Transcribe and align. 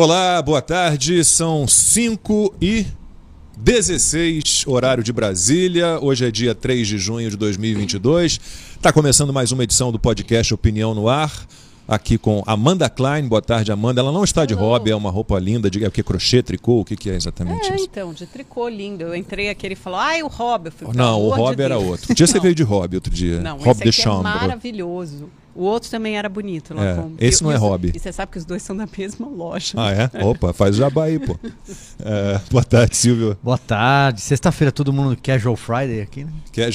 Olá, 0.00 0.40
boa 0.40 0.62
tarde. 0.62 1.24
São 1.24 1.66
5 1.66 2.54
e 2.62 2.86
16, 3.56 4.62
horário 4.68 5.02
de 5.02 5.12
Brasília. 5.12 5.98
Hoje 6.00 6.24
é 6.24 6.30
dia 6.30 6.54
3 6.54 6.86
de 6.86 6.98
junho 6.98 7.28
de 7.28 7.36
2022. 7.36 8.38
Está 8.76 8.92
começando 8.92 9.32
mais 9.32 9.50
uma 9.50 9.64
edição 9.64 9.90
do 9.90 9.98
podcast 9.98 10.54
Opinião 10.54 10.94
no 10.94 11.08
Ar. 11.08 11.32
Aqui 11.88 12.16
com 12.16 12.44
Amanda 12.46 12.88
Klein. 12.88 13.26
Boa 13.26 13.42
tarde, 13.42 13.72
Amanda. 13.72 14.00
Ela 14.00 14.12
não 14.12 14.22
está 14.22 14.46
de 14.46 14.54
Hello. 14.54 14.66
hobby, 14.66 14.92
é 14.92 14.94
uma 14.94 15.10
roupa 15.10 15.36
linda. 15.36 15.68
De, 15.68 15.84
é 15.84 15.88
o 15.88 15.90
que? 15.90 16.04
Crochê, 16.04 16.44
tricô? 16.44 16.78
O 16.78 16.84
que, 16.84 16.94
que 16.94 17.10
é 17.10 17.16
exatamente 17.16 17.68
É, 17.68 17.74
isso? 17.74 17.88
então, 17.90 18.12
de 18.14 18.24
tricô 18.24 18.68
lindo. 18.68 19.02
Eu 19.02 19.16
entrei 19.16 19.48
aqui, 19.48 19.66
ele 19.66 19.74
falou, 19.74 19.98
ai, 19.98 20.22
o 20.22 20.28
hobby. 20.28 20.68
Eu 20.68 20.72
falei, 20.72 20.94
Não, 20.94 21.20
o 21.20 21.32
amor 21.32 21.34
de 21.34 21.40
hobby 21.40 21.62
era 21.64 21.76
Deus. 21.76 21.90
outro. 21.90 22.12
Um 22.12 22.14
dia 22.14 22.26
você 22.28 22.38
veio 22.38 22.54
de 22.54 22.62
hobby 22.62 22.94
outro 22.94 23.12
dia. 23.12 23.40
Não, 23.40 23.56
hobby 23.56 23.88
esse 23.88 24.02
de 24.02 24.08
aqui 24.08 24.16
é 24.16 24.22
maravilhoso. 24.22 25.28
O 25.58 25.64
outro 25.64 25.90
também 25.90 26.16
era 26.16 26.28
bonito, 26.28 26.72
É, 26.78 27.26
esse 27.26 27.40
E- 27.40 27.44
não 27.44 27.50
e 27.50 27.54
é 27.54 27.56
os- 27.56 27.62
hobby. 27.62 27.92
E 27.92 27.98
você 27.98 28.12
sabe 28.12 28.30
que 28.30 28.38
os 28.38 28.44
dois 28.44 28.62
são 28.62 28.76
da 28.76 28.86
mesma 28.96 29.26
loja. 29.26 29.72
Ah, 29.76 29.90
é? 29.90 30.24
Opa, 30.24 30.52
faz 30.52 30.76
o 30.76 30.78
jabá 30.78 31.04
aí, 31.04 31.18
pô. 31.18 31.36
É, 32.00 32.40
boa 32.48 32.62
tarde, 32.62 32.96
Silvio. 32.96 33.36
Boa 33.42 33.58
tarde. 33.58 34.20
Sexta-feira 34.20 34.70
todo 34.70 34.92
mundo 34.92 35.16
Casual 35.20 35.56
Friday 35.56 36.00
aqui, 36.00 36.22
né? 36.22 36.30
Quer... 36.52 36.70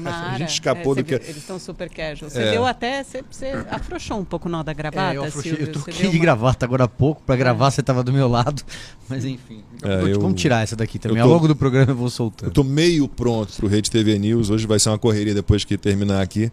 Mara, 0.00 0.34
A 0.34 0.38
gente 0.38 0.50
escapou 0.50 0.92
é, 0.92 0.96
do 0.96 1.04
que. 1.04 1.14
Eles 1.14 1.36
estão 1.38 1.58
super 1.58 1.90
casual. 1.90 2.30
Você 2.30 2.40
É. 2.40 2.50
deu 2.52 2.64
até. 2.64 3.02
Você, 3.02 3.24
você 3.28 3.46
afrouxou 3.70 4.20
um 4.20 4.24
pouco 4.24 4.48
o 4.48 4.50
nó 4.52 4.62
da 4.62 4.72
gravata, 4.72 5.14
É, 5.14 5.16
eu, 5.16 5.24
afrouxei- 5.24 5.50
Silvio. 5.56 5.66
eu 5.66 5.72
troquei 5.72 5.94
de 5.94 6.06
uma- 6.16 6.22
gravata 6.22 6.64
agora 6.64 6.84
há 6.84 6.88
pouco. 6.88 7.20
Pra 7.26 7.34
gravar 7.34 7.72
você 7.72 7.82
tava 7.82 8.04
do 8.04 8.12
meu 8.12 8.28
lado. 8.28 8.62
Mas 9.08 9.24
enfim. 9.24 9.64
É, 9.82 10.12
eu- 10.12 10.20
Vamos 10.20 10.40
tirar 10.40 10.62
essa 10.62 10.76
daqui 10.76 10.96
também. 11.00 11.18
eu 11.18 11.24
Ao 11.24 11.28
tô- 11.28 11.34
longo 11.34 11.48
do 11.48 11.56
programa 11.56 11.90
eu 11.90 11.96
vou 11.96 12.06
Eu 12.06 12.10
soltando. 12.10 12.52
tô 12.52 12.62
meio 12.62 13.08
pronto 13.08 13.52
pro 13.56 13.66
Rede 13.66 13.90
TV 13.90 14.16
News. 14.16 14.48
Hoje 14.48 14.64
vai 14.64 14.78
ser 14.78 14.90
uma 14.90 14.98
correria 14.98 15.34
depois 15.34 15.64
que 15.64 15.76
terminar 15.76 16.22
aqui. 16.22 16.52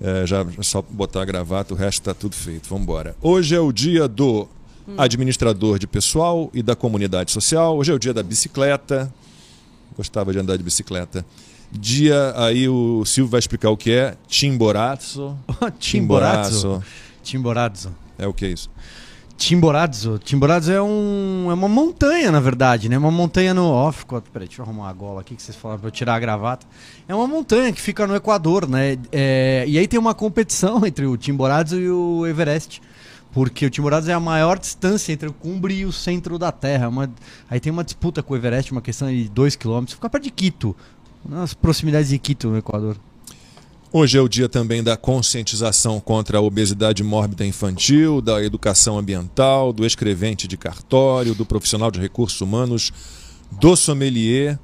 É, 0.00 0.26
já 0.26 0.46
só 0.62 0.82
botar 0.82 1.22
a 1.22 1.24
gravata, 1.24 1.74
o 1.74 1.76
resto 1.76 2.02
tá 2.02 2.14
tudo 2.14 2.34
feito. 2.34 2.68
Vamos 2.68 2.84
embora. 2.84 3.14
Hoje 3.20 3.54
é 3.54 3.60
o 3.60 3.70
dia 3.70 4.08
do 4.08 4.48
administrador 4.96 5.78
de 5.78 5.86
pessoal 5.86 6.50
e 6.54 6.62
da 6.62 6.74
comunidade 6.74 7.30
social. 7.30 7.76
Hoje 7.76 7.92
é 7.92 7.94
o 7.94 7.98
dia 7.98 8.14
da 8.14 8.22
bicicleta. 8.22 9.12
Gostava 9.96 10.32
de 10.32 10.38
andar 10.38 10.56
de 10.56 10.62
bicicleta. 10.62 11.24
Dia 11.70 12.32
aí 12.36 12.68
o 12.68 13.04
Silvio 13.04 13.30
vai 13.30 13.38
explicar 13.38 13.70
o 13.70 13.76
que 13.76 13.92
é 13.92 14.16
Timborazzo. 14.26 15.36
Timborazzo. 15.78 16.82
Timborazzo. 17.22 17.94
É 18.18 18.26
o 18.26 18.32
que 18.32 18.46
é 18.46 18.48
isso? 18.48 18.70
Timborazzo. 19.40 20.18
Timborazzo 20.18 20.70
é, 20.70 20.82
um, 20.82 21.46
é 21.50 21.54
uma 21.54 21.66
montanha, 21.66 22.30
na 22.30 22.40
verdade, 22.40 22.90
né? 22.90 22.98
Uma 22.98 23.10
montanha 23.10 23.54
no. 23.54 23.64
Ó, 23.70 23.90
ficou. 23.90 24.20
Peraí, 24.20 24.46
deixa 24.46 24.60
eu 24.60 24.66
arrumar 24.66 24.90
a 24.90 24.92
gola 24.92 25.22
aqui 25.22 25.34
que 25.34 25.42
vocês 25.42 25.56
falaram 25.56 25.80
pra 25.80 25.88
eu 25.88 25.90
tirar 25.90 26.14
a 26.16 26.20
gravata. 26.20 26.66
É 27.08 27.14
uma 27.14 27.26
montanha 27.26 27.72
que 27.72 27.80
fica 27.80 28.06
no 28.06 28.14
Equador, 28.14 28.68
né? 28.68 28.98
É, 29.10 29.64
e 29.66 29.78
aí 29.78 29.88
tem 29.88 29.98
uma 29.98 30.14
competição 30.14 30.84
entre 30.84 31.06
o 31.06 31.16
Timborazzo 31.16 31.80
e 31.80 31.90
o 31.90 32.26
Everest. 32.26 32.82
Porque 33.32 33.64
o 33.64 33.70
Timborazzo 33.70 34.10
é 34.10 34.14
a 34.14 34.20
maior 34.20 34.58
distância 34.58 35.10
entre 35.10 35.26
o 35.30 35.32
cumbre 35.32 35.72
e 35.74 35.84
o 35.86 35.92
centro 35.92 36.38
da 36.38 36.52
Terra. 36.52 36.90
Uma- 36.90 37.10
aí 37.48 37.58
tem 37.58 37.72
uma 37.72 37.82
disputa 37.82 38.22
com 38.22 38.34
o 38.34 38.36
Everest, 38.36 38.70
uma 38.72 38.82
questão 38.82 39.08
de 39.08 39.26
2 39.30 39.56
km. 39.56 39.86
Fica 39.88 40.10
perto 40.10 40.24
de 40.24 40.30
Quito, 40.30 40.76
nas 41.26 41.54
proximidades 41.54 42.10
de 42.10 42.18
Quito, 42.18 42.48
no 42.50 42.58
Equador. 42.58 42.94
Hoje 43.92 44.16
é 44.16 44.20
o 44.20 44.28
dia 44.28 44.48
também 44.48 44.84
da 44.84 44.96
conscientização 44.96 45.98
contra 45.98 46.38
a 46.38 46.40
obesidade 46.40 47.02
mórbida 47.02 47.44
infantil, 47.44 48.20
da 48.20 48.40
educação 48.40 48.96
ambiental, 48.96 49.72
do 49.72 49.84
escrevente 49.84 50.46
de 50.46 50.56
cartório, 50.56 51.34
do 51.34 51.44
profissional 51.44 51.90
de 51.90 51.98
recursos 51.98 52.40
humanos, 52.40 52.92
do 53.50 53.74
sommelier. 53.74 54.60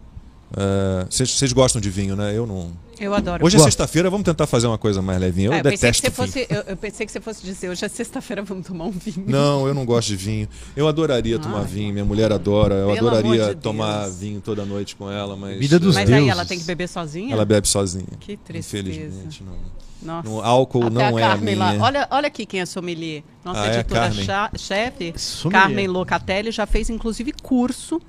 É, 0.57 1.07
Vocês 1.11 1.31
vocês 1.31 1.53
gostam 1.53 1.81
de 1.81 1.91
vinho, 1.91 2.15
né? 2.15 2.37
Eu 2.37 2.47
não. 2.47 2.71
Eu 2.99 3.13
adoro. 3.13 3.45
Hoje 3.45 3.57
é 3.57 3.61
sexta-feira, 3.61 4.09
vamos 4.09 4.25
tentar 4.25 4.47
fazer 4.47 4.67
uma 4.67 4.79
coisa 4.79 5.03
mais 5.03 5.21
levinha. 5.21 5.49
Eu 5.49 5.53
É, 5.53 5.57
que 5.59 5.71
detesto 5.71 6.03
você 6.03 6.09
vinho. 6.11 6.15
fosse, 6.15 6.47
eu, 6.49 6.63
eu 6.69 6.77
pensei 6.79 7.05
que 7.05 7.13
você 7.13 7.21
fosse 7.21 7.45
dizer, 7.45 7.69
hoje 7.69 7.85
é 7.85 7.89
sexta-feira, 7.89 8.43
vamos 8.43 8.67
tomar 8.67 8.85
um 8.87 8.91
vinho. 8.91 9.25
Não, 9.27 9.67
eu 9.67 9.75
não 9.75 9.85
gosto 9.85 10.09
de 10.09 10.17
vinho. 10.17 10.49
Eu 10.75 10.89
adoraria 10.89 11.39
tomar 11.39 11.59
Ai. 11.61 11.65
vinho, 11.67 11.93
minha 11.93 12.05
mulher 12.07 12.33
adora. 12.33 12.75
Eu 12.77 12.95
Pelo 12.95 13.09
adoraria 13.09 13.55
de 13.55 13.61
tomar 13.61 14.09
vinho 14.09 14.41
toda 14.41 14.65
noite 14.65 14.97
com 14.97 15.11
ela, 15.11 15.37
mas. 15.37 15.59
Vida 15.59 15.79
dos 15.79 15.95
é, 15.97 16.01
Mas 16.01 16.09
aí 16.11 16.15
deuses. 16.17 16.31
ela 16.33 16.45
tem 16.47 16.59
que 16.59 16.65
beber 16.65 16.89
sozinha? 16.89 17.35
Ela 17.35 17.45
bebe 17.45 17.69
sozinha. 17.69 18.07
Que 18.19 18.37
tristeza. 18.39 18.89
Infelizmente, 18.89 19.43
não. 19.45 19.77
Nossa. 20.03 20.29
No 20.29 20.41
álcool 20.41 20.85
Até 20.87 20.91
não 20.95 21.17
a 21.17 21.21
é 21.21 21.25
a 21.25 21.29
lá. 21.29 21.37
minha. 21.37 21.83
Olha, 21.83 22.09
olha 22.11 22.27
aqui 22.29 22.47
quem 22.47 22.61
é 22.61 22.67
sommelier. 22.67 23.23
Nossa 23.45 23.61
Ah, 23.61 23.67
é, 23.67 23.75
editora 23.81 24.01
Carmen? 24.03 24.25
cha- 24.25 24.51
chefe. 24.57 25.15
Carmen 25.51 25.87
Locatelli, 25.89 26.51
já 26.51 26.65
fez 26.67 26.89
inclusive 26.89 27.33
curso 27.43 28.01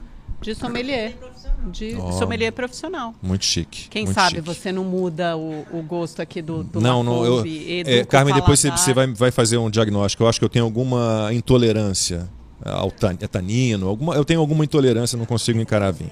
de 0.42 0.56
sommelier. 0.56 1.16
De 1.72 1.96
Ó. 2.00 2.12
sommelier 2.14 2.52
profissional. 2.52 3.14
Muito 3.22 3.44
chique. 3.44 3.88
Quem 3.90 4.06
muito 4.06 4.16
sabe 4.16 4.36
chique. 4.36 4.42
você 4.42 4.72
não 4.72 4.84
muda 4.84 5.36
o, 5.36 5.66
o 5.74 5.82
gosto 5.82 6.22
aqui 6.22 6.42
do, 6.42 6.64
do 6.64 6.80
Não, 6.80 7.04
não, 7.04 7.26
eu. 7.26 7.44
É, 7.86 8.06
Carmen, 8.06 8.34
depois 8.34 8.60
você, 8.60 8.70
você 8.72 8.94
vai, 8.94 9.08
vai 9.08 9.32
fazer 9.32 9.58
um 9.58 9.70
diagnóstico. 9.70 10.24
Eu 10.24 10.28
acho 10.28 10.40
que 10.40 10.46
eu 10.46 10.50
tenho 10.50 10.64
alguma 10.66 11.30
intolerância 11.34 12.30
ao 12.64 12.92
tan- 12.92 13.18
a 13.22 13.28
tanino. 13.28 13.88
Alguma, 13.88 14.16
eu 14.16 14.24
tenho 14.24 14.40
alguma 14.40 14.64
intolerância, 14.64 15.18
não 15.18 15.26
consigo 15.26 15.60
encarar 15.60 15.92
vinho. 15.92 16.12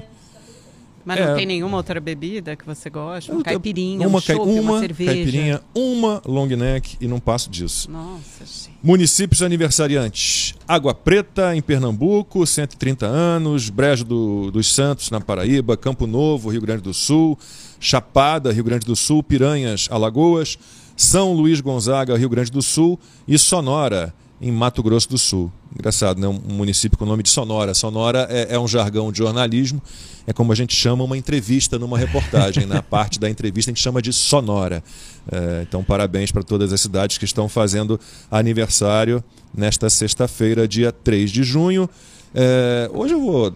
Mas 1.06 1.20
não 1.20 1.28
é. 1.28 1.36
tem 1.36 1.46
nenhuma 1.46 1.78
outra 1.78 2.00
bebida 2.00 2.56
que 2.56 2.66
você 2.66 2.90
gosta? 2.90 3.32
Tenho- 3.32 3.44
caipirinha, 3.44 4.08
uma, 4.08 4.18
um 4.18 4.22
chopp, 4.22 4.40
uma, 4.50 4.62
uma 4.62 4.80
cerveja? 4.80 5.12
caipirinha, 5.14 5.62
uma 5.76 6.22
long 6.26 6.48
neck 6.48 6.98
e 7.00 7.08
não 7.08 7.20
passo 7.20 7.50
disso. 7.50 7.90
Nossa, 7.92 8.44
gente. 8.44 8.72
Municípios 8.82 9.42
aniversariantes: 9.42 10.56
Água 10.68 10.94
Preta, 10.96 11.56
em 11.56 11.62
Pernambuco, 11.62 12.46
130 12.46 13.06
anos. 13.06 13.70
Brejo 13.70 14.04
do- 14.04 14.52
dos 14.52 14.74
Santos, 14.74 15.12
na 15.12 15.22
Paraíba. 15.22 15.78
Campo 15.78 16.08
Novo, 16.08 16.50
Rio 16.50 16.62
Grande 16.62 16.82
do 16.82 16.94
Sul. 16.94 17.38
Chapada, 17.80 18.52
Rio 18.52 18.64
Grande 18.64 18.86
do 18.86 18.96
Sul. 18.96 19.22
Piranhas, 19.22 19.88
Alagoas. 19.92 20.58
São 20.98 21.34
Luís 21.34 21.60
Gonzaga, 21.62 22.18
Rio 22.18 22.30
Grande 22.30 22.52
do 22.52 22.62
Sul. 22.62 23.00
E 23.28 23.38
Sonora, 23.38 24.14
em 24.42 24.52
Mato 24.52 24.84
Grosso 24.84 25.10
do 25.10 25.18
Sul. 25.18 25.52
Engraçado, 25.74 26.20
né? 26.20 26.28
Um 26.28 26.54
município 26.54 26.98
com 26.98 27.06
o 27.06 27.08
nome 27.08 27.24
de 27.24 27.30
Sonora. 27.30 27.74
Sonora 27.74 28.28
é, 28.30 28.56
é 28.56 28.60
um 28.60 28.68
jargão 28.68 29.12
de 29.12 29.20
jornalismo. 29.20 29.82
É 30.28 30.34
como 30.34 30.52
a 30.52 30.56
gente 30.56 30.76
chama 30.76 31.04
uma 31.04 31.18
entrevista 31.18 31.80
numa 31.80 31.98
reportagem. 31.98 32.66
Na 32.66 32.82
parte 32.82 33.20
da 33.20 33.30
entrevista 33.30 33.72
a 33.72 33.74
gente 33.74 33.84
chama 33.84 34.02
de 34.02 34.12
sonora. 34.12 34.84
É, 35.32 35.66
então, 35.68 35.84
parabéns 35.84 36.32
para 36.32 36.44
todas 36.44 36.74
as 36.74 36.82
cidades 36.82 37.18
que 37.18 37.26
estão 37.26 37.48
fazendo 37.48 38.00
aniversário 38.30 39.24
nesta 39.56 39.90
sexta-feira, 39.90 40.68
dia 40.68 40.92
3 40.92 41.32
de 41.32 41.44
junho. 41.44 41.90
É, 42.36 42.90
hoje 42.94 43.14
eu 43.14 43.22
vou 43.22 43.54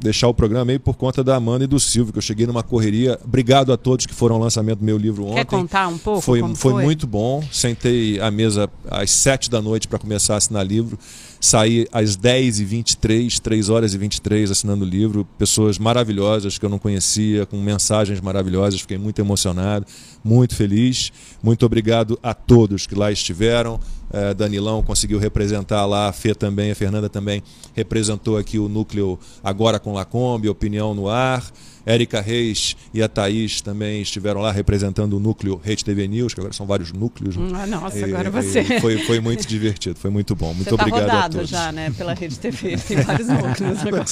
deixar 0.00 0.28
o 0.28 0.34
programa 0.34 0.70
aí 0.70 0.78
por 0.78 0.94
conta 0.94 1.24
da 1.24 1.36
Amanda 1.36 1.64
e 1.64 1.66
do 1.66 1.80
Silvio, 1.80 2.12
que 2.12 2.18
eu 2.18 2.22
cheguei 2.22 2.46
numa 2.46 2.62
correria. 2.62 3.18
Obrigado 3.24 3.72
a 3.72 3.76
todos 3.76 4.06
que 4.06 4.14
foram 4.14 4.36
ao 4.36 4.42
lançamento 4.42 4.78
do 4.78 4.84
meu 4.84 4.96
livro 4.96 5.24
ontem. 5.24 5.36
Quer 5.36 5.44
contar 5.46 5.88
um 5.88 5.98
pouco 5.98 6.20
Foi, 6.20 6.40
foi, 6.40 6.54
foi? 6.54 6.84
muito 6.84 7.06
bom. 7.06 7.42
Sentei 7.50 8.20
à 8.20 8.30
mesa 8.30 8.70
às 8.90 9.10
7 9.10 9.50
da 9.50 9.60
noite 9.60 9.88
para 9.88 9.98
começar 9.98 10.34
a 10.34 10.36
assinar 10.36 10.64
livro. 10.64 10.98
Saí 11.40 11.86
às 11.92 12.16
10h23, 12.16 13.38
3 13.40 13.68
horas 13.68 13.94
e 13.94 13.98
23 13.98 14.50
assinando 14.50 14.84
o 14.84 14.88
livro. 14.88 15.26
Pessoas 15.38 15.78
maravilhosas 15.78 16.58
que 16.58 16.64
eu 16.64 16.68
não 16.70 16.78
conhecia, 16.78 17.46
com 17.46 17.56
mensagens 17.56 18.20
maravilhosas. 18.20 18.80
Fiquei 18.80 18.98
muito 18.98 19.20
emocionado, 19.20 19.86
muito 20.24 20.54
feliz. 20.54 21.10
Muito 21.42 21.64
obrigado 21.66 22.18
a 22.22 22.34
todos 22.34 22.86
que 22.86 22.94
lá 22.94 23.10
estiveram. 23.12 23.80
Eh, 24.10 24.32
Danilão 24.34 24.82
conseguiu 24.82 25.18
representar 25.18 25.84
lá, 25.84 26.08
a 26.08 26.12
Fê 26.12 26.34
também, 26.34 26.70
a 26.70 26.74
Fernanda 26.74 27.08
também 27.10 27.42
representou 27.74 28.38
aqui 28.38 28.58
o 28.58 28.66
núcleo 28.68 29.18
Agora 29.44 29.78
com 29.78 29.92
Lacombe, 29.92 30.48
Opinião 30.48 30.94
no 30.94 31.08
Ar. 31.08 31.44
Érica 31.86 32.20
Reis 32.20 32.76
e 32.92 33.02
a 33.02 33.08
Thaís 33.08 33.62
também 33.62 34.02
estiveram 34.02 34.42
lá 34.42 34.52
representando 34.52 35.14
o 35.16 35.20
núcleo 35.20 35.58
Rede 35.64 35.82
TV 35.82 36.06
News, 36.06 36.34
que 36.34 36.40
agora 36.40 36.52
são 36.52 36.66
vários 36.66 36.92
núcleos. 36.92 37.34
né? 37.34 37.48
Ah, 37.62 37.66
nossa, 37.66 37.98
E- 37.98 38.04
agora 38.04 38.30
você. 38.30 38.62
Foi, 38.78 38.98
foi 39.06 39.20
muito 39.20 39.46
divertido, 39.48 39.98
foi 39.98 40.10
muito 40.10 40.36
bom. 40.36 40.52
Muito 40.52 40.68
você 40.68 40.76
tá 40.76 40.82
obrigado 40.82 41.08
a 41.08 41.12
rodado 41.14 41.34
todos. 41.36 41.48
já, 41.50 41.72
né? 41.72 41.90
Pela 41.96 42.12
Rede 42.12 42.38
TV. 42.38 42.76
Tem 42.76 43.00
vários 43.00 43.28
núcleos 43.28 43.78
agora. 43.86 44.04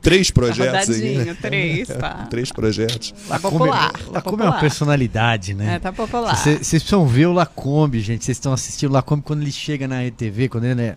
Três 0.00 0.28
Tá 0.28 0.34
projetos 0.34 0.90
aí. 0.90 1.00
rodadinho, 1.16 1.24
né? 1.24 1.36
três, 1.40 1.88
pá. 1.98 2.26
Três 2.30 2.52
projetos. 2.52 3.12
Tá 3.26 3.40
popular. 3.40 3.90
Tá 3.92 3.98
Lacombe 4.12 4.42
é 4.42 4.44
uma 4.44 4.52
popular. 4.52 4.60
Né? 5.54 5.74
É, 5.74 5.78
tá 5.78 5.92
popular. 5.92 6.36
Vocês 6.36 6.58
vocês 6.66 6.82
precisam 6.82 7.06
ver 7.06 7.26
o 7.26 7.32
Lacombe, 7.32 8.00
gente. 8.00 8.24
Vocês 8.24 8.36
estão 8.36 8.52
assistindo 8.52 8.90
o 8.90 8.92
Lacombe 8.92 9.22
quando 9.22 9.42
ele 9.42 9.52
chega 9.52 9.86
na 9.88 10.02
RTV, 10.02 10.48
quando 10.48 10.64
ele 10.64 10.82
é. 10.82 10.96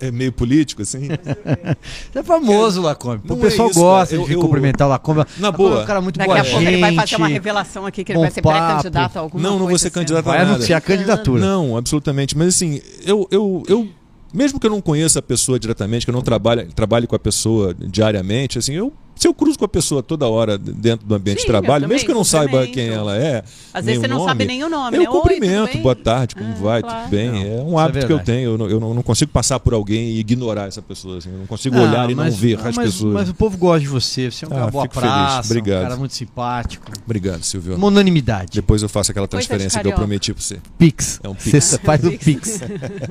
É 0.00 0.10
meio 0.10 0.32
político, 0.32 0.82
assim. 0.82 1.08
É 2.14 2.22
famoso 2.22 2.80
o 2.80 2.84
Lacombe. 2.84 3.22
O 3.32 3.36
pessoal 3.36 3.68
é 3.68 3.70
isso, 3.70 3.80
gosta. 3.80 4.14
Eu- 4.14 4.24
de 4.24 4.32
eu- 4.32 4.40
cumprimentar 4.40 4.86
o 4.86 4.90
Lacombe. 4.90 5.24
Na 5.38 5.48
Lacombe 5.48 5.68
boa. 5.70 5.80
É 5.80 5.82
um 5.82 5.86
cara 5.86 6.00
muito 6.00 6.18
Daqui 6.18 6.28
boa 6.30 6.40
a 6.40 6.44
pouco 6.44 6.60
ele 6.62 6.80
vai 6.80 6.94
fazer 6.94 7.16
uma 7.16 7.26
gente. 7.28 7.34
revelação 7.34 7.86
aqui 7.86 8.04
que 8.04 8.12
ele 8.12 8.16
bom 8.18 8.22
vai 8.22 8.30
ser 8.30 8.42
pré-candidato 8.42 9.16
a 9.16 9.20
alguma 9.20 9.42
Não, 9.42 9.50
não 9.52 9.58
vou 9.60 9.68
coisa 9.68 9.82
ser 9.82 9.88
assim. 9.88 9.94
candidato 9.94 10.26
a 10.28 10.30
Vai 10.32 10.38
nada. 10.40 10.54
anunciar 10.56 10.78
a 10.78 10.80
candidatura. 10.80 11.40
Não, 11.40 11.76
absolutamente. 11.76 12.36
Mas 12.36 12.48
assim, 12.48 12.80
eu, 13.04 13.26
eu, 13.30 13.62
eu 13.68 13.88
mesmo 14.32 14.58
que 14.58 14.66
eu 14.66 14.70
não 14.70 14.80
conheça 14.80 15.20
a 15.20 15.22
pessoa 15.22 15.58
diretamente, 15.60 16.04
que 16.04 16.10
eu 16.10 16.14
não 16.14 16.22
trabalhe, 16.22 16.64
trabalhe 16.74 17.06
com 17.06 17.14
a 17.14 17.18
pessoa 17.18 17.72
diariamente, 17.74 18.58
assim, 18.58 18.74
eu 18.74 18.92
Se 19.16 19.28
eu 19.28 19.32
cruzo 19.34 19.58
com 19.58 19.64
a 19.64 19.68
pessoa 19.68 20.02
toda 20.02 20.26
hora 20.28 20.58
dentro 20.58 21.06
do 21.06 21.14
ambiente 21.14 21.38
Sim, 21.40 21.46
de 21.46 21.50
trabalho, 21.52 21.84
eu 21.84 21.88
mesmo 21.88 22.04
que 22.04 22.10
eu 22.10 22.16
não 22.16 22.24
também, 22.24 22.48
saiba 22.50 22.62
quem 22.64 22.88
cumprimento. 22.88 22.92
ela 22.98 23.16
é, 23.16 23.44
Às 23.72 23.84
vezes 23.84 24.00
você 24.00 24.08
não 24.08 24.18
nome, 24.18 24.28
sabe 24.28 24.44
nem 24.44 24.64
o 24.64 24.68
nome, 24.68 24.96
eu 24.96 25.02
né? 25.02 25.08
Oi, 25.08 25.14
cumprimento, 25.14 25.72
bem? 25.72 25.82
boa 25.82 25.94
tarde, 25.94 26.34
como 26.34 26.50
Ah, 26.50 26.54
vai, 26.60 26.82
claro. 26.82 27.02
tudo 27.02 27.10
bem. 27.10 27.30
Não, 27.30 27.38
é 27.40 27.62
um 27.62 27.80
é 27.80 27.82
hábito 27.84 28.06
que 28.06 28.12
eu 28.12 28.18
tenho. 28.18 28.50
Eu 28.50 28.58
não, 28.58 28.68
eu 28.68 28.80
não- 28.80 28.92
não 28.94 29.02
consigo 29.02 29.30
passar 29.30 29.60
por 29.60 29.72
alguém 29.72 30.10
e 30.10 30.18
ignorar 30.20 30.66
essa 30.66 30.82
pessoa. 30.82 31.18
assim, 31.18 31.30
eu 31.30 31.38
não 31.38 31.46
consigo 31.46 31.76
Ah, 31.78 31.82
olhar 31.82 32.10
e 32.10 32.14
não 32.14 32.24
mas- 32.24 32.36
ver 32.36 32.58
ah, 32.62 32.68
as 32.68 32.76
mas, 32.76 32.86
pessoas. 32.92 33.14
Mas 33.14 33.28
o 33.28 33.34
povo 33.34 33.56
gosta 33.56 33.80
de 33.80 33.86
você. 33.88 34.30
Você 34.30 34.44
é 34.44 34.48
um 34.48 34.52
Ah, 34.52 34.54
cara 34.56 34.70
boa 34.70 34.88
praça, 34.88 35.48
Obrigado. 35.48 35.80
um 35.80 35.82
cara 35.84 35.96
muito 35.96 36.14
simpático. 36.14 36.86
Obrigado, 37.04 37.42
Silvio. 37.44 37.76
Uma 37.76 37.86
unanimidade. 37.86 38.50
Depois 38.52 38.82
eu 38.82 38.88
faço 38.88 39.10
aquela 39.12 39.28
transferência 39.28 39.80
que 39.80 39.86
eu 39.88 39.92
prometi 39.92 40.34
pra 40.34 40.42
você. 40.42 40.58
Pix. 40.76 41.20
É 41.22 41.28
um 41.28 41.34
pix. 41.34 41.64
Você 41.64 41.78
faz 41.84 42.04
o 42.04 42.10
Pix. 42.18 42.60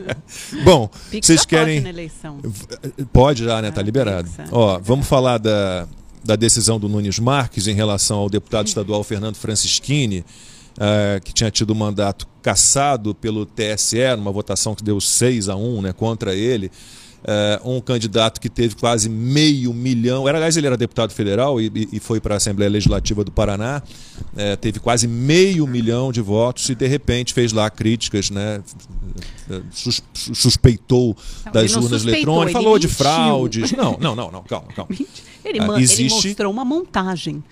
Bom, 0.64 0.90
Pix 1.10 1.28
vocês 1.28 1.46
querem. 1.46 1.78
pode 1.82 1.90
eleição. 1.90 2.38
Pode 3.12 3.44
já, 3.44 3.62
né? 3.62 3.72
Tá 3.72 3.82
Ah, 3.82 3.84
liberado. 3.84 4.30
É. 4.38 4.44
Ó, 4.52 4.80
vamos 4.80 5.08
falar 5.08 5.38
da, 5.38 5.88
da 6.24 6.36
decisão 6.36 6.80
do 6.80 6.88
Nunes 6.88 7.20
Marques 7.20 7.68
em 7.68 7.74
relação 7.74 8.20
ao 8.20 8.30
deputado 8.30 8.68
estadual 8.68 9.04
Fernando 9.04 9.36
Francischini, 9.36 10.24
eh, 10.80 11.22
que 11.24 11.34
tinha 11.34 11.52
tido 11.52 11.72
o 11.72 11.75
mandato 11.75 12.28
cassado 12.42 13.14
pelo 13.14 13.46
TSE, 13.46 14.16
numa 14.18 14.31
votação 14.31 14.74
que 14.74 14.84
deu 14.84 15.00
6 15.02 15.50
a 15.50 15.56
1 15.56 15.81
né, 15.81 15.94
contra 15.94 16.34
ele. 16.34 16.72
Eh, 17.25 17.62
um 17.64 17.80
candidato 17.80 18.42
que 18.42 18.50
teve 18.50 18.75
quase 18.75 19.08
meio 19.08 19.74
milhão. 19.74 20.28
Era, 20.28 20.38
aliás, 20.40 20.58
ele 20.58 20.68
era 20.68 20.75
deputado 20.75 21.14
federal 21.14 21.62
e, 21.62 21.72
e- 21.94 22.00
foi 22.02 22.20
para 22.20 22.34
a 22.34 22.38
Assembleia 22.38 22.70
Legislativa 22.70 23.24
do 23.24 23.31
Paraná. 23.31 23.81
Eh, 24.36 24.58
teve 24.58 24.80
quase 24.81 25.08
meio 25.08 25.66
milhão 25.66 26.12
de 26.12 26.20
votos 26.20 26.68
e, 26.70 26.75
de 26.75 26.86
repente, 26.86 27.34
fez 27.34 27.54
lá 27.54 27.70
críticas, 27.70 28.30
né? 28.30 28.62
sus- 29.72 30.04
suspeitou 30.34 31.16
Não, 31.46 31.52
das 31.52 31.72
urnas 31.75 31.92
suspeitou, 32.02 32.12
eletrônicas, 32.14 32.56
ele 32.56 32.64
falou 32.64 32.80
de 32.80 32.88
mentiu. 32.88 32.98
fraudes. 33.06 33.72
Não, 33.72 33.98
não, 34.00 34.16
não, 34.16 34.31
não, 34.31 34.44
calma, 34.44 34.68
calma. 34.75 34.94
Ele, 35.46 35.60
Ah, 35.60 35.66
man- 35.68 35.75
ele 35.75 35.84
existe- 35.84 36.28
mostrou 36.28 36.52
uma 36.52 36.66
montagem. 36.66 37.44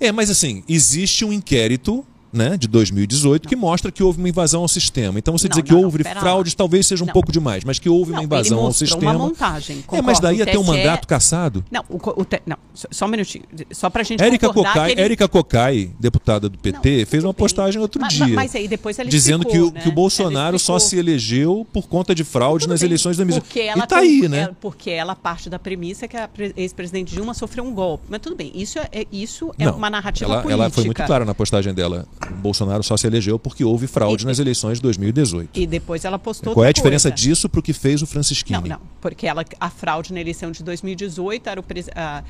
É, 0.00 0.10
mas 0.12 0.30
assim, 0.30 0.62
existe 0.68 1.24
um 1.24 1.32
inquérito 1.32 2.04
né, 2.32 2.56
de 2.56 2.66
2018 2.68 3.48
que 3.48 3.56
mostra 3.56 3.90
que 3.90 4.02
houve 4.02 4.18
uma 4.18 4.28
invasão 4.28 4.62
ao 4.62 4.68
sistema. 4.68 5.18
Então 5.18 5.36
você 5.36 5.46
Não, 5.46 5.50
dizer 5.50 5.62
que 5.62 5.70
não, 5.72 5.78
não, 5.78 5.84
houve 5.86 6.02
pera 6.02 6.14
lá. 6.16 6.20
fraudes 6.20 6.54
talvez 6.54 6.86
seja 6.86 7.02
um 7.04 7.06
Não. 7.06 7.12
pouco 7.12 7.32
demais, 7.32 7.64
mas 7.64 7.78
que 7.78 7.88
houve 7.88 8.10
Não, 8.12 8.18
uma 8.18 8.24
invasão 8.24 8.58
ao 8.60 8.72
sistema. 8.72 9.12
uma 9.12 9.26
montagem. 9.28 9.78
é, 9.92 10.02
mas 10.02 10.18
concordo, 10.18 10.22
daí 10.22 10.44
ter 10.52 10.58
um 10.58 10.64
mandato 10.64 11.06
cassado. 11.06 11.64
Não, 11.70 11.84
o, 11.88 12.20
o 12.20 12.24
te- 12.24 12.42
não, 12.46 12.56
só, 12.74 13.04
um 13.06 13.08
minutinho. 13.08 13.44
Só 13.72 13.88
pra 13.90 14.02
gente 14.02 14.22
Érica 14.22 14.52
Cocai, 14.52 14.86
que 14.86 14.92
ele... 14.92 15.00
Érica 15.02 15.28
Cocai, 15.28 15.90
deputada 15.98 16.48
do 16.48 16.58
PT, 16.58 16.98
Não, 17.00 17.06
fez 17.06 17.24
uma 17.24 17.34
postagem 17.34 17.80
outro 17.80 18.00
Mas- 18.00 18.12
dia. 18.14 18.26
mas 18.34 18.54
aí 18.54 18.68
depois 18.68 18.98
ela 18.98 19.08
dizendo 19.08 19.44
que 19.44 19.52
explicou, 19.56 19.70
o, 19.70 19.74
né? 19.74 19.80
que 19.82 19.88
o 19.88 19.92
Bolsonaro 19.92 20.58
só 20.58 20.78
se 20.78 20.96
elegeu 20.98 21.66
por 21.72 21.86
conta 21.88 22.14
de 22.14 22.24
fraude 22.24 22.64
Tudo 22.64 22.70
nas 22.70 22.80
bem, 22.80 22.88
eleições 22.88 23.16
de 23.16 23.24
2018. 23.24 23.44
Porque 23.46 23.60
ela 23.60 23.84
e 23.84 23.86
tá 23.86 23.98
aí, 23.98 24.28
né? 24.28 24.40
ela- 24.40 24.56
porque 24.60 24.90
ela 24.90 25.14
parte 25.14 25.48
da 25.48 25.58
premissa 25.58 26.06
que 26.08 26.16
a 26.16 26.28
pre- 26.28 26.52
ex-presidente 26.56 27.14
Dilma 27.14 27.34
sofreu 27.34 27.64
um 27.64 27.72
golpe. 27.72 28.04
Mas 28.08 28.20
tudo 28.20 28.36
bem, 28.36 28.50
isso 28.54 28.78
é, 28.78 28.88
é- 28.92 29.06
isso 29.12 29.52
é 29.58 29.64
Não, 29.66 29.76
uma 29.76 29.88
narrativa 29.90 30.30
ela, 30.32 30.42
política. 30.42 30.62
ela 30.62 30.70
foi 30.70 30.84
muito 30.84 31.02
clara 31.04 31.24
na 31.24 31.34
postagem 31.34 31.72
dela. 31.74 32.06
Bolsonaro 32.38 32.82
só 32.82 32.96
se 32.96 33.06
elegeu 33.06 33.38
porque 33.38 33.64
houve 33.64 33.86
fraude 33.86 34.24
E- 34.24 34.26
nas 34.26 34.38
eleições 34.38 34.78
de 34.78 34.82
2018. 34.82 35.50
E 35.58 35.66
depois 35.66 36.04
ela 36.04 36.18
postou 36.18 36.54
Qual 36.54 36.64
é 36.64 36.68
a 36.68 36.72
diferença 36.72 37.10
coisa. 37.10 37.22
disso 37.22 37.48
para 37.48 37.60
o 37.60 37.62
que 37.62 37.72
fez 37.72 38.02
o 38.02 38.06
Francisquini? 38.06 38.60
Não, 38.68 38.78
não, 38.78 38.80
porque 39.00 39.26
ela, 39.26 39.44
a 39.60 39.70
fraude 39.70 40.12
na 40.12 40.20
eleição 40.20 40.50
de 40.50 40.62
2018 40.62 41.48
era 41.48 41.60
o, 41.60 41.64
a- 41.94 42.24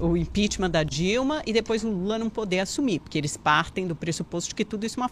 o 0.00 0.16
impeachment 0.16 0.70
da 0.70 0.82
Dilma 0.82 1.42
e 1.46 1.52
depois 1.52 1.82
o 1.82 1.88
Lula 1.88 2.18
não 2.18 2.28
poder 2.30 2.60
assumir, 2.60 3.00
porque 3.00 3.18
eles 3.18 3.36
partem 3.36 3.86
do 3.86 3.94
pressuposto 3.96 4.50
de 4.50 4.54
que 4.54 4.64
tudo 4.64 4.84
isso, 4.86 4.98
é 4.98 5.02
uma 5.02 5.10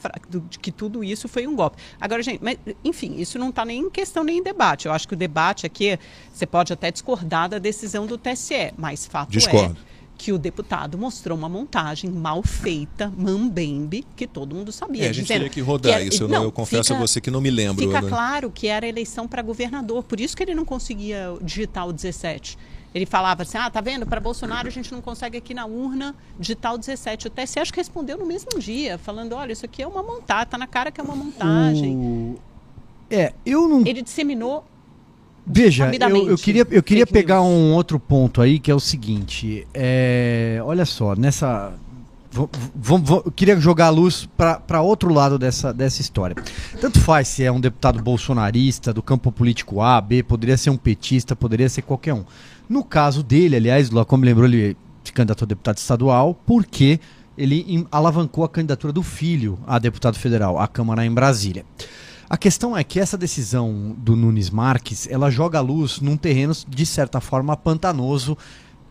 de 0.51 0.59
que 0.59 0.71
tudo 0.71 1.03
isso 1.03 1.29
foi 1.29 1.47
um 1.47 1.57
golpe. 1.57 1.77
Agora, 2.01 2.23
gente, 2.23 2.41
mas, 2.43 2.57
enfim, 2.85 3.17
isso 3.21 3.39
não 3.39 3.49
está 3.51 3.65
nem 3.65 3.81
em 3.81 3.91
questão 3.91 4.23
nem 4.23 4.39
em 4.39 4.43
debate. 4.43 4.87
Eu 4.87 4.93
acho 4.93 5.07
que 5.09 5.15
o 5.15 5.17
debate 5.17 5.67
aqui, 5.67 5.99
você 6.33 6.47
pode 6.47 6.73
até 6.73 6.91
discordar 6.91 7.49
da 7.49 7.59
decisão 7.59 8.07
do 8.07 8.17
TSE, 8.19 8.73
mas 8.77 9.07
fato 9.07 9.31
Discordo. 9.31 9.77
é 9.93 9.96
que 10.19 10.33
o 10.33 10.39
deputado 10.39 10.97
mostrou 10.97 11.37
uma 11.37 11.49
montagem 11.49 12.11
mal 12.11 12.43
feita, 12.43 13.13
mambembe, 13.17 14.05
que 14.17 14.27
todo 14.27 14.55
mundo 14.55 14.73
sabia. 14.73 15.03
É, 15.05 15.09
a 15.09 15.13
gente 15.13 15.23
dizendo 15.25 15.39
teria 15.41 15.51
que 15.51 15.61
rodar 15.61 15.93
era- 15.95 16.05
isso. 16.05 16.23
Eu, 16.25 16.29
não, 16.29 16.43
eu 16.45 16.53
confesso 16.53 16.85
fica- 16.85 16.95
a 16.97 16.99
você 17.07 17.21
que 17.21 17.31
não 17.31 17.41
me 17.41 17.51
lembro. 17.51 17.87
Fica 17.87 18.01
né? 18.01 18.09
claro 18.09 18.51
que 18.51 18.67
era 18.67 18.87
eleição 18.87 19.29
para 19.29 19.43
governador, 19.43 20.03
por 20.03 20.19
isso 20.19 20.37
que 20.37 20.43
ele 20.43 20.55
não 20.55 20.65
conseguia 20.65 21.37
digitar 21.43 21.87
o 21.87 21.93
17. 21.93 22.57
Ele 22.95 23.05
falava 23.05 23.43
assim: 23.43 23.59
ah, 23.59 23.69
tá 23.69 23.81
vendo? 23.83 24.07
Para 24.07 24.19
Bolsonaro 24.21 24.69
a 24.69 24.71
gente 24.71 24.91
não 24.91 25.03
consegue 25.03 25.37
aqui 25.37 25.53
na 25.53 25.67
urna 25.67 26.15
digitar 26.41 26.73
o 26.75 26.79
17. 26.79 27.27
O 27.27 27.31
TSE 27.31 27.59
acho 27.61 27.71
que 27.73 27.79
respondeu 27.79 28.17
no 28.17 28.25
mesmo 28.25 28.59
dia, 28.59 28.97
falando: 28.97 29.35
olha, 29.35 29.53
isso 29.53 29.67
aqui 29.67 29.83
é 29.83 29.87
uma 29.87 30.03
montagem, 30.03 30.47
tá 30.49 30.57
na 30.57 30.67
cara 30.67 30.91
que 30.91 30.99
é 31.01 31.05
uma 31.05 31.15
montagem. 31.15 31.95
O- 31.97 32.39
É, 33.11 33.33
eu 33.45 33.69
não 33.69 33.83
Ele 33.87 34.01
disseminou. 34.03 34.65
Veja, 35.47 35.85
eu, 36.09 36.29
eu 36.31 36.37
queria, 36.39 36.67
eu 36.71 36.83
queria 36.83 37.07
fake 37.07 37.13
pegar 37.13 37.37
news. 37.41 37.47
um 37.49 37.73
outro 37.75 37.99
ponto 38.01 38.41
aí, 38.43 38.59
que 38.59 38.71
é 38.71 38.75
o 38.75 38.81
seguinte. 38.81 39.67
é, 39.73 40.61
olha 40.65 40.85
só, 40.85 41.15
nessa. 41.15 41.73
v- 42.33 42.49
v- 42.75 42.99
v- 42.99 43.23
Eu 43.27 43.31
queria 43.33 43.59
jogar 43.61 43.87
a 43.87 43.91
luz 43.91 44.29
para 44.37 44.83
outro 44.83 45.13
lado 45.13 45.39
dessa, 45.39 45.73
dessa 45.73 46.01
história. 46.01 46.35
Tanto 46.81 46.99
faz 47.01 47.29
se 47.29 47.45
é 47.45 47.53
um 47.53 47.61
deputado 47.61 48.03
bolsonarista, 48.03 48.93
do 48.93 49.03
campo 49.03 49.31
político 49.31 49.81
A, 49.81 50.01
B, 50.01 50.23
poderia 50.23 50.57
ser 50.57 50.71
um 50.71 50.77
petista, 50.77 51.37
poderia 51.37 51.69
ser 51.69 51.83
qualquer 51.83 52.13
um. 52.15 52.25
No 52.69 52.83
caso 52.83 53.23
dele, 53.23 53.55
aliás, 53.57 53.91
lá 53.91 54.05
como 54.05 54.25
lembrou, 54.25 54.47
ele 54.49 54.77
se 55.05 55.13
candidatou 55.13 55.47
a 55.47 55.49
deputado 55.49 55.79
estadual, 55.79 56.35
porque 56.45 56.99
ele 57.39 57.87
alavancou 57.93 58.43
a 58.43 58.49
candidatura 58.49 58.93
do 58.93 59.03
filho 59.05 59.59
a 59.67 59.79
deputado 59.79 60.17
federal, 60.19 60.59
à 60.59 60.67
Câmara 60.67 61.07
em 61.07 61.13
Brasília. 61.13 61.65
A 62.29 62.37
questão 62.37 62.77
é 62.77 62.83
que 62.83 62.99
essa 62.99 63.17
decisão 63.17 63.95
do 63.99 64.17
Nunes 64.17 64.51
Marques, 64.51 65.07
ela 65.09 65.31
joga 65.31 65.59
a 65.59 65.63
luz 65.63 66.01
num 66.01 66.17
terreno 66.17 66.53
de 66.69 66.85
certa 66.85 67.21
forma 67.21 67.57
pantanoso 67.57 68.37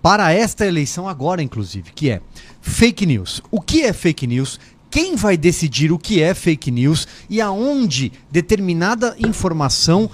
para 0.02 0.32
esta 0.32 0.66
eleição 0.66 1.10
agora, 1.10 1.44
inclusive, 1.44 1.92
que 1.92 2.10
é 2.10 2.22
fake 2.62 3.06
news. 3.06 3.42
O 3.52 3.60
que 3.60 3.84
é 3.84 3.92
fake 3.92 4.26
news? 4.26 4.60
Quem 4.90 5.18
vai 5.18 5.36
decidir 5.36 5.92
o 5.92 6.00
que 6.00 6.22
é 6.22 6.34
fake 6.34 6.72
news 6.72 7.06
e 7.30 7.42
aonde 7.42 8.14
determinada 8.32 9.16
informação 9.20 10.10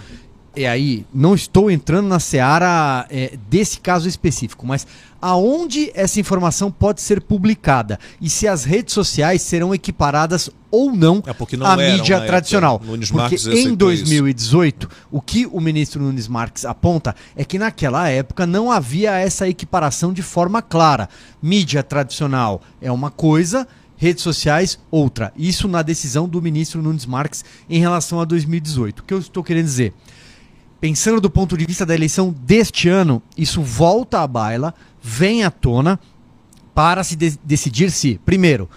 e 0.53 0.65
aí, 0.65 1.05
não 1.13 1.33
estou 1.33 1.71
entrando 1.71 2.07
na 2.07 2.19
seara 2.19 3.05
é, 3.09 3.37
desse 3.49 3.79
caso 3.79 4.09
específico, 4.09 4.67
mas 4.67 4.85
aonde 5.21 5.91
essa 5.93 6.19
informação 6.19 6.71
pode 6.71 7.01
ser 7.01 7.21
publicada 7.21 7.99
e 8.19 8.29
se 8.29 8.47
as 8.47 8.63
redes 8.63 8.93
sociais 8.93 9.41
serão 9.41 9.73
equiparadas 9.73 10.49
ou 10.71 10.93
não 10.93 11.21
É, 11.25 11.57
não 11.57 11.65
à 11.65 11.77
mídia 11.77 12.19
na 12.19 12.25
tradicional. 12.25 12.79
Porque 12.79 13.35
em 13.35 13.35
aceitou 13.35 13.75
2018, 13.75 14.89
o 15.11 15.21
que 15.21 15.45
o 15.45 15.59
ministro 15.59 16.01
Nunes 16.01 16.27
Marques 16.27 16.65
aponta 16.65 17.15
é 17.35 17.43
que 17.43 17.59
naquela 17.59 18.07
época 18.09 18.47
não 18.47 18.71
havia 18.71 19.11
essa 19.11 19.47
equiparação 19.47 20.11
de 20.11 20.21
forma 20.21 20.61
clara. 20.61 21.09
Mídia 21.41 21.83
tradicional 21.83 22.61
é 22.81 22.91
uma 22.91 23.11
coisa, 23.11 23.67
redes 23.97 24.23
sociais 24.23 24.79
outra. 24.89 25.33
Isso 25.37 25.67
na 25.67 25.81
decisão 25.81 26.27
do 26.27 26.41
ministro 26.41 26.81
Nunes 26.81 27.05
Marques 27.05 27.43
em 27.69 27.79
relação 27.79 28.19
a 28.19 28.25
2018. 28.25 28.99
O 28.99 29.03
que 29.03 29.13
eu 29.13 29.19
estou 29.19 29.43
querendo 29.43 29.65
dizer? 29.65 29.93
pensando 30.81 31.21
do 31.21 31.29
ponto 31.29 31.55
de 31.55 31.63
vista 31.63 31.85
da 31.85 31.93
eleição 31.93 32.35
deste 32.41 32.89
ano, 32.89 33.21
isso 33.37 33.61
volta 33.61 34.21
à 34.21 34.27
baila, 34.27 34.73
vem 35.01 35.43
à 35.43 35.51
tona 35.51 35.99
para 36.73 37.03
se 37.03 37.15
de- 37.15 37.37
decidir 37.43 37.91
se, 37.91 38.19
primeiro, 38.25 38.69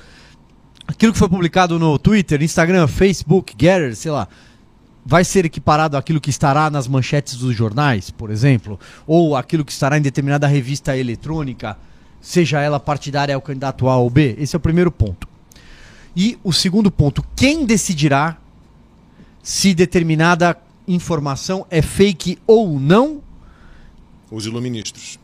aquilo 0.87 1.13
que 1.13 1.19
foi 1.19 1.29
publicado 1.29 1.79
no 1.79 1.99
Twitter, 1.99 2.43
Instagram, 2.43 2.87
Facebook, 2.87 3.55
Gather, 3.57 3.95
sei 3.95 4.11
lá, 4.11 4.27
vai 5.07 5.25
ser 5.25 5.45
equiparado 5.45 5.97
àquilo 5.97 6.21
que 6.21 6.31
estará 6.31 6.71
nas 6.71 6.89
manchetes 6.89 7.37
dos 7.37 7.55
jornais, 7.55 8.11
por 8.11 8.31
exemplo, 8.31 8.81
ou 9.07 9.37
aquilo 9.37 9.65
que 9.65 9.73
estará 9.73 9.99
em 9.99 10.03
determinada 10.03 10.47
revista 10.47 10.97
eletrônica, 10.97 11.77
seja 12.21 12.61
ela 12.61 12.81
partidária 12.81 13.35
ao 13.35 13.41
candidato 13.43 13.87
A 13.89 13.97
ou 13.97 14.09
B. 14.09 14.35
Esse 14.39 14.57
é 14.57 14.59
o 14.59 14.61
primeiro 14.61 14.91
ponto. 14.91 15.29
E 16.17 16.39
o 16.43 16.53
segundo 16.53 16.91
ponto, 16.91 17.23
quem 17.37 17.67
decidirá 17.67 18.39
se 19.43 19.75
determinada 19.75 20.57
informação 20.89 21.67
é 21.71 21.83
fake 21.83 22.39
ou 22.47 22.81
não? 22.81 23.21
Os 24.31 24.47
iluministros. 24.47 25.19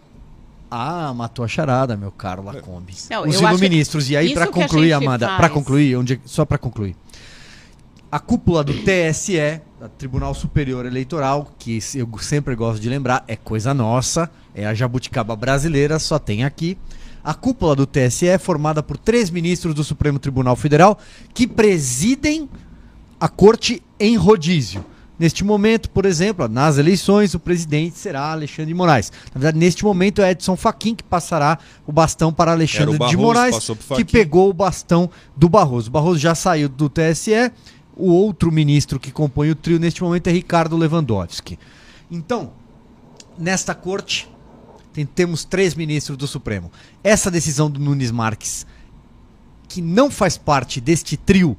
Ah, 0.71 1.13
matou 1.15 1.45
a 1.45 1.49
charada, 1.49 1.97
meu 1.97 2.13
caro 2.13 2.43
Lacombe. 2.45 2.95
Não, 3.11 3.23
Os 3.29 3.41
iluministros. 3.61 4.09
E 4.11 4.17
aí, 4.17 4.33
para 4.35 4.45
a 4.45 4.47
concluir, 4.49 4.93
Amanda, 4.93 5.27
faz- 5.27 5.37
para 5.39 5.49
concluir, 5.51 5.97
onde, 5.97 6.21
só 6.25 6.45
para 6.45 6.59
concluir. 6.59 6.95
A 8.13 8.19
cúpula 8.19 8.63
do 8.65 8.73
TSE, 8.75 9.61
Tribunal 9.99 10.35
Superior 10.35 10.85
Eleitoral, 10.87 11.53
que 11.59 11.79
eu 11.95 12.09
sempre 12.21 12.55
gosto 12.55 12.81
de 12.81 12.89
lembrar, 12.89 13.25
é 13.29 13.37
coisa 13.37 13.73
nossa, 13.73 14.31
é 14.55 14.67
a 14.67 14.75
jabuticaba 14.75 15.35
brasileira, 15.37 15.99
só 15.99 16.19
tem 16.19 16.45
aqui. 16.45 16.77
A 17.23 17.35
cúpula 17.35 17.77
do 17.77 17.87
TSE 17.87 18.27
é 18.27 18.39
formada 18.39 18.83
por 18.83 18.97
três 18.97 19.29
ministros 19.31 19.75
do 19.75 19.85
Supremo 19.85 20.19
Tribunal 20.19 20.57
Federal 20.57 20.99
que 21.35 21.47
presidem 21.47 22.49
a 23.21 23.29
corte 23.29 23.83
em 23.99 24.17
rodízio. 24.17 24.85
Neste 25.21 25.45
momento, 25.45 25.91
por 25.91 26.07
exemplo, 26.07 26.49
nas 26.49 26.79
eleições, 26.79 27.35
o 27.35 27.39
presidente 27.39 27.99
será 27.99 28.33
Alexandre 28.33 28.69
de 28.69 28.75
Moraes. 28.75 29.13
Na 29.35 29.39
verdade, 29.39 29.59
neste 29.59 29.85
momento 29.85 30.23
é 30.23 30.31
Edson 30.31 30.57
Fachin 30.57 30.95
que 30.95 31.05
passará 31.05 31.59
o 31.87 31.93
bastão 31.93 32.33
para 32.33 32.53
Alexandre 32.53 32.83
Era 32.85 32.91
o 32.91 32.95
de 32.95 32.99
Barroso, 33.01 33.19
Moraes, 33.19 33.55
que 33.99 34.03
pegou 34.13 34.49
o 34.49 34.55
bastão 34.55 35.11
do 35.37 35.47
Barroso. 35.47 35.89
O 35.89 35.93
Barroso 35.93 36.19
já 36.19 36.35
saiu 36.35 36.71
do 36.71 36.89
TSE. 36.89 37.53
O 37.95 38.11
outro 38.11 38.51
ministro 38.51 38.99
que 38.99 39.11
compõe 39.13 39.51
o 39.51 39.55
trio 39.55 39.79
neste 39.79 40.03
momento 40.03 40.27
é 40.29 40.33
Ricardo 40.33 40.75
Lewandowski. 40.75 41.59
Então, 42.11 42.53
nesta 43.39 43.75
corte, 43.75 44.27
tem- 44.91 45.05
temos 45.05 45.45
três 45.45 45.75
ministros 45.75 46.17
do 46.17 46.27
Supremo. 46.27 46.73
Essa 47.05 47.31
decisão 47.31 47.71
do 47.71 47.79
Nunes 47.79 48.11
Marques, 48.11 48.67
que 49.69 49.83
não 49.83 50.11
faz 50.11 50.39
parte 50.39 50.81
deste 50.81 51.15
trio, 51.19 51.59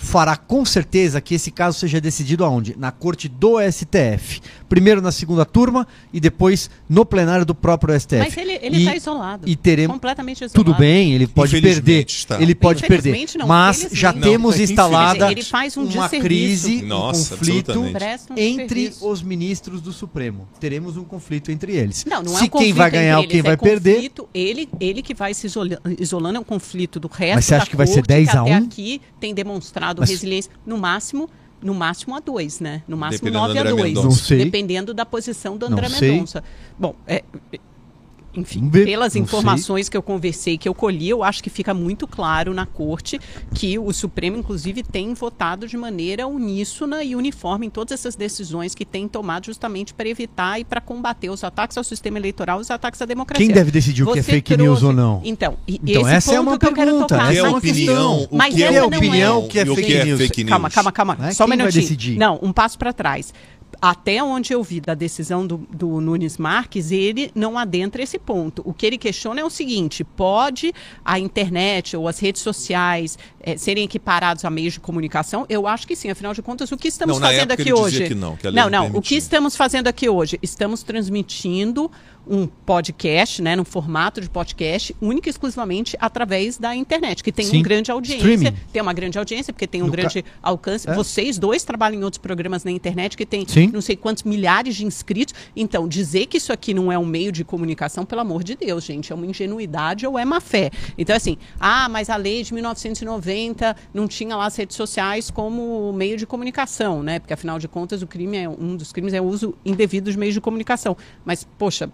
fará 0.00 0.36
com 0.36 0.64
certeza 0.64 1.20
que 1.20 1.34
esse 1.34 1.50
caso 1.50 1.78
seja 1.78 2.00
decidido 2.00 2.44
aonde? 2.44 2.74
Na 2.78 2.92
corte 2.92 3.28
do 3.28 3.56
STF. 3.60 4.40
Primeiro 4.68 5.02
na 5.02 5.10
segunda 5.10 5.44
turma 5.44 5.86
e 6.12 6.20
depois 6.20 6.70
no 6.88 7.04
plenário 7.04 7.44
do 7.44 7.54
próprio 7.54 7.98
STF. 7.98 8.18
Mas 8.18 8.36
ele 8.36 8.76
está 8.78 8.94
isolado. 8.96 9.48
e 9.48 9.56
teremos 9.56 9.94
completamente 9.94 10.44
isolado. 10.44 10.52
tudo 10.64 10.74
bem, 10.78 11.12
ele 11.12 11.26
pode 11.26 11.60
perder. 11.60 12.06
está. 12.06 12.40
Ele 12.40 12.54
pode 12.54 12.86
perder. 12.86 13.26
Não, 13.36 13.46
mas 13.46 13.88
já 13.92 14.12
Não, 14.12 14.20
temos 14.20 14.58
é 14.58 14.62
instalada 14.62 15.16
infelizmente. 15.16 15.38
Ele 15.40 15.44
faz 15.44 15.76
um 15.76 15.84
uma 15.84 16.08
crise, 16.08 16.82
Nossa, 16.82 17.34
um 17.34 17.38
conflito 17.38 17.84
entre 18.36 18.92
os 19.00 19.22
ministros 19.22 19.80
do 19.80 19.92
Supremo. 19.92 20.48
Teremos 20.60 20.96
um 20.96 21.04
conflito 21.04 21.50
entre 21.50 21.74
eles. 21.76 22.04
Não, 22.04 22.22
não 22.22 22.34
é 22.34 22.38
Se 22.38 22.44
um 22.44 22.48
quem 22.48 22.50
conflito 22.50 22.76
vai 22.76 22.90
ganhar 22.90 23.18
ou 23.18 23.24
quem 23.26 23.32
eles, 23.40 23.42
vai 23.44 23.54
é 23.54 23.56
perder, 23.56 23.94
conflito, 23.94 24.28
ele, 24.32 24.68
ele 24.78 25.02
que 25.02 25.14
vai 25.14 25.34
se 25.34 25.46
isola- 25.46 25.80
isolando, 25.98 26.36
é 26.36 26.40
um 26.40 26.44
conflito 26.44 27.00
do 27.00 27.08
resto 27.08 27.34
Mas 27.36 27.44
você 27.46 27.54
acha 27.54 27.64
da 27.64 27.70
que 27.70 27.76
vai 27.76 27.86
ser 27.86 27.94
corte, 27.94 28.08
10 28.08 28.28
a 28.28 28.32
que 28.32 28.38
até 28.38 28.50
1? 28.60 28.64
aqui 28.64 29.00
tem 29.18 29.34
demonstrado 29.34 29.87
Mas- 30.00 30.10
resiliência, 30.10 30.52
no 30.64 30.78
máximo, 30.78 31.28
no 31.62 31.74
máximo 31.74 32.14
a 32.14 32.20
2, 32.20 32.60
né? 32.60 32.82
No 32.86 32.96
máximo 32.96 33.24
Dependendo 33.30 33.48
do 33.48 33.54
9 33.54 33.58
a 33.58 33.62
André 33.62 33.70
2. 33.72 33.84
Mendonça. 33.84 34.06
Não 34.06 34.12
sei. 34.14 34.44
Dependendo 34.44 34.94
da 34.94 35.04
posição 35.04 35.56
do 35.56 35.66
André. 35.66 35.88
Mendonça. 35.88 36.44
Bom, 36.78 36.94
é, 37.06 37.24
enfim, 38.34 38.68
ver. 38.68 38.84
pelas 38.84 39.16
informações 39.16 39.88
que 39.88 39.96
eu 39.96 40.02
conversei, 40.02 40.56
que 40.58 40.68
eu 40.68 40.74
colhi, 40.74 41.08
eu 41.08 41.24
acho 41.24 41.42
que 41.42 41.50
fica 41.50 41.72
muito 41.74 42.06
claro 42.06 42.52
na 42.54 42.66
corte 42.66 43.18
que 43.54 43.78
o 43.78 43.92
Supremo, 43.92 44.36
inclusive, 44.36 44.82
tem 44.82 45.12
votado 45.14 45.66
de 45.66 45.76
maneira 45.76 46.26
uníssona 46.26 47.02
e 47.02 47.16
uniforme 47.16 47.66
em 47.66 47.70
todas 47.70 47.92
essas 47.92 48.14
decisões 48.14 48.74
que 48.74 48.84
tem 48.84 49.08
tomado 49.08 49.46
justamente 49.46 49.92
para 49.94 50.08
evitar 50.08 50.60
e 50.60 50.64
para 50.64 50.80
combater 50.80 51.30
os 51.30 51.42
ataques 51.42 51.76
ao 51.76 51.84
sistema 51.84 52.18
eleitoral 52.18 52.58
e 52.58 52.62
os 52.62 52.70
ataques 52.70 53.00
à 53.02 53.06
democracia. 53.06 53.44
Quem 53.44 53.54
deve 53.54 53.70
decidir 53.70 54.02
o 54.04 54.12
que 54.12 54.18
é 54.18 54.22
fake 54.22 54.56
news 54.56 54.82
ou 54.82 54.92
não? 54.92 55.20
Então, 55.24 55.56
e 55.66 55.80
Então, 55.82 56.02
esse 56.02 56.10
essa 56.12 56.34
é 56.34 56.40
uma 56.40 56.58
que 56.58 56.66
eu 56.66 56.72
quero 56.72 56.90
pergunta. 56.90 57.06
tocar. 57.14 57.30
Que 57.30 57.36
é 57.36 57.40
Essa 57.40 57.50
Mas- 57.50 57.56
opinião? 57.58 58.22
O 58.30 58.38
que 58.38 58.62
é 58.62 58.82
opinião, 58.84 59.34
é- 59.34 59.44
o 59.44 59.48
que 59.48 59.58
é 59.58 59.64
e 59.66 59.70
o 59.70 59.74
fake 59.74 59.86
que 59.86 59.94
é 59.94 60.04
news? 60.04 60.18
fake 60.20 60.44
news? 60.44 60.50
Calma, 60.50 60.70
calma, 60.70 60.92
calma. 60.92 61.18
É? 61.22 61.32
Só 61.32 61.44
um 61.44 61.48
Quem 61.48 61.56
vai 61.56 61.66
minutinho. 61.66 61.82
decidir? 61.82 62.16
Não, 62.18 62.38
um 62.42 62.52
passo 62.52 62.78
para 62.78 62.92
trás. 62.92 63.32
Até 63.80 64.22
onde 64.22 64.52
eu 64.52 64.62
vi 64.62 64.80
da 64.80 64.94
decisão 64.94 65.46
do, 65.46 65.58
do 65.72 66.00
Nunes 66.00 66.36
Marques, 66.36 66.90
ele 66.90 67.30
não 67.34 67.56
adentra 67.56 68.02
esse 68.02 68.18
ponto. 68.18 68.62
O 68.64 68.74
que 68.74 68.84
ele 68.84 68.98
questiona 68.98 69.40
é 69.40 69.44
o 69.44 69.50
seguinte: 69.50 70.02
pode 70.02 70.72
a 71.04 71.18
internet 71.18 71.96
ou 71.96 72.08
as 72.08 72.18
redes 72.18 72.42
sociais 72.42 73.16
eh, 73.40 73.56
serem 73.56 73.84
equiparados 73.84 74.44
a 74.44 74.50
meios 74.50 74.74
de 74.74 74.80
comunicação? 74.80 75.46
Eu 75.48 75.66
acho 75.66 75.86
que 75.86 75.94
sim. 75.94 76.10
Afinal 76.10 76.34
de 76.34 76.42
contas, 76.42 76.72
o 76.72 76.76
que 76.76 76.88
estamos 76.88 77.20
Não, 77.20 77.28
fazendo 77.28 77.52
aqui 77.52 77.72
hoje? 77.72 78.08
que 78.08 78.14
não, 78.14 78.36
que 78.36 78.50
não, 78.50 78.68
não 78.68 78.88
não. 78.88 78.98
O 78.98 79.02
que 79.02 79.14
estamos 79.14 79.54
fazendo 79.54 79.86
aqui 79.86 80.08
hoje? 80.08 80.38
Estamos 80.42 80.82
transmitindo 80.82 81.90
um 82.28 82.46
podcast, 82.46 83.40
né, 83.42 83.56
no 83.56 83.64
formato 83.64 84.20
de 84.20 84.28
podcast, 84.28 84.94
única 85.00 85.28
e 85.28 85.30
exclusivamente 85.30 85.96
através 86.00 86.58
da 86.58 86.74
internet, 86.74 87.22
que 87.24 87.32
tem 87.32 87.44
Sim. 87.46 87.56
uma 87.58 87.62
grande 87.62 87.90
audiência, 87.90 88.18
Streaming. 88.34 88.56
tem 88.72 88.82
uma 88.82 88.92
grande 88.92 89.18
audiência, 89.18 89.52
porque 89.52 89.66
tem 89.66 89.82
um 89.82 89.86
No 89.86 89.92
ca- 89.92 89.96
grande 90.02 90.24
alcance. 90.42 90.88
É. 90.88 90.94
Vocês 90.94 91.38
dois 91.38 91.64
trabalham 91.64 92.00
em 92.00 92.04
outros 92.04 92.18
programas 92.18 92.64
na 92.64 92.70
internet 92.70 93.16
que 93.16 93.24
tem 93.26 93.46
Sim. 93.48 93.70
não 93.72 93.80
sei 93.80 93.96
quantos 93.96 94.22
milhares 94.24 94.76
de 94.76 94.84
inscritos. 94.84 95.34
Então, 95.56 95.88
dizer 95.88 96.26
que 96.26 96.36
isso 96.36 96.52
aqui 96.52 96.74
não 96.74 96.90
é 96.92 96.98
um 96.98 97.06
meio 97.06 97.32
de 97.32 97.44
comunicação, 97.44 98.04
pelo 98.04 98.20
amor 98.20 98.42
de 98.44 98.54
Deus, 98.56 98.84
gente, 98.84 99.12
é 99.12 99.14
uma 99.14 99.26
ingenuidade 99.26 100.06
ou 100.06 100.18
é 100.18 100.24
má 100.24 100.40
fé. 100.40 100.70
Então, 100.96 101.16
assim, 101.16 101.36
ah, 101.58 101.88
mas 101.88 102.10
a 102.10 102.16
lei 102.16 102.42
de 102.42 102.52
1990 102.54 103.76
não 103.92 104.06
tinha 104.06 104.36
lá 104.36 104.46
as 104.46 104.56
redes 104.56 104.76
sociais 104.76 105.30
como 105.30 105.92
meio 105.92 106.16
de 106.16 106.26
comunicação, 106.26 107.02
né? 107.02 107.18
Porque 107.18 107.32
afinal 107.32 107.58
de 107.58 107.68
contas, 107.68 108.02
o 108.02 108.06
crime 108.06 108.36
é 108.36 108.48
um 108.48 108.76
dos 108.76 108.92
crimes 108.92 109.12
é 109.14 109.20
o 109.20 109.24
uso 109.24 109.54
indevido 109.64 110.04
dos 110.06 110.16
meios 110.16 110.34
de 110.34 110.40
comunicação. 110.40 110.96
Mas, 111.24 111.44
poxa, 111.58 111.90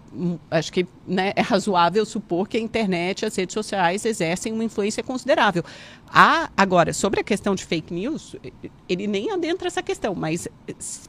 acho 0.49 0.71
que 0.71 0.87
né, 1.07 1.33
é 1.35 1.41
razoável 1.41 2.05
supor 2.05 2.47
que 2.47 2.57
a 2.57 2.59
internet 2.59 3.21
e 3.21 3.25
as 3.25 3.35
redes 3.35 3.53
sociais 3.53 4.05
exercem 4.05 4.51
uma 4.53 4.63
influência 4.63 5.03
considerável. 5.03 5.63
Agora, 6.55 6.93
sobre 6.93 7.19
a 7.19 7.23
questão 7.23 7.53
de 7.55 7.65
fake 7.65 7.93
news, 7.93 8.37
ele 8.87 9.05
nem 9.05 9.31
adentra 9.31 9.67
essa 9.67 9.83
questão, 9.83 10.15
mas 10.15 10.47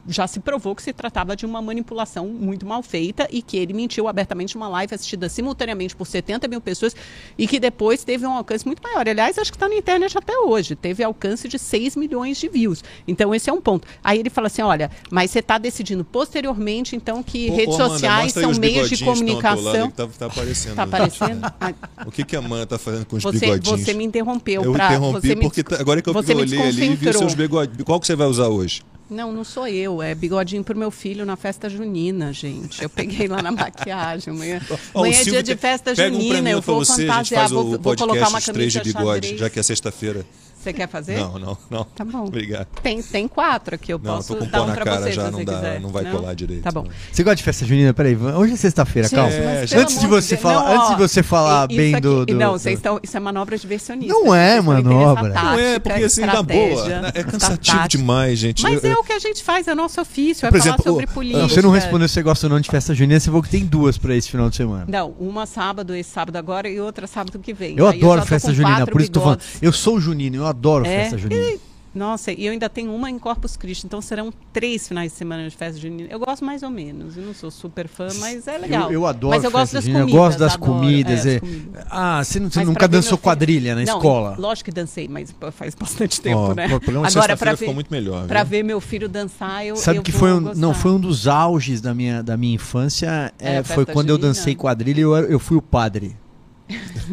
já 0.08 0.26
se 0.26 0.40
provou 0.40 0.74
que 0.74 0.82
se 0.82 0.92
tratava 0.92 1.36
de 1.36 1.46
uma 1.46 1.62
manipulação 1.62 2.26
muito 2.26 2.66
mal 2.66 2.82
feita 2.82 3.28
e 3.30 3.40
que 3.40 3.56
ele 3.56 3.72
mentiu 3.72 4.08
abertamente 4.08 4.56
numa 4.56 4.66
live 4.66 4.92
assistida 4.92 5.28
simultaneamente 5.28 5.94
por 5.94 6.08
70 6.08 6.48
mil 6.48 6.60
pessoas 6.60 6.96
e 7.38 7.46
que 7.46 7.60
depois 7.60 8.02
teve 8.02 8.26
um 8.26 8.32
alcance 8.32 8.66
muito 8.66 8.82
maior. 8.82 9.08
Aliás, 9.08 9.38
acho 9.38 9.52
que 9.52 9.56
está 9.56 9.68
na 9.68 9.76
internet 9.76 10.18
até 10.18 10.36
hoje. 10.38 10.74
Teve 10.74 11.04
alcance 11.04 11.46
de 11.46 11.56
6 11.56 11.94
milhões 11.94 12.36
de 12.38 12.48
views. 12.48 12.82
Então, 13.06 13.32
esse 13.32 13.48
é 13.48 13.52
um 13.52 13.60
ponto. 13.60 13.86
Aí 14.02 14.18
ele 14.18 14.28
fala 14.30 14.48
assim: 14.48 14.62
olha, 14.62 14.90
mas 15.08 15.30
você 15.30 15.38
está 15.38 15.56
decidindo 15.56 16.04
posteriormente, 16.04 16.96
então, 16.96 17.22
que 17.22 17.48
Ô, 17.48 17.54
redes 17.54 17.76
ô, 17.76 17.88
sociais 17.88 18.32
são 18.32 18.50
os 18.50 18.58
meios 18.58 18.88
de 18.88 19.04
comunicação. 19.04 19.88
que 19.88 19.96
Tá, 19.96 20.26
aparecendo. 20.26 20.74
Tá 20.74 20.82
aparecendo? 20.82 21.44
Ah, 21.60 21.72
O 22.06 22.10
que, 22.10 22.24
que 22.24 22.34
a 22.34 22.40
Amanda 22.40 22.66
tá 22.66 22.78
fazendo 22.78 23.06
com 23.06 23.16
os 23.16 23.22
Você, 23.22 23.38
bigodinhos? 23.38 23.80
você 23.80 23.94
me 23.94 24.04
interrompeu 24.04 24.62
Eu 24.62 24.72
pra, 24.72 24.95
interrompi 24.96 25.28
você 25.28 25.34
me 25.34 25.40
porque 25.50 25.74
agora 25.74 26.02
que 26.02 26.08
eu, 26.08 26.14
eu 26.14 26.36
olhei 26.38 26.62
ali 26.62 26.84
e 26.92 26.96
vi 26.96 27.12
seus 27.12 27.34
bigodinhos. 27.34 27.82
Qual 27.84 28.00
que 28.00 28.06
você 28.06 28.16
vai 28.16 28.26
usar 28.26 28.48
hoje? 28.48 28.82
Não, 29.08 29.32
não 29.32 29.44
sou 29.44 29.68
eu. 29.68 30.02
É 30.02 30.14
bigodinho 30.14 30.64
pro 30.64 30.76
meu 30.76 30.90
filho 30.90 31.24
na 31.24 31.36
festa 31.36 31.68
junina, 31.70 32.32
gente. 32.32 32.82
Eu 32.82 32.90
peguei 32.90 33.28
lá 33.28 33.40
na 33.40 33.52
maquiagem. 33.52 34.34
Amanhã, 34.34 34.60
Ó, 34.92 35.00
o 35.00 35.04
amanhã 35.04 35.20
é 35.20 35.24
dia 35.24 35.42
de 35.42 35.56
festa 35.56 35.92
um 35.92 35.94
junina. 35.94 36.50
eu 36.50 36.58
um 36.58 36.62
pra 36.62 36.74
vou 36.74 36.84
você, 36.84 37.06
fantasiar. 37.06 37.48
Vou, 37.48 37.78
vou 37.78 37.96
colocar 37.96 38.28
uma 38.28 38.38
Os 38.38 38.44
Três 38.44 38.72
de 38.72 38.80
camisa 38.80 38.98
Bigode, 38.98 39.26
xadrez. 39.26 39.40
já 39.40 39.50
que 39.50 39.60
é 39.60 39.62
sexta-feira. 39.62 40.26
Você 40.66 40.72
quer 40.72 40.88
fazer? 40.88 41.16
Não, 41.20 41.38
não, 41.38 41.56
não. 41.70 41.84
Tá 41.84 42.04
bom. 42.04 42.24
Obrigado. 42.24 42.66
Tem, 42.82 43.00
tem 43.00 43.28
quatro 43.28 43.76
aqui. 43.76 43.92
Eu 43.92 44.00
Não, 44.02 44.16
posso 44.16 44.34
tô 44.34 44.44
com 44.44 44.50
dar 44.50 44.62
um 44.62 44.66
na 44.66 44.74
pra 44.74 44.84
cara 44.84 45.00
você, 45.02 45.12
já, 45.12 45.26
se 45.26 45.30
não 45.30 45.38
você 45.38 45.44
dá- 45.44 45.54
quiser. 45.54 45.80
não 45.80 45.90
vai 45.90 46.04
colar 46.10 46.34
direito, 46.34 46.62
Tá 46.64 46.72
bom. 46.72 46.82
não. 46.82 46.90
Você 47.12 47.22
gosta 47.22 47.36
de 47.36 47.42
festa 47.44 47.64
junina? 47.64 47.94
Peraí, 47.94 48.16
hoje 48.16 48.54
é 48.54 48.56
sexta-feira, 48.56 49.08
calma. 49.08 49.30
pelo 49.30 49.80
antes 49.80 50.00
de 50.00 50.06
você 50.08 50.34
Deus, 50.34 50.42
falar, 50.42 50.54
não, 50.54 50.66
ó, 50.66 50.74
antes 50.76 50.88
de 50.90 50.96
você 50.96 51.22
falar 51.22 51.68
isso 51.70 51.76
bem 51.76 51.92
aqui- 51.94 52.00
do, 52.00 52.26
do- 52.26 52.34
Não, 52.34 52.52
vocês 52.52 52.78
estão. 52.78 52.98
Isso 53.00 53.16
é 53.16 53.20
manobra 53.20 53.56
diversionista. 53.56 54.12
Não 54.12 54.34
é 54.34 54.60
Vocês 54.60 54.78
estão 54.78 54.92
manobra. 54.92 55.28
interessa 55.28 55.44
Não 55.44 55.52
é, 55.58 55.62
tática, 55.78 55.80
porque 55.90 56.04
assim, 56.04 56.20
na 56.22 56.42
boa, 56.42 56.84
né, 56.88 57.10
é 57.14 57.22
cansativo 57.22 57.78
tática. 57.78 57.88
demais, 57.98 58.38
gente. 58.40 58.62
Mas 58.64 58.82
Eu- 58.82 58.90
é 58.90 58.94
o 58.96 59.04
que 59.04 59.12
a 59.12 59.18
gente 59.20 59.44
faz, 59.44 59.68
é 59.68 59.72
o 59.72 59.76
nosso 59.76 60.00
ofício, 60.00 60.46
é 60.46 60.50
Por 60.50 60.58
falar 60.58 60.70
exemplo, 60.74 60.84
sobre 60.92 61.06
política. 61.06 61.42
Não, 61.42 61.48
você 61.48 61.62
não 61.62 61.70
respondeu 61.70 62.08
se 62.08 62.14
você 62.14 62.22
gosta 62.24 62.46
ou 62.46 62.50
não 62.50 62.60
de 62.60 62.68
festa 62.68 62.92
junina, 62.92 63.20
você 63.20 63.26
falou 63.26 63.42
que 63.42 63.50
tem 63.50 63.64
duas 63.64 63.96
pra 63.96 64.16
esse 64.16 64.28
final 64.28 64.50
de 64.50 64.56
semana. 64.56 64.84
Não, 64.88 65.10
uma 65.20 65.46
sábado, 65.46 65.94
esse 65.94 66.10
sábado 66.10 66.34
agora 66.36 66.68
e 66.68 66.80
outra 66.80 67.06
sábado 67.06 67.38
que 67.38 67.52
vem. 67.54 67.76
Eu 67.78 67.86
adoro 67.86 68.20
festa 68.26 68.52
junina, 68.52 68.84
por 68.84 69.00
isso 69.00 69.10
que 69.10 69.14
tô 69.14 69.20
falando. 69.20 69.40
Eu 69.62 69.72
sou 69.72 70.00
junino, 70.00 70.36
eu 70.36 70.46
adoro 70.46 70.55
É? 70.86 71.02
festa 71.02 71.18
junina. 71.18 71.58
Nossa, 71.94 72.30
e 72.30 72.44
eu 72.44 72.52
ainda 72.52 72.68
tenho 72.68 72.94
uma 72.94 73.08
em 73.10 73.18
Corpus 73.18 73.56
Christi, 73.56 73.86
então 73.86 74.02
serão 74.02 74.30
três 74.52 74.86
finais 74.86 75.12
de 75.12 75.16
semana 75.16 75.48
de 75.48 75.56
festa 75.56 75.80
junina. 75.80 76.06
Eu 76.12 76.18
gosto 76.18 76.44
mais 76.44 76.62
ou 76.62 76.68
menos, 76.68 77.16
eu 77.16 77.22
não 77.24 77.32
sou 77.32 77.50
super 77.50 77.88
fã, 77.88 78.08
mas 78.18 78.46
é 78.46 78.58
legal. 78.58 78.88
Eu, 78.88 79.00
eu 79.00 79.06
adoro 79.06 79.34
mas 79.34 79.42
eu 79.44 79.50
gosto 79.50 79.72
das 79.72 79.84
junina, 79.84 80.00
comidas. 80.00 80.14
eu 80.14 80.22
gosto 80.26 80.38
das 80.38 80.54
adoro, 80.56 80.72
comidas. 80.72 81.24
é, 81.24 81.34
é. 81.36 81.40
comidas. 81.40 81.86
Ah, 81.90 82.22
você, 82.22 82.38
não- 82.38 82.50
você 82.50 82.64
nunca 82.66 82.86
dançou 82.86 83.16
quadrilha 83.16 83.74
na 83.74 83.82
Não, 83.82 83.96
escola? 83.96 84.36
Lógico 84.38 84.66
que 84.66 84.72
dancei, 84.72 85.08
mas 85.08 85.34
faz 85.52 85.74
bastante 85.74 86.20
tempo, 86.20 86.36
Ó, 86.36 86.54
né? 86.54 86.68
de 86.68 86.74
Agora, 86.74 87.34
pra 87.34 87.52
ficou 87.56 87.68
ver, 87.68 87.74
muito 87.74 87.88
melhor. 87.90 88.26
pra 88.26 88.42
viu? 88.42 88.50
ver 88.50 88.62
meu 88.62 88.78
filho 88.82 89.08
dançar, 89.08 89.64
eu 89.64 89.76
Sabe 89.76 89.96
eu 89.96 90.02
que 90.02 90.12
foi 90.12 90.34
um, 90.34 90.42
gostar. 90.42 90.60
não 90.60 90.74
foi 90.74 90.90
um 90.90 91.00
dos 91.00 91.26
auges 91.26 91.80
da 91.80 91.94
minha, 91.94 92.22
da 92.22 92.36
minha 92.36 92.56
infância 92.56 93.32
É, 93.38 93.56
é, 93.56 93.62
foi 93.62 93.86
quando 93.86 94.10
eu 94.10 94.16
junina. 94.16 94.34
dancei 94.34 94.54
quadrilha 94.54 94.98
e 94.98 95.02
eu, 95.02 95.16
eu 95.16 95.38
fui 95.38 95.56
o 95.56 95.62
padre. 95.62 96.14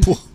Pô, 0.04 0.18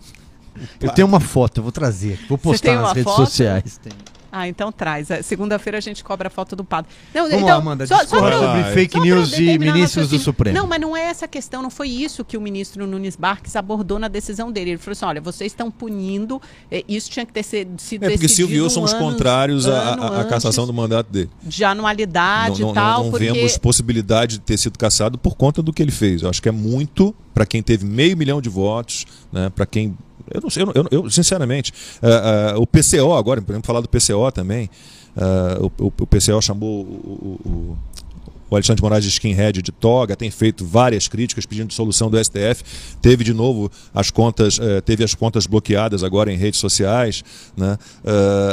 Eu 0.81 0.89
tenho 0.91 1.07
uma 1.07 1.19
foto, 1.19 1.57
eu 1.57 1.63
vou 1.63 1.71
trazer. 1.71 2.19
Vou 2.27 2.37
postar 2.37 2.75
nas 2.75 2.89
redes 2.93 3.03
foto? 3.03 3.25
sociais. 3.25 3.79
Tem. 3.81 3.91
Ah, 4.31 4.47
então 4.47 4.71
traz. 4.71 5.09
É, 5.09 5.23
Segunda-feira 5.23 5.79
a 5.79 5.81
gente 5.81 6.03
cobra 6.03 6.27
a 6.27 6.29
foto 6.29 6.55
do 6.55 6.63
padre. 6.63 6.91
Não, 7.15 7.23
Vamos 7.23 7.33
então, 7.37 7.47
lá, 7.47 7.55
Amanda, 7.55 7.87
só- 7.87 8.05
só 8.05 8.19
pra 8.21 8.37
sobre 8.37 8.63
fake 8.75 8.97
Só 8.99 9.03
news 9.03 9.33
e 9.39 9.57
ministros 9.57 10.07
do. 10.09 10.19
Supremo. 10.19 10.55
Não, 10.55 10.67
mas 10.67 10.79
não 10.79 10.95
é 10.95 11.01
essa 11.07 11.27
questão, 11.27 11.63
não 11.63 11.71
foi 11.71 11.89
isso 11.89 12.23
que 12.23 12.37
o 12.37 12.41
ministro 12.41 12.85
Nunes 12.85 13.17
Marques 13.17 13.55
abordou 13.55 13.97
na 13.97 14.07
decisão 14.07 14.51
dele. 14.51 14.69
Ele 14.69 14.77
falou 14.77 14.91
assim: 14.91 15.05
olha, 15.05 15.19
vocês 15.19 15.51
estão 15.51 15.71
punindo, 15.71 16.39
eh, 16.69 16.83
isso 16.87 17.09
tinha 17.09 17.25
que 17.25 17.33
ter 17.33 17.41
sido 17.41 17.81
sido 17.81 18.03
É 18.03 18.09
porque 18.09 18.19
decidido 18.19 18.49
Silvio 18.49 18.63
e 18.63 18.65
eu 18.65 18.69
somos 18.69 18.93
anos- 18.93 19.03
contrários 19.03 19.67
à- 19.67 20.23
cassação 20.29 20.67
do 20.67 20.73
mandato 20.75 21.11
dele. 21.11 21.31
de 21.41 21.63
anualidade 21.63 22.61
não, 22.61 22.69
e 22.69 22.73
não- 22.73 22.73
tal, 22.75 23.03
não 23.05 23.09
porque 23.11 23.31
vemos 23.31 23.57
possibilidade 23.57 24.33
de 24.33 24.41
ter 24.41 24.57
sido 24.59 24.77
cassado 24.77 25.17
por 25.17 25.35
conta 25.35 25.63
do 25.63 25.73
que 25.73 25.81
ele 25.81 25.91
fez. 25.91 26.21
Eu 26.21 26.29
acho 26.29 26.39
que 26.39 26.47
é 26.49 26.51
muito 26.51 27.15
para 27.33 27.47
quem 27.47 27.63
teve 27.63 27.83
meio 27.83 28.15
milhão 28.15 28.39
de 28.41 28.49
votos, 28.49 29.05
né, 29.31 29.49
para 29.49 29.65
quem. 29.65 29.97
Eu 30.33 30.41
não 30.41 30.49
sei, 30.49 30.63
eu, 30.63 30.85
eu, 30.91 31.09
sinceramente, 31.09 31.73
ah, 32.01 32.53
ah, 32.55 32.59
o 32.59 32.65
PCO 32.67 33.13
agora, 33.13 33.41
podemos 33.41 33.65
falar 33.65 33.81
do 33.81 33.89
PCO 33.89 34.31
também. 34.31 34.69
ah, 35.17 35.57
o, 35.59 35.87
o- 35.87 36.07
PCO 36.07 36.41
chamou 36.41 36.81
o, 36.83 37.39
o- 37.45 37.49
o- 37.49 38.55
Alexandre 38.55 38.77
de 38.77 38.81
Moraes 38.81 39.03
de 39.03 39.09
skinhead 39.11 39.61
de 39.61 39.71
toga, 39.71 40.15
tem 40.15 40.31
feito 40.31 40.65
várias 40.65 41.07
críticas 41.07 41.45
pedindo 41.45 41.67
dissolução 41.67 42.09
do 42.09 42.17
STF. 42.17 42.63
Teve 42.99 43.23
de 43.23 43.31
novo 43.31 43.69
as 43.93 44.09
contas, 44.09 44.57
teve 44.85 45.03
as 45.03 45.13
contas 45.13 45.45
bloqueadas 45.45 46.03
agora 46.03 46.33
em 46.33 46.35
redes 46.35 46.59
sociais. 46.59 47.23
Né? 47.55 47.77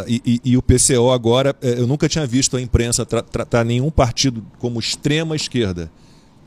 E, 0.06 0.20
e- 0.26 0.40
e 0.50 0.56
o 0.58 0.60
PCO 0.60 1.10
agora, 1.10 1.56
eu 1.62 1.86
nunca 1.86 2.10
tinha 2.10 2.26
visto 2.26 2.58
a 2.58 2.60
imprensa 2.60 3.06
tra- 3.06 3.22
tratar 3.22 3.64
nenhum 3.64 3.90
partido 3.90 4.44
como 4.58 4.78
extrema 4.78 5.34
esquerda. 5.34 5.90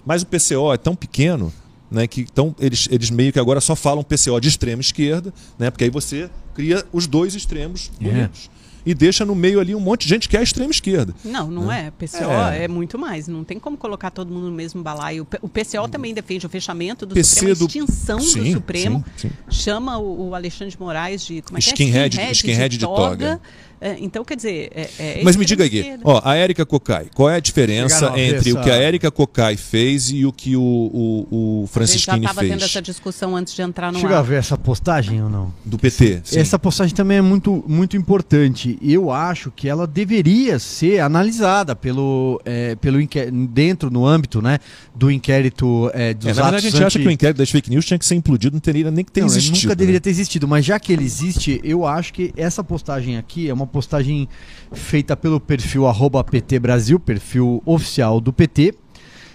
Mas 0.06 0.22
o 0.22 0.28
PCO 0.28 0.72
é 0.72 0.78
tão 0.78 0.96
pequeno 0.96 1.52
né, 1.92 2.08
que 2.08 2.26
tão, 2.32 2.56
eles, 2.60 2.88
eles 2.92 3.10
meio 3.10 3.34
que 3.34 3.40
agora 3.40 3.60
só 3.62 3.76
falam 3.76 4.04
PCO 4.04 4.40
de 4.40 4.48
extrema 4.48 4.82
esquerda, 4.82 5.34
né, 5.58 5.70
porque 5.70 5.84
aí 5.84 5.90
você 5.90 6.30
cria 6.54 6.84
os 6.92 7.08
dois 7.08 7.36
extremos 7.36 7.92
É. 8.02 8.04
bonitos. 8.04 8.50
e 8.86 8.94
deixa 8.94 9.26
no 9.26 9.36
meio 9.36 9.60
ali 9.60 9.76
um 9.76 9.80
monte 9.80 10.04
de 10.04 10.10
gente 10.10 10.28
que 10.30 10.36
é 10.38 10.40
a 10.40 10.44
extrema 10.44 10.72
esquerda. 10.72 11.14
Não, 11.24 11.50
não 11.50 11.72
é. 11.72 11.92
PCO 11.92 12.24
é. 12.52 12.64
é. 12.64 12.68
muito 12.68 12.98
mais. 12.98 13.28
Não 13.28 13.44
tem 13.44 13.60
como 13.60 13.78
colocar 13.78 14.10
todo 14.10 14.34
mundo 14.34 14.50
no 14.50 14.56
mesmo 14.56 14.82
balaio. 14.82 15.28
O 15.42 15.50
PCO 15.50 15.88
também 15.90 16.14
defende 16.14 16.46
o 16.46 16.50
fechamento 16.50 17.06
do 17.06 17.14
PC 17.14 17.36
Supremo, 17.36 17.56
do... 17.56 17.64
a 17.64 17.68
extinção 17.68 18.20
sim, 18.20 18.44
do 18.44 18.52
Supremo. 18.54 19.06
Sim, 19.16 19.30
sim. 19.30 19.36
Chama 19.50 19.98
o, 20.00 20.34
Alexandre 20.34 20.74
de 20.74 20.80
Moraes 20.80 21.26
de. 21.26 21.42
Como 21.42 21.58
é 21.58 21.60
skinhead, 21.60 22.18
que 22.18 22.24
é? 22.24 22.32
Skinhead, 22.32 22.78
de, 22.78 22.86
toga. 22.86 23.16
De 23.16 23.24
toga. 23.24 23.42
É, 23.82 23.96
então, 24.00 24.26
quer 24.26 24.36
dizer. 24.36 24.72
É, 24.76 24.90
é 25.00 25.22
Mas 25.24 25.36
me 25.36 25.46
diga 25.46 25.64
aqui, 25.64 25.98
ó, 26.04 26.22
a 26.24 26.36
Érica 26.36 26.66
Cocai, 26.66 27.08
qual 27.14 27.30
é 27.30 27.36
a 27.36 27.40
diferença 27.40 28.12
entre 28.20 28.52
o 28.52 28.62
que 28.62 28.70
a 28.70 28.76
Érica 28.76 29.10
Cocai 29.10 29.56
fez 29.56 30.10
e 30.12 30.26
o 30.26 30.34
que 30.34 30.56
o, 30.56 30.62
o, 30.62 31.64
o 31.64 31.68
Francisquini 31.68 32.18
fez? 32.18 32.24
já 32.24 32.30
estava 32.30 32.48
tendo 32.48 32.64
essa 32.64 32.82
discussão 32.82 33.36
antes 33.36 33.54
de 33.56 33.62
entrar 33.62 33.92
no 33.92 34.00
Chega 34.00 34.16
ar. 34.16 34.20
a 34.20 34.22
ver 34.22 34.36
essa 34.36 34.58
postagem 34.58 35.24
ou 35.24 35.30
não? 35.30 35.54
Do 35.64 35.78
PT. 35.78 36.22
Sim. 36.24 36.40
Essa 36.40 36.60
postagem 36.60 36.94
também 36.94 37.18
é 37.18 37.22
muito, 37.22 37.64
muito 37.68 37.96
importante. 37.96 38.78
Eu 38.82 39.12
acho 39.12 39.52
que 39.52 39.70
ela 39.70 39.88
deveria 39.88 40.60
ser 40.60 41.00
analisada 41.00 41.76
pelo, 41.76 42.42
é, 42.44 42.76
pelo 42.76 43.00
dentro, 43.48 43.90
no 43.90 44.06
âmbito 44.06 44.42
né, 44.42 44.60
do 44.94 45.10
inquérito 45.10 45.90
é, 45.94 46.14
dos 46.14 46.26
é, 46.26 46.34
Na 46.34 46.34
verdade, 46.34 46.56
a 46.56 46.60
gente 46.60 46.76
anti... 46.76 46.84
acha 46.84 47.00
que 47.00 47.08
o 47.08 47.12
inquérito 47.12 47.38
das 47.38 47.50
fake 47.50 47.70
news 47.70 47.86
tinha 47.86 47.98
que 47.98 48.06
ser 48.06 48.16
implodido, 48.16 48.56
não 48.56 48.60
teria 48.60 48.92
nem 48.92 49.06
que 49.06 49.12
ter 49.12 49.22
não, 49.22 49.28
existido. 49.28 49.58
Nunca 49.58 49.70
né? 49.70 49.76
deveria 49.76 50.02
ter 50.02 50.10
existido, 50.10 50.48
mas 50.48 50.66
já 50.66 50.80
que 50.80 50.92
ele 50.92 51.06
existe, 51.06 51.62
eu 51.64 51.86
acho 51.86 52.14
que 52.14 52.34
essa 52.36 52.64
postagem 52.64 53.18
aqui 53.18 53.48
é 53.48 53.54
uma 53.54 53.69
postagem 53.70 54.28
feita 54.74 55.16
pelo 55.16 55.40
perfil 55.40 55.84
PT 56.30 56.60
Brasil, 56.60 57.00
perfil 57.00 57.62
oficial 57.66 58.20
do 58.20 58.34
PT. 58.34 58.74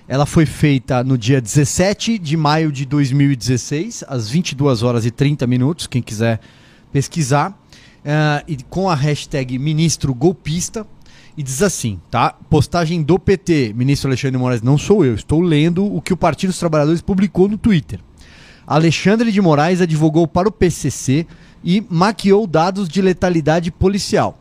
Ela 0.07 0.27
foi 0.27 0.45
feita 0.45 1.03
no 1.03 1.17
dia 1.17 1.41
17 1.41 2.19
de 2.19 2.37
maio 2.37 2.71
de 2.71 2.85
2016, 2.85 4.05
às 4.07 4.29
22 4.29 4.83
horas 4.83 5.07
e 5.07 5.11
30 5.11 5.47
minutos, 5.47 5.87
quem 5.87 6.03
quiser 6.03 6.41
pesquisar, 6.93 7.51
uh, 7.51 8.45
e 8.47 8.59
com 8.69 8.91
a 8.91 8.95
hashtag 8.95 9.59
ministro 9.59 10.13
golpista. 10.13 10.87
E 11.37 11.43
diz 11.43 11.63
assim, 11.63 12.01
tá? 12.11 12.37
Postagem 12.49 13.03
do 13.03 13.19
PT, 13.19 13.73
ministro 13.75 14.09
Alexandre 14.09 14.39
Moraes, 14.39 14.63
não 14.63 14.79
sou 14.79 15.05
eu, 15.05 15.15
estou 15.15 15.41
lendo 15.41 15.85
o 15.85 16.01
que 16.01 16.13
o 16.13 16.17
Partido 16.17 16.51
dos 16.51 16.59
Trabalhadores 16.61 17.01
publicou 17.01 17.49
no 17.49 17.59
Twitter. 17.59 17.99
Alexandre 18.67 19.33
de 19.33 19.41
Moraes 19.41 19.81
advogou 19.81 20.29
para 20.29 20.49
o 20.49 20.53
PCC 20.53 21.27
e 21.65 21.85
maquiou 21.89 22.47
dados 22.47 22.89
de 22.89 23.01
letalidade 23.01 23.71
policial. 23.71 24.39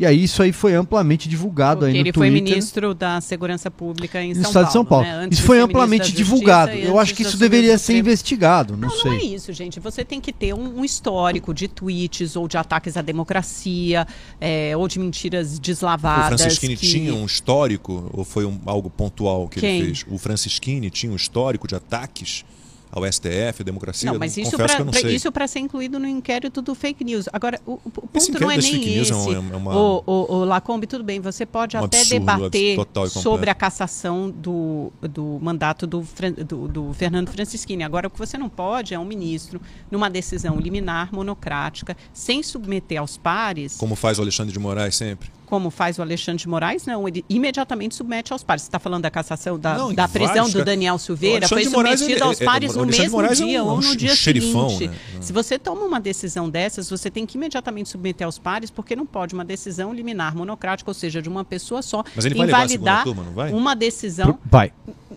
E 0.00 0.06
aí 0.06 0.24
isso 0.24 0.42
aí 0.42 0.50
foi 0.50 0.72
amplamente 0.72 1.28
divulgado 1.28 1.80
Porque 1.80 1.88
aí 1.88 1.92
no 1.92 1.98
ele 1.98 2.10
Twitter. 2.10 2.20
foi 2.20 2.30
ministro 2.30 2.94
da 2.94 3.20
Segurança 3.20 3.70
Pública 3.70 4.22
em 4.22 4.30
no 4.30 4.36
São 4.36 4.44
estado 4.44 4.66
de 4.68 4.72
São 4.72 4.82
Paulo. 4.82 5.04
Né? 5.04 5.28
Isso 5.30 5.42
foi 5.42 5.60
amplamente 5.60 6.10
divulgado. 6.10 6.72
Eu 6.72 6.98
acho 6.98 7.14
que 7.14 7.22
isso 7.22 7.36
deveria 7.36 7.76
ser 7.76 7.98
investigado. 7.98 8.78
Não, 8.78 8.88
não, 8.88 8.96
sei. 8.96 9.10
Não 9.10 9.18
é 9.18 9.22
isso, 9.22 9.52
gente. 9.52 9.78
Você 9.78 10.02
tem 10.02 10.18
que 10.18 10.32
ter 10.32 10.54
um, 10.54 10.78
um 10.78 10.84
histórico 10.86 11.52
de 11.52 11.68
tweets 11.68 12.34
ou 12.34 12.48
de 12.48 12.56
ataques 12.56 12.96
à 12.96 13.02
democracia 13.02 14.06
é, 14.40 14.74
ou 14.74 14.88
de 14.88 14.98
mentiras 14.98 15.58
deslavadas. 15.58 16.40
O 16.40 16.44
Francisquini 16.44 16.78
que... 16.78 16.86
tinha 16.86 17.14
um 17.14 17.26
histórico 17.26 18.10
ou 18.14 18.24
foi 18.24 18.46
um, 18.46 18.58
algo 18.64 18.88
pontual 18.88 19.48
que 19.48 19.60
Quem? 19.60 19.80
ele 19.80 19.86
fez? 19.88 20.06
O 20.08 20.16
Francisquini 20.16 20.88
tinha 20.88 21.12
um 21.12 21.16
histórico 21.16 21.68
de 21.68 21.74
ataques 21.74 22.42
ao 22.92 23.04
STF, 23.10 23.60
a 23.60 23.64
democracia? 23.64 24.10
Não, 24.10 24.18
mas 24.18 24.36
isso 24.36 24.56
para 24.56 25.10
isso 25.10 25.30
para 25.30 25.46
ser 25.46 25.60
incluído 25.60 25.98
no 25.98 26.06
inquérito 26.06 26.60
do 26.60 26.74
fake 26.74 27.04
news. 27.04 27.28
Agora, 27.32 27.60
o, 27.64 27.72
o 27.84 27.90
ponto 27.90 28.40
não 28.40 28.50
é 28.50 28.56
nem 28.56 28.98
esse. 28.98 29.12
É 29.12 29.38
uma, 29.38 29.76
o, 29.76 30.02
o, 30.06 30.34
o, 30.34 30.44
Lacombe, 30.44 30.86
tudo 30.86 31.04
bem, 31.04 31.20
você 31.20 31.46
pode 31.46 31.76
um 31.76 31.84
até 31.84 32.04
debater 32.04 32.76
sobre 33.08 33.50
a 33.50 33.54
cassação 33.54 34.30
do, 34.30 34.92
do 35.00 35.38
mandato 35.40 35.86
do, 35.86 36.04
do, 36.46 36.68
do 36.68 36.92
Fernando 36.94 37.30
Francischini. 37.30 37.84
Agora, 37.84 38.08
o 38.08 38.10
que 38.10 38.18
você 38.18 38.36
não 38.36 38.48
pode 38.48 38.94
é 38.94 38.98
um 38.98 39.04
ministro, 39.04 39.60
numa 39.90 40.10
decisão 40.10 40.58
liminar, 40.58 41.12
monocrática, 41.12 41.96
sem 42.12 42.42
submeter 42.42 43.00
aos 43.00 43.16
pares... 43.16 43.76
Como 43.76 43.94
faz 43.94 44.18
o 44.18 44.22
Alexandre 44.22 44.52
de 44.52 44.58
Moraes 44.58 44.96
sempre? 44.96 45.30
Como 45.50 45.68
faz 45.68 45.98
o 45.98 46.02
Alexandre 46.02 46.40
de 46.40 46.48
Moraes, 46.48 46.86
não, 46.86 47.08
ele 47.08 47.24
imediatamente 47.28 47.96
submete 47.96 48.32
aos 48.32 48.44
pares. 48.44 48.62
Você 48.62 48.68
está 48.68 48.78
falando 48.78 49.02
da 49.02 49.10
cassação, 49.10 49.58
da, 49.58 49.74
não, 49.74 49.92
da 49.92 50.06
prisão 50.06 50.48
do 50.48 50.64
Daniel 50.64 50.96
Silveira, 50.96 51.48
foi 51.48 51.64
submetido 51.64 52.22
aos 52.22 52.38
pares 52.38 52.76
no 52.76 52.86
mesmo 52.86 53.10
Moraes 53.10 53.38
dia 53.38 53.58
é 53.58 53.62
um, 53.62 53.66
ou 53.66 53.80
no 53.80 53.88
um 53.88 53.96
dia 53.96 54.14
xerifão, 54.14 54.70
seguinte. 54.70 54.90
Né? 54.90 54.96
Se 55.20 55.32
você 55.32 55.58
toma 55.58 55.84
uma 55.84 55.98
decisão 55.98 56.48
dessas, 56.48 56.88
você 56.88 57.10
tem 57.10 57.26
que 57.26 57.36
imediatamente 57.36 57.88
submeter 57.88 58.24
aos 58.24 58.38
pares, 58.38 58.70
porque 58.70 58.94
não 58.94 59.04
pode 59.04 59.34
uma 59.34 59.44
decisão 59.44 59.92
liminar 59.92 60.36
monocrática, 60.36 60.88
ou 60.88 60.94
seja, 60.94 61.20
de 61.20 61.28
uma 61.28 61.44
pessoa 61.44 61.82
só, 61.82 62.04
Mas 62.14 62.24
ele 62.24 62.40
invalidar 62.40 63.02
turma, 63.02 63.24
não 63.24 63.32
vai? 63.32 63.52
uma 63.52 63.74
decisão. 63.74 64.38
Vai. 64.44 64.72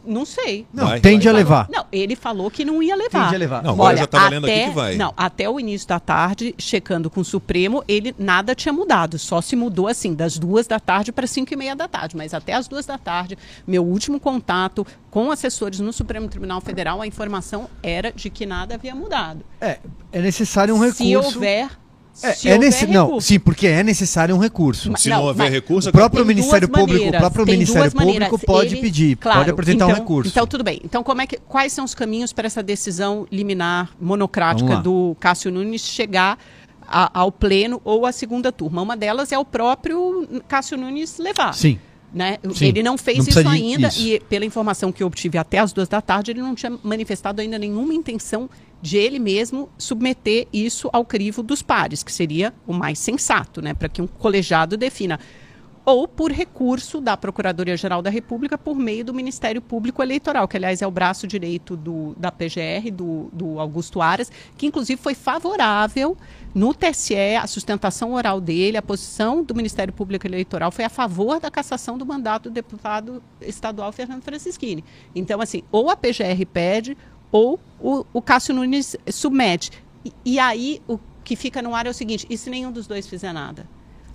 Não 0.05 0.25
sei. 0.25 0.65
Não, 0.73 0.87
vai, 0.87 0.99
tende 0.99 1.25
vai. 1.25 1.33
a 1.33 1.37
levar. 1.37 1.69
Não, 1.69 1.85
ele 1.91 2.15
falou 2.15 2.49
que 2.49 2.65
não 2.65 2.81
ia 2.81 2.95
levar. 2.95 3.25
Tende 3.25 3.35
a 3.35 3.39
levar. 3.39 3.63
Não, 3.63 3.73
agora 3.73 3.89
Olha, 3.89 3.97
já 3.99 4.03
estava 4.03 4.29
lendo 4.29 4.45
até, 4.45 4.61
aqui 4.61 4.69
que 4.69 4.75
vai. 4.75 4.95
Não, 4.95 5.13
até 5.15 5.49
o 5.49 5.59
início 5.59 5.87
da 5.87 5.99
tarde, 5.99 6.55
checando 6.57 7.09
com 7.09 7.21
o 7.21 7.25
Supremo, 7.25 7.83
ele 7.87 8.13
nada 8.17 8.55
tinha 8.55 8.73
mudado. 8.73 9.19
Só 9.19 9.39
se 9.41 9.55
mudou 9.55 9.87
assim, 9.87 10.13
das 10.23 10.37
duas 10.37 10.65
da 10.65 10.79
tarde 10.79 11.11
para 11.11 11.27
cinco 11.27 11.53
e 11.53 11.57
meia 11.57 11.75
da 11.75 11.87
tarde. 11.87 12.15
Mas 12.15 12.33
até 12.33 12.53
as 12.53 12.67
duas 12.67 12.85
da 12.85 12.97
tarde, 12.97 13.37
meu 13.67 13.83
último 13.83 14.19
contato 14.19 14.87
com 15.11 15.29
assessores 15.29 15.79
no 15.79 15.91
Supremo 15.91 16.29
Tribunal 16.29 16.61
Federal, 16.61 17.01
a 17.01 17.07
informação 17.07 17.69
era 17.81 18.11
de 18.11 18.29
que 18.29 18.45
nada 18.45 18.75
havia 18.75 18.95
mudado. 18.95 19.43
É, 19.59 19.79
é 20.11 20.21
necessário 20.21 20.73
um 20.73 20.79
recurso. 20.79 21.03
Se 21.03 21.15
houver 21.15 21.69
é, 22.21 22.49
é 22.49 22.57
nesse, 22.59 22.85
não, 22.85 23.19
sim, 23.19 23.39
porque 23.39 23.65
é 23.65 23.81
necessário 23.81 24.35
um 24.35 24.37
recurso. 24.37 24.91
Mas, 24.91 25.01
se 25.01 25.09
não, 25.09 25.17
não 25.17 25.23
houver 25.25 25.51
recurso, 25.51 25.89
o 25.89 25.91
próprio 25.91 26.23
Ministério 26.23 26.69
Público, 26.69 27.07
o 27.07 27.11
próprio 27.11 27.45
Ministério 27.45 27.91
Público 27.91 28.39
pode 28.39 28.75
Ele, 28.75 28.81
pedir, 28.81 29.17
claro, 29.17 29.39
pode 29.39 29.49
apresentar 29.49 29.85
então, 29.85 29.97
um 29.97 29.99
recurso. 29.99 30.29
Então 30.29 30.45
tudo 30.45 30.63
bem. 30.63 30.79
Então 30.83 31.03
como 31.03 31.21
é 31.21 31.27
que, 31.27 31.37
quais 31.39 31.73
são 31.73 31.83
os 31.83 31.95
caminhos 31.95 32.31
para 32.31 32.45
essa 32.45 32.61
decisão 32.61 33.27
liminar 33.31 33.89
monocrática 33.99 34.77
do 34.77 35.17
Cássio 35.19 35.51
Nunes 35.51 35.81
chegar 35.81 36.37
a, 36.93 37.19
ao 37.19 37.31
pleno 37.31 37.81
ou 37.83 38.05
à 38.05 38.11
segunda 38.11 38.51
turma? 38.51 38.81
Uma 38.81 38.95
delas 38.95 39.31
é 39.31 39.37
o 39.37 39.43
próprio 39.43 40.27
Cássio 40.47 40.77
Nunes 40.77 41.17
levar. 41.17 41.53
Sim. 41.53 41.79
Né? 42.13 42.37
Sim, 42.53 42.67
ele 42.67 42.83
não 42.83 42.95
fez 42.95 43.17
não 43.17 43.27
isso 43.27 43.49
ainda 43.49 43.87
isso. 43.87 44.07
e 44.07 44.19
pela 44.19 44.45
informação 44.45 44.91
que 44.91 45.01
eu 45.01 45.07
obtive 45.07 45.35
até 45.35 45.57
as 45.57 45.73
duas 45.73 45.89
da 45.89 45.99
tarde, 45.99 46.29
ele 46.29 46.41
não 46.41 46.53
tinha 46.53 46.77
manifestado 46.83 47.41
ainda 47.41 47.57
nenhuma 47.57 47.91
intenção 47.91 48.47
de 48.79 48.97
ele 48.97 49.17
mesmo 49.17 49.67
submeter 49.79 50.47
isso 50.53 50.89
ao 50.93 51.03
crivo 51.03 51.41
dos 51.41 51.63
pares, 51.63 52.03
que 52.03 52.11
seria 52.11 52.53
o 52.67 52.73
mais 52.73 52.99
sensato, 52.99 53.63
né, 53.63 53.73
para 53.73 53.89
que 53.89 54.01
um 54.01 54.05
colegiado 54.05 54.77
defina. 54.77 55.19
Ou 55.85 56.07
por 56.07 56.31
recurso 56.31 57.01
da 57.01 57.17
Procuradoria-Geral 57.17 58.01
da 58.01 58.09
República 58.09 58.57
por 58.57 58.75
meio 58.75 59.03
do 59.03 59.13
Ministério 59.13 59.61
Público 59.61 60.01
Eleitoral, 60.01 60.47
que, 60.47 60.55
aliás, 60.55 60.81
é 60.81 60.87
o 60.87 60.91
braço 60.91 61.27
direito 61.27 61.75
do, 61.75 62.15
da 62.17 62.31
PGR, 62.31 62.89
do, 62.91 63.29
do 63.33 63.59
Augusto 63.59 64.01
Aras, 64.01 64.31
que, 64.57 64.65
inclusive, 64.65 65.01
foi 65.01 65.13
favorável 65.13 66.15
no 66.55 66.73
TSE, 66.73 67.35
a 67.35 67.47
sustentação 67.47 68.13
oral 68.13 68.39
dele, 68.39 68.77
a 68.77 68.81
posição 68.81 69.43
do 69.43 69.55
Ministério 69.55 69.91
Público 69.91 70.27
Eleitoral 70.27 70.71
foi 70.71 70.85
a 70.85 70.89
favor 70.89 71.39
da 71.39 71.49
cassação 71.49 71.97
do 71.97 72.05
mandato 72.05 72.49
do 72.49 72.53
deputado 72.53 73.23
estadual 73.41 73.91
Fernando 73.91 74.21
Francischini. 74.21 74.85
Então, 75.15 75.41
assim, 75.41 75.63
ou 75.71 75.89
a 75.89 75.97
PGR 75.97 76.45
pede, 76.51 76.95
ou 77.31 77.59
o, 77.79 78.05
o 78.13 78.21
Cássio 78.21 78.53
Nunes 78.53 78.95
submete. 79.11 79.71
E, 80.05 80.13
e, 80.23 80.39
aí 80.39 80.79
o 80.87 80.99
que 81.23 81.35
fica 81.35 81.61
no 81.61 81.73
ar 81.73 81.87
é 81.87 81.89
o 81.89 81.93
seguinte: 81.93 82.27
e 82.29 82.37
se 82.37 82.49
nenhum 82.49 82.71
dos 82.71 82.85
dois 82.85 83.07
fizer 83.07 83.33
nada? 83.33 83.67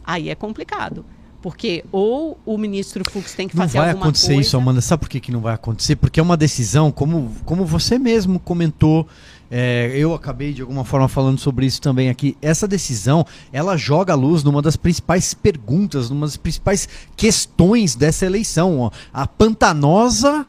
Aí 0.04 0.31
é 0.31 0.35
complicado. 0.37 1.04
Porque 1.40 1.85
ou 1.92 2.38
o 2.44 2.59
ministro 2.59 3.09
Fux 3.09 3.33
tem 3.33 3.46
que 3.46 3.57
fazer 3.57 3.79
alguma 3.79 3.92
coisa... 3.92 3.94
Não 3.94 4.01
vai 4.01 4.09
acontecer 4.09 4.35
isso, 4.37 4.57
Amanda. 4.57 4.81
Sabe 4.81 5.01
por 5.01 5.09
que, 5.09 5.20
que 5.20 5.31
não 5.31 5.40
vai 5.40 5.55
acontecer? 5.55 5.96
Porque 5.96 6.18
é 6.18 6.22
uma 6.22 6.37
decisão, 6.37 6.90
como, 6.90 7.33
como 7.44 7.64
você 7.64 7.98
mesmo 7.98 8.40
comentou, 8.40 9.07
é, 9.51 9.92
eu 9.94 10.12
acabei 10.14 10.53
de 10.53 10.61
alguma 10.61 10.85
forma 10.85 11.09
falando 11.09 11.38
sobre 11.38 11.64
isso 11.64 11.81
também 11.81 12.11
aqui. 12.11 12.37
Essa 12.42 12.68
decisão, 12.68 13.24
ela 13.53 13.77
joga 13.77 14.12
a 14.12 14.16
luz 14.16 14.44
numa 14.44 14.61
das 14.61 14.77
principais 14.77 15.33
perguntas, 15.33 16.11
numa 16.11 16.27
das 16.27 16.37
principais 16.37 16.88
questões 17.16 17.94
dessa 17.94 18.27
eleição. 18.27 18.81
Ó. 18.81 18.90
A 19.12 19.27
pantanosa 19.27 20.46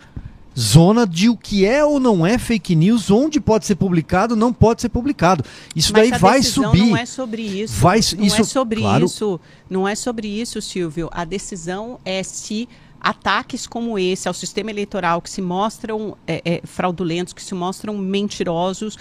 zona 0.57 1.05
de 1.07 1.29
o 1.29 1.37
que 1.37 1.65
é 1.65 1.83
ou 1.83 1.99
não 1.99 2.25
é 2.25 2.37
fake 2.37 2.75
news, 2.75 3.09
onde 3.09 3.39
pode 3.39 3.65
ser 3.65 3.75
publicado, 3.75 4.35
não 4.35 4.51
pode 4.51 4.81
ser 4.81 4.89
publicado. 4.89 5.43
Isso 5.75 5.93
Mas 5.93 6.09
daí 6.09 6.19
vai 6.19 6.43
subir. 6.43 6.89
Não 6.89 6.97
é 6.97 7.05
sobre 7.05 7.41
isso. 7.41 7.73
Vai, 7.75 7.99
não 8.17 8.25
isso, 8.25 8.41
é 8.41 8.43
sobre 8.43 8.81
claro. 8.81 9.05
isso. 9.05 9.39
Não 9.69 9.87
é 9.87 9.95
sobre 9.95 10.27
isso, 10.27 10.61
Silvio. 10.61 11.09
A 11.11 11.23
decisão 11.23 11.99
é 12.03 12.23
se 12.23 12.67
ataques 12.99 13.65
como 13.65 13.97
esse 13.97 14.27
ao 14.27 14.33
sistema 14.33 14.69
eleitoral 14.69 15.21
que 15.21 15.29
se 15.29 15.41
mostram 15.41 16.17
é, 16.27 16.41
é, 16.43 16.61
fraudulentos, 16.65 17.33
que 17.33 17.41
se 17.41 17.55
mostram 17.55 17.97
mentirosos 17.97 18.97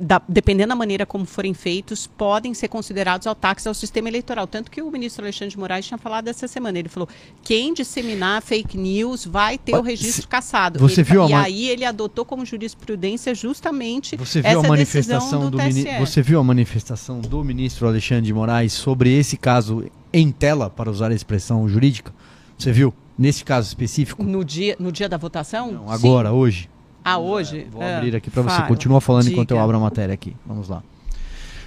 da, 0.00 0.20
dependendo 0.26 0.70
da 0.70 0.76
maneira 0.76 1.04
como 1.04 1.26
forem 1.26 1.52
feitos, 1.52 2.06
podem 2.06 2.54
ser 2.54 2.68
considerados 2.68 3.26
ataques 3.26 3.66
ao 3.66 3.74
sistema 3.74 4.08
eleitoral. 4.08 4.46
Tanto 4.46 4.70
que 4.70 4.80
o 4.80 4.90
ministro 4.90 5.22
Alexandre 5.22 5.50
de 5.50 5.58
Moraes 5.58 5.86
tinha 5.86 5.98
falado 5.98 6.28
essa 6.28 6.48
semana. 6.48 6.78
Ele 6.78 6.88
falou: 6.88 7.08
quem 7.42 7.74
disseminar 7.74 8.40
fake 8.40 8.78
news 8.78 9.26
vai 9.26 9.58
ter 9.58 9.76
o 9.76 9.82
registro 9.82 10.26
cassado. 10.26 10.78
Você 10.78 11.02
ele, 11.02 11.10
viu 11.10 11.28
e 11.28 11.32
a 11.34 11.42
aí 11.42 11.68
ele 11.68 11.84
adotou 11.84 12.24
como 12.24 12.46
jurisprudência 12.46 13.34
justamente 13.34 14.16
você 14.16 14.40
viu 14.40 14.50
essa 14.50 14.66
a 14.66 14.68
manifestação 14.68 15.50
do, 15.50 15.50
do 15.50 15.62
mini... 15.62 15.84
Você 15.98 16.22
viu 16.22 16.40
a 16.40 16.44
manifestação 16.44 17.20
do 17.20 17.44
ministro 17.44 17.86
Alexandre 17.86 18.26
de 18.26 18.32
Moraes 18.32 18.72
sobre 18.72 19.12
esse 19.12 19.36
caso 19.36 19.84
em 20.12 20.32
tela, 20.32 20.70
para 20.70 20.90
usar 20.90 21.10
a 21.10 21.14
expressão 21.14 21.68
jurídica? 21.68 22.12
Você 22.56 22.72
viu? 22.72 22.94
Nesse 23.18 23.44
caso 23.44 23.68
específico? 23.68 24.22
No 24.22 24.42
dia, 24.42 24.76
no 24.78 24.90
dia 24.90 25.08
da 25.08 25.18
votação? 25.18 25.70
Não, 25.70 25.90
agora, 25.90 26.30
Sim. 26.30 26.34
hoje. 26.34 26.70
Ah, 27.04 27.18
hoje? 27.18 27.66
Vou 27.70 27.82
é, 27.82 27.96
abrir 27.96 28.14
aqui 28.16 28.30
para 28.30 28.42
você. 28.42 28.62
Continua 28.62 29.00
falando 29.00 29.22
diga. 29.24 29.34
enquanto 29.34 29.50
eu 29.52 29.60
abro 29.60 29.76
a 29.76 29.80
matéria 29.80 30.12
aqui. 30.14 30.36
Vamos 30.46 30.68
lá. 30.68 30.82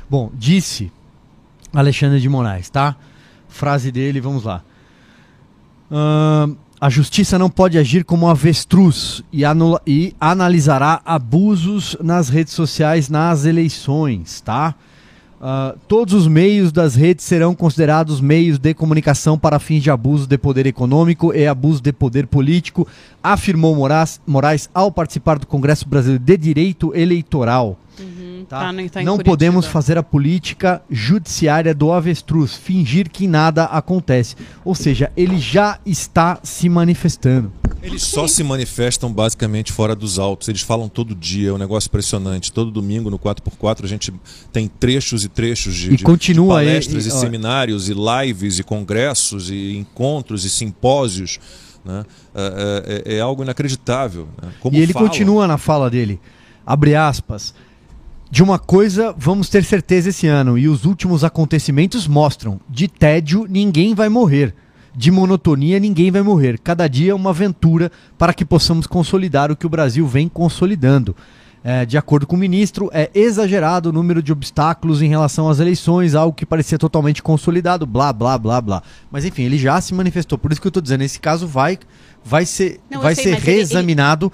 Bom, 0.09 0.29
disse 0.33 0.91
Alexandre 1.73 2.19
de 2.19 2.29
Moraes, 2.29 2.69
tá? 2.69 2.95
frase 3.47 3.91
dele, 3.91 4.19
vamos 4.19 4.43
lá. 4.43 4.63
Ahn, 5.91 6.55
a 6.81 6.89
justiça 6.89 7.37
não 7.37 7.49
pode 7.49 7.77
agir 7.77 8.03
como 8.03 8.27
avestruz 8.27 9.23
e, 9.31 9.45
anula- 9.45 9.81
e 9.85 10.15
analisará 10.19 11.01
abusos 11.05 11.95
nas 12.01 12.29
redes 12.29 12.53
sociais 12.53 13.09
nas 13.09 13.45
eleições, 13.45 14.41
tá? 14.41 14.75
Ah, 15.45 15.75
todos 15.89 16.13
os 16.13 16.25
meios 16.25 16.71
das 16.71 16.95
redes 16.95 17.25
serão 17.25 17.53
considerados 17.53 18.21
meios 18.21 18.57
de 18.57 18.73
comunicação 18.73 19.37
para 19.37 19.59
fins 19.59 19.83
de 19.83 19.91
abuso 19.91 20.25
de 20.25 20.37
poder 20.37 20.65
econômico 20.65 21.33
e 21.33 21.45
abuso 21.45 21.81
de 21.81 21.91
poder 21.91 22.27
político, 22.27 22.87
afirmou 23.21 23.75
Moraes, 23.75 24.21
Moraes 24.25 24.69
ao 24.73 24.89
participar 24.89 25.37
do 25.37 25.45
Congresso 25.45 25.85
Brasileiro 25.85 26.23
de 26.23 26.37
Direito 26.37 26.95
Eleitoral. 26.95 27.77
Tá? 28.49 28.59
Tá 28.59 28.73
tá 28.91 29.01
em 29.01 29.05
não 29.05 29.17
podemos 29.19 29.65
fazer 29.67 29.97
a 29.97 30.03
política 30.03 30.81
judiciária 30.89 31.73
do 31.75 31.91
avestruz, 31.91 32.53
fingir 32.55 33.09
que 33.09 33.27
nada 33.27 33.65
acontece. 33.65 34.35
Ou 34.65 34.73
seja, 34.73 35.11
ele 35.15 35.37
já 35.37 35.79
está 35.85 36.39
se 36.43 36.67
manifestando. 36.69 37.51
Eles 37.81 38.01
só 38.03 38.27
se 38.27 38.43
manifestam 38.43 39.11
basicamente 39.11 39.71
fora 39.71 39.95
dos 39.95 40.17
autos. 40.17 40.47
Eles 40.47 40.61
falam 40.61 40.87
todo 40.89 41.13
dia, 41.13 41.49
é 41.49 41.53
um 41.53 41.57
negócio 41.57 41.87
impressionante. 41.87 42.51
Todo 42.51 42.71
domingo 42.71 43.09
no 43.09 43.19
4x4 43.19 43.83
a 43.83 43.87
gente 43.87 44.11
tem 44.51 44.67
trechos 44.67 45.23
e 45.25 45.29
trechos 45.29 45.75
de, 45.75 45.93
E 45.93 45.97
de- 45.97 46.03
continua 46.03 46.55
de 46.55 46.59
aí, 46.61 46.73
palestras 46.75 47.05
e- 47.05 47.09
e, 47.09 47.11
ó. 47.11 47.15
seminários 47.17 47.89
e 47.89 47.93
lives 47.93 48.57
e 48.57 48.63
congressos 48.63 49.49
e 49.51 49.75
encontros 49.77 50.45
e 50.45 50.49
simpósios. 50.49 51.39
Né? 51.85 52.05
É, 52.33 53.03
é- 53.05 53.15
é 53.17 53.19
algo 53.19 53.43
inacreditável. 53.43 54.27
né? 54.41 54.51
Como 54.61 54.75
e 54.75 54.79
ele 54.79 54.93
falam. 54.93 55.07
continua 55.09 55.45
na 55.45 55.57
fala 55.57 55.89
dele, 55.89 56.19
abre 56.65 56.95
aspas, 56.95 57.53
de 58.33 58.41
uma 58.41 58.57
coisa 58.57 59.13
vamos 59.15 59.47
ter 59.47 59.63
certeza 59.63 60.09
esse 60.09 60.25
ano, 60.25 60.57
e 60.57 60.67
os 60.67 60.85
últimos 60.85 61.23
acontecimentos 61.23 62.07
mostram, 62.07 62.59
de 62.67 62.87
tédio 62.87 63.45
ninguém 63.47 63.93
vai 63.93 64.09
morrer, 64.09 64.55
de 64.95 65.11
monotonia 65.11 65.77
ninguém 65.79 66.09
vai 66.09 66.23
morrer, 66.23 66.57
cada 66.57 66.87
dia 66.87 67.11
é 67.11 67.13
uma 67.13 67.29
aventura 67.29 67.91
para 68.17 68.33
que 68.33 68.43
possamos 68.43 68.87
consolidar 68.87 69.51
o 69.51 69.55
que 69.55 69.67
o 69.67 69.69
Brasil 69.69 70.07
vem 70.07 70.27
consolidando. 70.27 71.15
É, 71.65 71.85
de 71.85 71.97
acordo 71.97 72.27
com 72.27 72.35
o 72.35 72.39
ministro, 72.39 72.89
é 72.91 73.09
exagerado 73.15 73.87
o 73.87 73.93
número 73.93 74.21
de 74.21 74.33
obstáculos 74.33 75.01
em 75.01 75.07
relação 75.07 75.47
às 75.47 75.61
eleições, 75.61 76.13
algo 76.13 76.35
que 76.35 76.45
parecia 76.45 76.77
totalmente 76.77 77.23
consolidado, 77.23 77.85
blá, 77.85 78.11
blá, 78.11 78.37
blá, 78.37 78.59
blá. 78.59 78.83
Mas 79.09 79.23
enfim, 79.23 79.43
ele 79.43 79.57
já 79.57 79.79
se 79.79 79.93
manifestou. 79.93 80.37
Por 80.37 80.51
isso 80.51 80.59
que 80.59 80.67
eu 80.67 80.71
estou 80.71 80.83
dizendo, 80.83 81.03
esse 81.05 81.21
caso 81.21 81.47
vai, 81.47 81.79
vai 82.21 82.45
ser, 82.45 82.81
Não, 82.91 82.99
vai 82.99 83.15
sei, 83.15 83.23
ser 83.23 83.29
mas 83.29 83.39
ele- 83.43 83.49
ele- 83.51 83.55
reexaminado 83.59 84.29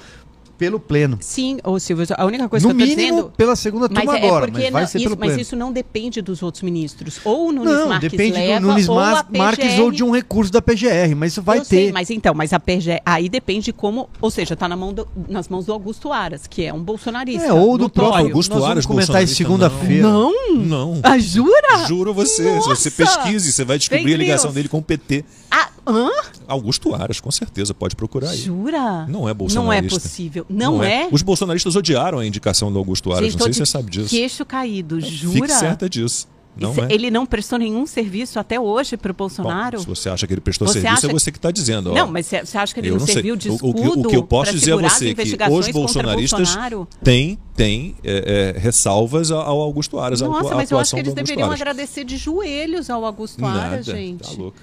pelo 0.60 0.78
pleno. 0.80 1.18
Sim, 1.22 1.58
ô 1.64 1.80
Silvio, 1.80 2.06
a 2.18 2.26
única 2.26 2.50
coisa 2.50 2.68
No 2.68 2.76
que 2.76 2.84
eu 2.84 2.86
tô 2.88 2.96
mínimo, 2.96 3.16
dizendo... 3.18 3.34
pela 3.38 3.56
segunda 3.56 3.88
Mas 3.90 4.04
turma 4.04 4.20
é 4.20 4.26
agora, 4.28 4.46
porque 4.48 4.62
mas 4.64 4.72
vai 4.74 4.82
não, 4.84 4.88
ser 4.90 4.98
isso, 4.98 5.08
pelo 5.08 5.20
mas 5.20 5.28
pleno. 5.30 5.42
isso 5.42 5.56
não 5.56 5.72
depende 5.72 6.22
dos 6.22 6.44
outros 6.44 6.62
ministros. 6.64 7.20
Ou 7.24 7.48
o 7.48 7.52
Nunes 7.54 7.74
Não, 7.74 7.88
Marques 7.90 8.12
depende 8.12 8.34
leva, 8.38 8.60
do 8.60 8.68
Nunes 8.68 8.90
ou 8.90 8.96
Mar- 8.96 9.24
PGR... 9.24 9.38
Marques 9.40 9.80
ou 9.80 9.90
de 9.92 10.04
um 10.04 10.12
recurso 10.12 10.52
da 10.52 10.62
PGR, 10.62 11.16
mas 11.16 11.32
isso 11.32 11.42
vai 11.42 11.58
eu 11.60 11.62
ter. 11.62 11.68
Sei, 11.70 11.92
mas 11.94 12.10
então, 12.10 12.34
mas 12.36 12.52
a 12.52 12.60
PGR, 12.60 13.00
aí 13.06 13.30
depende 13.30 13.66
de 13.66 13.74
como, 13.74 14.10
ou 14.22 14.30
seja, 14.30 14.54
tá 14.56 14.68
na 14.68 14.76
mão 14.76 14.94
do- 14.94 15.08
nas 15.30 15.48
mãos 15.48 15.66
do 15.66 15.72
Augusto 15.72 16.12
Aras, 16.12 16.46
que 16.46 16.66
é 16.66 16.74
um 16.74 16.84
bolsonarista. 16.84 17.48
É, 17.48 17.54
ou 17.54 17.78
do 17.78 17.84
notório. 17.84 18.10
próprio 18.10 18.26
Augusto 18.28 18.56
Nós 18.56 18.64
Aras, 18.66 18.86
comentar 18.86 19.24
isso 19.24 19.44
bolsonarista, 19.44 19.70
segunda-feira. 19.80 20.04
Não? 20.04 20.56
Não. 20.58 21.00
Ah, 21.04 21.18
jura? 21.18 21.86
Juro 21.88 22.14
você, 22.14 22.44
se 22.62 22.68
você 22.68 22.90
Nossa! 22.90 22.92
pesquise, 22.92 23.52
você 23.54 23.64
vai 23.64 23.78
descobrir 23.78 24.04
Fake 24.04 24.14
a 24.16 24.18
ligação 24.18 24.52
dele 24.52 24.68
com 24.68 24.80
o 24.80 24.84
PT. 24.84 25.24
Ah, 25.50 25.70
hã? 25.88 26.10
Augusto 26.48 26.94
Aras, 26.96 27.20
com 27.20 27.30
certeza, 27.32 27.74
pode 27.74 27.96
procurar 27.96 28.30
aí. 28.32 28.38
Jura? 28.38 29.06
Não 29.08 29.08
é 29.08 29.08
Não 29.08 29.30
é 29.30 29.34
bolsonarista. 29.34 30.00
possível. 30.00 30.46
Não, 30.50 30.84
é? 30.84 31.08
Os 31.12 31.22
bolsonaristas 31.22 31.76
odiaram 31.76 32.18
a 32.20 32.26
indicação 32.26 32.72
do 32.72 32.80
Augusto 32.80 33.14
Aras, 33.14 33.36
não 33.36 33.42
sei 33.44 33.54
se 33.54 33.60
você 33.60 33.66
sabe 33.66 33.92
disso. 33.92 34.10
Queixo 34.10 34.44
caído, 34.46 35.00
jura? 35.00 35.34
Fique 35.34 35.48
certa 35.50 35.88
disso. 35.90 36.28
Não 36.58 36.74
é. 36.74 36.92
Ele 36.92 37.10
não 37.10 37.26
prestou 37.26 37.58
nenhum 37.60 37.86
serviço 37.86 38.38
até 38.38 38.60
hoje 38.60 38.98
para 38.98 39.12
o 39.12 39.14
Bom, 39.14 39.20
Bolsonaro? 39.20 39.80
se 39.80 39.86
você 39.86 40.10
acha 40.10 40.28
que 40.28 40.34
ele 40.34 40.42
prestou 40.42 40.68
Você 40.68 40.82
serviço, 40.82 40.94
acha 41.06 41.08
é 41.08 41.14
você 41.14 41.32
que 41.32 41.38
está 41.38 41.52
dizendo. 41.52 41.92
ó. 41.92 41.94
Não, 41.94 42.08
mas 42.12 42.26
você 42.26 42.58
acha 42.58 42.74
que 42.74 42.80
ele 42.82 42.90
eu 42.90 42.94
não, 42.94 43.00
não 43.00 43.06
serviu 43.08 43.36
de 43.38 43.50
O- 43.50 43.54
escudo 43.54 43.70
o, 43.80 43.82
que, 43.94 44.08
o 44.08 44.10
que 44.10 44.16
eu 44.18 44.24
posso 44.24 44.52
dizer 44.52 44.72
a 44.72 44.76
segurar 44.76 44.88
as 44.88 44.94
você 44.94 45.10
é 45.10 45.14
que 45.16 45.52
os 45.52 45.68
bolsonaristas 45.70 46.40
Bolsonaro? 46.40 46.88
têm, 47.02 47.40
têm 47.56 47.96
é, 48.04 48.54
é, 48.56 48.60
ressalvas 48.60 49.32
ao 49.32 49.62
Augusto 49.62 50.00
Aras, 50.00 50.20
Nossa, 50.20 50.54
à 50.54 50.58
mas 50.58 50.72
eu 50.72 50.80
acho 50.80 50.94
que 50.96 51.00
eles 51.00 51.14
deveriam 51.14 51.48
Aras. 51.48 51.62
agradecer 51.62 52.04
de 52.04 52.18
joelhos 52.18 52.90
ao 52.90 53.06
Augusto 53.06 53.46
Aras, 53.46 53.86
Nada, 53.88 53.98
gente. 53.98 54.24
tá 54.24 54.32
louco. 54.42 54.58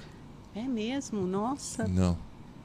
É 0.55 0.61
mesmo, 0.63 1.25
nossa. 1.25 1.87
Não, 1.87 2.15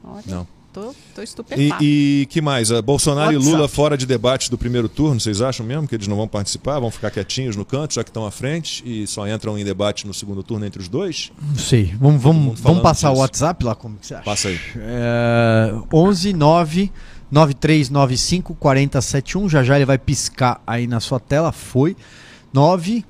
Olha, 0.04 0.22
não. 0.26 0.46
Tô, 0.72 0.94
tô 1.14 1.20
E, 1.20 1.24
estupefata. 1.24 1.84
e 1.84 2.26
que 2.30 2.40
mais? 2.40 2.70
Ah, 2.72 2.80
Bolsonaro 2.80 3.32
e. 3.32 3.36
Lula 3.36 3.68
fora 3.68 3.96
de 3.96 4.06
debates 4.06 4.48
do 4.48 4.56
primeiro 4.58 4.88
turno, 4.88 5.20
vocês 5.20 5.40
acham 5.42 5.64
mesmo 5.64 5.86
que 5.86 5.94
eles 5.94 6.06
não 6.06 6.16
vão 6.16 6.26
participar? 6.28 6.78
Vão 6.80 6.90
ficar 6.90 7.10
quietinhos 7.10 7.56
no 7.56 7.64
canto, 7.64 7.94
já 7.94 8.02
que 8.04 8.10
estão 8.10 8.24
à 8.26 8.30
frente 8.30 8.82
e 8.86 9.06
só 9.06 9.26
entram 9.28 9.58
em 9.58 9.64
debate 9.64 10.06
no 10.06 10.14
segundo 10.14 10.42
turno 10.42 10.64
entre 10.66 10.80
os 10.80 10.88
dois? 10.88 11.30
Não 11.40 11.56
sei. 11.56 11.94
Vamos, 12.00 12.22
vamos, 12.22 12.60
vamos 12.60 12.82
passar 12.82 13.10
o 13.10 13.12
disso. 13.12 13.22
WhatsApp 13.22 13.64
lá, 13.64 13.74
como 13.74 13.96
que 13.98 14.06
você 14.06 14.14
acha? 14.14 14.24
Passa 14.24 14.48
aí. 14.48 14.58
É, 14.76 15.74
11 15.92 16.32
9 16.32 16.92
9395 17.30 18.54
4071. 18.54 19.48
Já 19.48 19.62
já 19.62 19.76
ele 19.76 19.84
vai 19.86 19.98
piscar 19.98 20.60
aí 20.66 20.86
na 20.86 21.00
sua 21.00 21.18
tela. 21.20 21.52
Foi. 21.52 21.96
9 22.52 23.04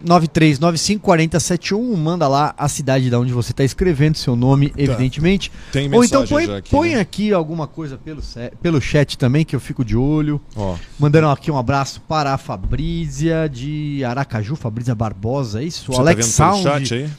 9395 0.00 1.00
4071. 1.02 1.96
Manda 1.96 2.28
lá 2.28 2.54
a 2.56 2.68
cidade 2.68 3.10
da 3.10 3.18
onde 3.18 3.32
você 3.32 3.52
está 3.52 3.64
escrevendo, 3.64 4.16
seu 4.16 4.36
nome, 4.36 4.72
evidentemente. 4.76 5.50
Tem 5.72 5.92
Ou 5.92 6.04
então 6.04 6.26
põe, 6.26 6.44
aqui. 6.44 6.70
põe 6.70 6.94
né? 6.94 7.00
aqui 7.00 7.32
alguma 7.32 7.66
coisa 7.66 7.98
pelo, 7.98 8.22
pelo 8.62 8.80
chat 8.80 9.18
também, 9.18 9.44
que 9.44 9.54
eu 9.54 9.60
fico 9.60 9.84
de 9.84 9.96
olho. 9.96 10.40
Ó, 10.56 10.76
Mandando 10.98 11.28
aqui 11.28 11.50
um 11.50 11.58
abraço 11.58 12.00
para 12.02 12.34
a 12.34 12.38
Fabrícia 12.38 13.48
de 13.48 14.04
Aracaju, 14.04 14.56
Fabrícia 14.56 14.94
Barbosa, 14.94 15.62
é 15.62 15.64
isso? 15.64 15.92
você 15.92 16.00
Alex 16.00 16.36
tá 16.36 16.50
vendo 16.50 16.52
pelo 16.52 16.62
Sound 16.62 16.88
chat 16.88 16.94
aí? 16.94 17.10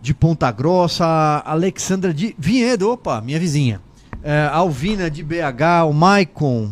de 0.00 0.14
Ponta 0.14 0.50
Grossa, 0.50 1.04
Alexandra 1.44 2.12
de 2.12 2.34
Vinhedo, 2.38 2.90
opa, 2.90 3.20
minha 3.20 3.38
vizinha. 3.38 3.80
É, 4.22 4.48
Alvina 4.52 5.10
de 5.10 5.22
BH, 5.22 5.86
o 5.88 5.92
Maicon 5.92 6.70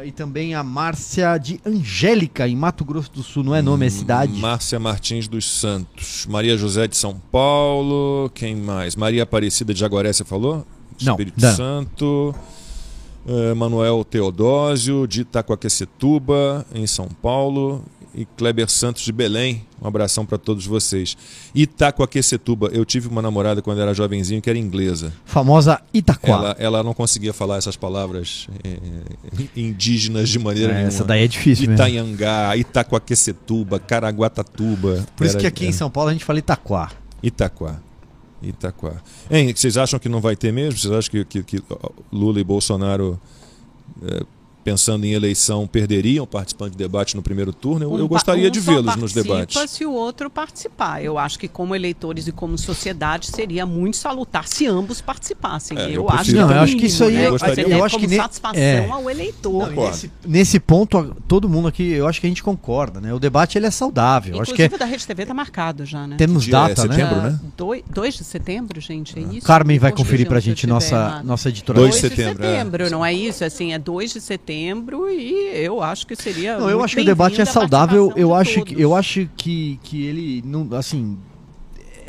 é, 0.00 0.06
e 0.06 0.12
também 0.12 0.54
a 0.54 0.62
Márcia 0.62 1.36
de 1.38 1.60
Angélica, 1.64 2.48
em 2.48 2.56
Mato 2.56 2.84
Grosso 2.84 3.10
do 3.12 3.22
Sul, 3.22 3.44
não 3.44 3.54
é 3.54 3.62
nome, 3.62 3.86
é 3.86 3.90
cidade. 3.90 4.32
Márcia 4.32 4.78
Martins 4.78 5.28
dos 5.28 5.50
Santos. 5.50 6.26
Maria 6.26 6.56
José 6.56 6.86
de 6.86 6.96
São 6.96 7.20
Paulo. 7.30 8.30
Quem 8.34 8.56
mais? 8.56 8.96
Maria 8.96 9.22
Aparecida 9.22 9.72
de 9.74 9.80
Jaguaré, 9.80 10.12
você 10.12 10.24
falou? 10.24 10.66
Não, 11.02 11.12
Espírito 11.12 11.40
não. 11.40 11.54
Santo. 11.54 12.34
Eh, 13.26 13.54
Manuel 13.54 14.04
Teodósio 14.04 15.06
de 15.06 15.22
Itacoaquecetuba, 15.22 16.66
em 16.74 16.86
São 16.86 17.08
Paulo. 17.08 17.84
E 18.12 18.24
Kleber 18.24 18.68
Santos 18.68 19.02
de 19.04 19.12
Belém. 19.12 19.64
Um 19.80 19.86
abração 19.86 20.26
para 20.26 20.36
todos 20.36 20.66
vocês. 20.66 21.16
Itacoaquecetuba. 21.54 22.68
Eu 22.72 22.84
tive 22.84 23.06
uma 23.08 23.22
namorada 23.22 23.62
quando 23.62 23.80
era 23.80 23.94
jovenzinho 23.94 24.42
que 24.42 24.50
era 24.50 24.58
inglesa. 24.58 25.12
Famosa 25.24 25.80
Itaquá. 25.94 26.28
Ela, 26.28 26.56
ela 26.58 26.82
não 26.82 26.92
conseguia 26.92 27.32
falar 27.32 27.56
essas 27.58 27.76
palavras 27.76 28.48
eh, 28.64 28.78
indígenas 29.56 30.28
de 30.28 30.38
maneira 30.38 30.72
É, 30.72 30.74
nenhuma. 30.74 30.88
essa 30.88 31.04
daí 31.04 31.22
é 31.24 31.28
difícil 31.28 31.68
mesmo. 31.68 31.74
Itanhangá, 31.82 32.56
Itacoaquecetuba, 32.56 33.78
Caraguatatuba. 33.78 35.06
Por 35.16 35.24
isso 35.24 35.34
Era- 35.36 35.40
que 35.42 35.46
aqui 35.46 35.66
em 35.66 35.72
São 35.72 35.88
Paulo 35.90 36.10
a 36.10 36.12
gente 36.12 36.24
fala 36.24 36.38
Itaquá. 36.40 36.90
Itaquá. 37.22 37.80
Itaquá. 38.42 38.94
Hein, 39.30 39.52
vocês 39.54 39.76
acham 39.76 39.98
que 40.00 40.08
não 40.08 40.20
vai 40.20 40.34
ter 40.34 40.52
mesmo? 40.52 40.78
Vocês 40.78 40.92
acham 40.92 41.10
que, 41.10 41.24
que- 41.24 41.42
que 41.42 41.62
Lula 42.12 42.40
e 42.40 42.44
Bolsonaro, 42.44 43.20
eh, 44.02 44.22
pensando 44.62 45.04
em 45.04 45.12
eleição, 45.12 45.66
perderiam 45.66 46.26
participando 46.26 46.72
de 46.72 46.76
debate 46.78 47.16
no 47.16 47.22
primeiro 47.22 47.52
turno? 47.52 47.84
Eu, 47.84 47.92
Um 47.92 47.98
eu 47.98 48.08
gostaria 48.08 48.48
um 48.48 48.50
de 48.50 48.60
vê-los 48.60 48.96
nos 48.96 49.12
participa 49.12 49.22
debates. 49.34 49.70
se 49.70 49.84
o 49.84 49.92
outro 49.92 50.28
participar. 50.30 51.02
Eu 51.02 51.18
acho 51.18 51.38
que 51.38 51.48
como 51.48 51.74
eleitores 51.74 52.26
e 52.26 52.32
como 52.32 52.56
sociedade 52.58 53.26
seria 53.26 53.64
muito 53.66 53.96
salutar 53.96 54.46
se 54.46 54.66
ambos 54.66 55.00
participassem. 55.00 55.78
É, 55.78 55.86
eu 55.90 56.00
eu 56.00 56.08
acho 56.10 56.30
que 56.30 56.36
Não, 56.36 56.42
é 56.42 56.46
o 56.46 56.56
eu 56.56 56.60
acho 56.62 56.76
que 56.76 56.86
isso 56.86 57.04
aí- 57.04 57.14
né? 57.14 57.26
eu 57.26 57.30
gostaria- 57.32 57.68
eu 57.68 57.84
acho 57.84 57.94
como 57.96 58.06
que 58.08 58.14
ne- 58.14 58.22
satisfação 58.22 58.60
é. 58.62 58.88
ao 58.90 59.10
eleitor. 59.10 59.68
Concordo. 59.68 59.90
Nesse, 59.90 60.10
nesse 60.26 60.60
ponto, 60.60 61.16
todo 61.28 61.48
mundo 61.48 61.68
aqui, 61.68 61.82
eu 61.90 62.06
acho 62.06 62.20
que 62.20 62.26
a 62.26 62.30
gente 62.30 62.42
concorda, 62.42 63.00
né? 63.00 63.12
O 63.14 63.18
debate 63.18 63.56
ele 63.58 63.66
é 63.66 63.70
saudável. 63.70 64.34
Eu 64.36 64.42
acho 64.42 64.52
que 64.54 64.62
Inclusive 64.62 64.74
é, 64.74 64.78
da 64.78 64.84
Rede 64.84 65.06
TV 65.06 65.26
tá 65.26 65.34
marcado 65.34 65.84
já, 65.84 66.06
né? 66.06 66.16
temos 66.16 66.44
Dia 66.44 66.56
é 66.56 66.68
data, 66.68 66.86
né? 66.86 66.94
setembro, 66.94 67.22
né? 67.22 67.40
2 67.90 68.14
de 68.14 68.24
setembro, 68.24 68.80
gente, 68.80 69.18
é 69.18 69.22
isso? 69.22 69.46
Carmen 69.46 69.78
vai 69.78 69.92
conferir 69.92 70.26
pra 70.26 70.36
corrijam 70.36 70.54
gente 70.54 70.66
nossa, 70.66 71.22
nossa 71.22 71.48
editora. 71.48 71.78
2 71.78 71.90
2 71.90 72.02
de 72.02 72.08
setembro, 72.16 72.42
setembro, 72.44 72.84
é. 72.84 72.90
não 72.90 73.04
é 73.04 73.12
isso? 73.12 73.44
Assim, 73.44 73.72
é 73.72 73.78
2 73.78 74.12
de 74.12 74.20
setembro 74.20 74.49
e 75.10 75.50
eu 75.54 75.82
acho 75.82 76.06
que 76.06 76.16
seria. 76.16 76.58
Não, 76.58 76.68
eu 76.68 76.82
acho 76.82 76.96
que 76.96 77.02
o 77.02 77.04
debate 77.04 77.40
é 77.40 77.44
saudável. 77.44 78.12
Eu 78.16 78.34
acho, 78.34 78.64
que, 78.64 78.80
eu 78.80 78.94
acho 78.94 79.28
que, 79.36 79.78
que 79.82 80.04
ele 80.04 80.42
não, 80.44 80.68
assim, 80.76 81.18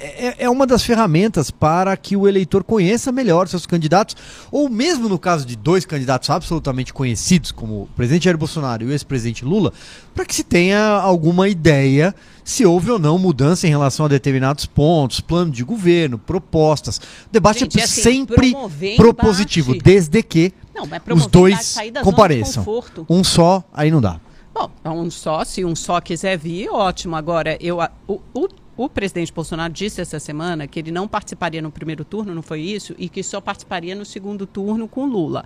é, 0.02 0.46
é 0.46 0.50
uma 0.50 0.66
das 0.66 0.84
ferramentas 0.84 1.52
para 1.52 1.96
que 1.96 2.18
o 2.18 2.28
eleitor 2.28 2.64
conheça 2.64 3.12
melhor 3.12 3.48
seus 3.48 3.66
candidatos, 3.66 4.16
ou 4.52 4.68
mesmo 4.68 5.08
no 5.08 5.20
caso 5.20 5.46
de 5.46 5.56
dois 5.56 5.86
candidatos 5.86 6.30
absolutamente 6.30 6.92
conhecidos, 6.92 7.52
como 7.52 7.84
o 7.84 7.90
presidente 7.96 8.26
Jair 8.26 8.38
Bolsonaro 8.38 8.84
e 8.84 8.88
o 8.88 8.92
ex-presidente 8.92 9.46
Lula, 9.46 9.72
para 10.16 10.26
que 10.26 10.34
se 10.34 10.44
tenha 10.44 10.80
alguma 10.80 11.48
ideia 11.48 12.16
se 12.44 12.66
houve 12.66 12.90
ou 12.90 12.98
não 12.98 13.20
mudança 13.20 13.68
em 13.68 13.70
relação 13.70 14.08
a 14.08 14.10
determinados 14.10 14.66
pontos, 14.66 15.22
plano 15.22 15.52
de 15.52 15.64
governo, 15.64 16.18
propostas. 16.18 16.98
O 16.98 17.32
debate 17.32 17.60
Gente, 17.60 17.80
é 17.80 17.84
assim, 17.84 18.02
sempre 18.02 18.56
propositivo, 18.98 19.76
desde 19.76 20.24
que 20.24 20.52
Não, 20.74 20.86
mas 20.86 21.00
os 21.00 21.04
promover 21.04 21.30
dois 21.30 21.54
embate, 21.54 21.66
sair 21.66 21.92
da 21.92 22.02
compareçam. 22.04 22.64
conforto. 22.64 23.06
Um 23.10 23.24
só, 23.24 23.64
aí 23.74 23.92
não 23.92 24.02
dá. 24.02 24.20
Bom, 24.54 24.70
um 24.86 25.10
só, 25.10 25.44
se 25.46 25.64
um 25.64 25.76
só 25.76 26.02
quiser 26.02 26.38
vir, 26.38 26.70
ótimo. 26.70 27.16
Agora, 27.16 27.58
eu, 27.62 27.78
o, 28.08 28.20
o 28.34 28.48
o 28.78 28.90
presidente 28.90 29.32
Bolsonaro 29.32 29.72
disse 29.72 30.02
essa 30.02 30.20
semana 30.20 30.66
que 30.66 30.80
ele 30.80 30.92
não 30.92 31.08
participaria 31.08 31.62
no 31.62 31.72
primeiro 31.72 32.04
turno, 32.04 32.34
não 32.34 32.42
foi 32.42 32.62
isso? 32.62 32.96
E 32.98 33.10
que 33.10 33.22
só 33.22 33.40
participaria 33.40 33.94
no 33.94 34.06
segundo 34.06 34.48
turno 34.48 34.88
com 34.88 35.06
Lula. 35.06 35.46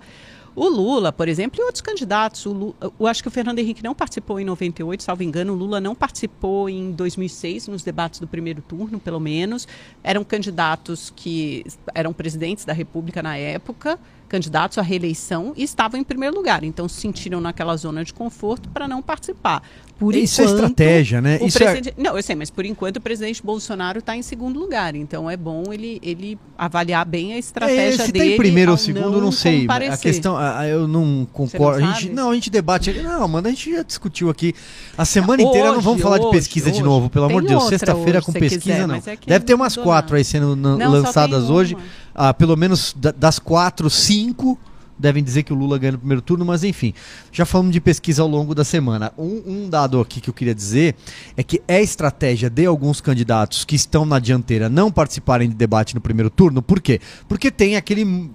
O 0.54 0.66
Lula, 0.68 1.12
por 1.12 1.28
exemplo, 1.28 1.60
e 1.60 1.64
outros 1.64 1.82
candidatos, 1.82 2.46
o 2.46 2.52
Lula, 2.52 2.74
eu 2.80 3.06
acho 3.06 3.20
que 3.20 3.28
o 3.28 3.30
Fernando 3.30 3.58
Henrique 3.58 3.82
não 3.82 3.94
participou 3.94 4.40
em 4.40 4.44
98, 4.44 5.02
salvo 5.02 5.22
engano, 5.22 5.52
o 5.52 5.56
Lula 5.56 5.82
não 5.82 5.94
participou 5.94 6.70
em 6.70 6.92
2006 6.92 7.68
nos 7.68 7.82
debates 7.82 8.20
do 8.20 8.26
primeiro 8.26 8.62
turno, 8.62 8.98
pelo 8.98 9.20
menos. 9.20 9.68
Eram 10.02 10.24
candidatos 10.24 11.12
que 11.14 11.62
eram 11.94 12.14
presidentes 12.14 12.64
da 12.64 12.72
República 12.72 13.22
na 13.22 13.36
época, 13.36 13.98
candidatos 14.28 14.78
à 14.78 14.82
reeleição 14.82 15.52
e 15.56 15.62
estavam 15.62 15.98
em 15.98 16.04
primeiro 16.04 16.34
lugar. 16.36 16.64
Então 16.64 16.88
se 16.88 17.00
sentiram 17.00 17.40
naquela 17.40 17.76
zona 17.76 18.04
de 18.04 18.12
conforto 18.12 18.68
para 18.68 18.86
não 18.88 19.02
participar. 19.02 19.62
Por 19.98 20.14
Isso 20.14 20.42
é 20.42 20.44
enquanto, 20.44 20.58
é 20.58 20.62
estratégia, 20.62 21.20
né? 21.22 21.38
Isso 21.40 21.62
é... 21.62 21.80
Não, 21.96 22.16
eu 22.16 22.22
sei, 22.22 22.36
mas 22.36 22.50
por 22.50 22.66
enquanto 22.66 22.98
o 22.98 23.00
presidente 23.00 23.42
Bolsonaro 23.42 24.00
está 24.00 24.14
em 24.14 24.20
segundo 24.20 24.60
lugar. 24.60 24.94
Então 24.94 25.30
é 25.30 25.38
bom 25.38 25.72
ele, 25.72 25.98
ele 26.02 26.38
avaliar 26.56 27.06
bem 27.06 27.32
a 27.32 27.38
estratégia 27.38 28.02
é, 28.02 28.06
se 28.06 28.12
dele. 28.12 28.26
Se 28.26 28.34
em 28.34 28.36
primeiro 28.36 28.72
ou 28.72 28.76
segundo, 28.76 29.12
não, 29.12 29.20
não 29.22 29.32
sei. 29.32 29.62
Comparecer. 29.62 29.94
A 29.94 29.96
questão, 29.96 30.36
a, 30.36 30.68
eu 30.68 30.86
não 30.86 31.26
concordo. 31.32 31.80
Não 31.80 31.88
a 31.88 31.92
gente, 31.92 32.10
não, 32.12 32.30
a 32.30 32.34
gente 32.34 32.50
debate. 32.50 32.92
Não, 32.92 33.26
mano, 33.26 33.46
a 33.46 33.50
gente 33.50 33.72
já 33.72 33.82
discutiu 33.82 34.28
aqui 34.28 34.54
a 34.98 35.06
semana 35.06 35.42
hoje, 35.42 35.48
inteira. 35.48 35.72
Não 35.72 35.80
vamos 35.80 36.02
falar 36.02 36.18
hoje, 36.18 36.26
de 36.26 36.30
pesquisa 36.36 36.68
hoje. 36.68 36.76
de 36.76 36.84
novo, 36.84 37.08
pelo 37.08 37.24
amor 37.24 37.40
de 37.40 37.48
Deus. 37.48 37.64
Sexta-feira 37.64 38.20
com 38.20 38.32
pesquisa, 38.32 38.60
quiser, 38.60 38.86
não. 38.86 38.96
É 38.96 39.18
Deve 39.26 39.46
ter 39.46 39.54
umas 39.54 39.76
quatro 39.76 40.14
aí 40.14 40.24
sendo 40.24 40.54
não, 40.54 40.90
lançadas 40.90 41.48
hoje. 41.48 41.74
Ah, 42.18 42.32
pelo 42.32 42.56
menos 42.56 42.96
das 43.16 43.38
quatro, 43.38 43.90
cinco 43.90 44.58
devem 44.98 45.22
dizer 45.22 45.42
que 45.42 45.52
o 45.52 45.56
Lula 45.56 45.78
ganha 45.78 45.92
no 45.92 45.98
primeiro 45.98 46.22
turno, 46.22 46.44
mas 46.44 46.64
enfim, 46.64 46.94
já 47.30 47.44
falamos 47.44 47.72
de 47.72 47.80
pesquisa 47.80 48.22
ao 48.22 48.28
longo 48.28 48.54
da 48.54 48.64
semana. 48.64 49.12
Um, 49.18 49.42
um, 49.46 49.68
dado 49.68 50.00
aqui 50.00 50.20
que 50.20 50.30
eu 50.30 50.34
queria 50.34 50.54
dizer 50.54 50.96
é 51.36 51.42
que 51.42 51.60
é 51.68 51.82
estratégia 51.82 52.48
de 52.48 52.64
alguns 52.64 53.00
candidatos 53.00 53.64
que 53.64 53.76
estão 53.76 54.06
na 54.06 54.18
dianteira 54.18 54.68
não 54.70 54.90
participarem 54.90 55.48
de 55.48 55.54
debate 55.54 55.94
no 55.94 56.00
primeiro 56.00 56.30
turno. 56.30 56.62
Por 56.62 56.80
quê? 56.80 57.00
Porque 57.28 57.50
tem 57.50 57.76
aquele 57.76 58.30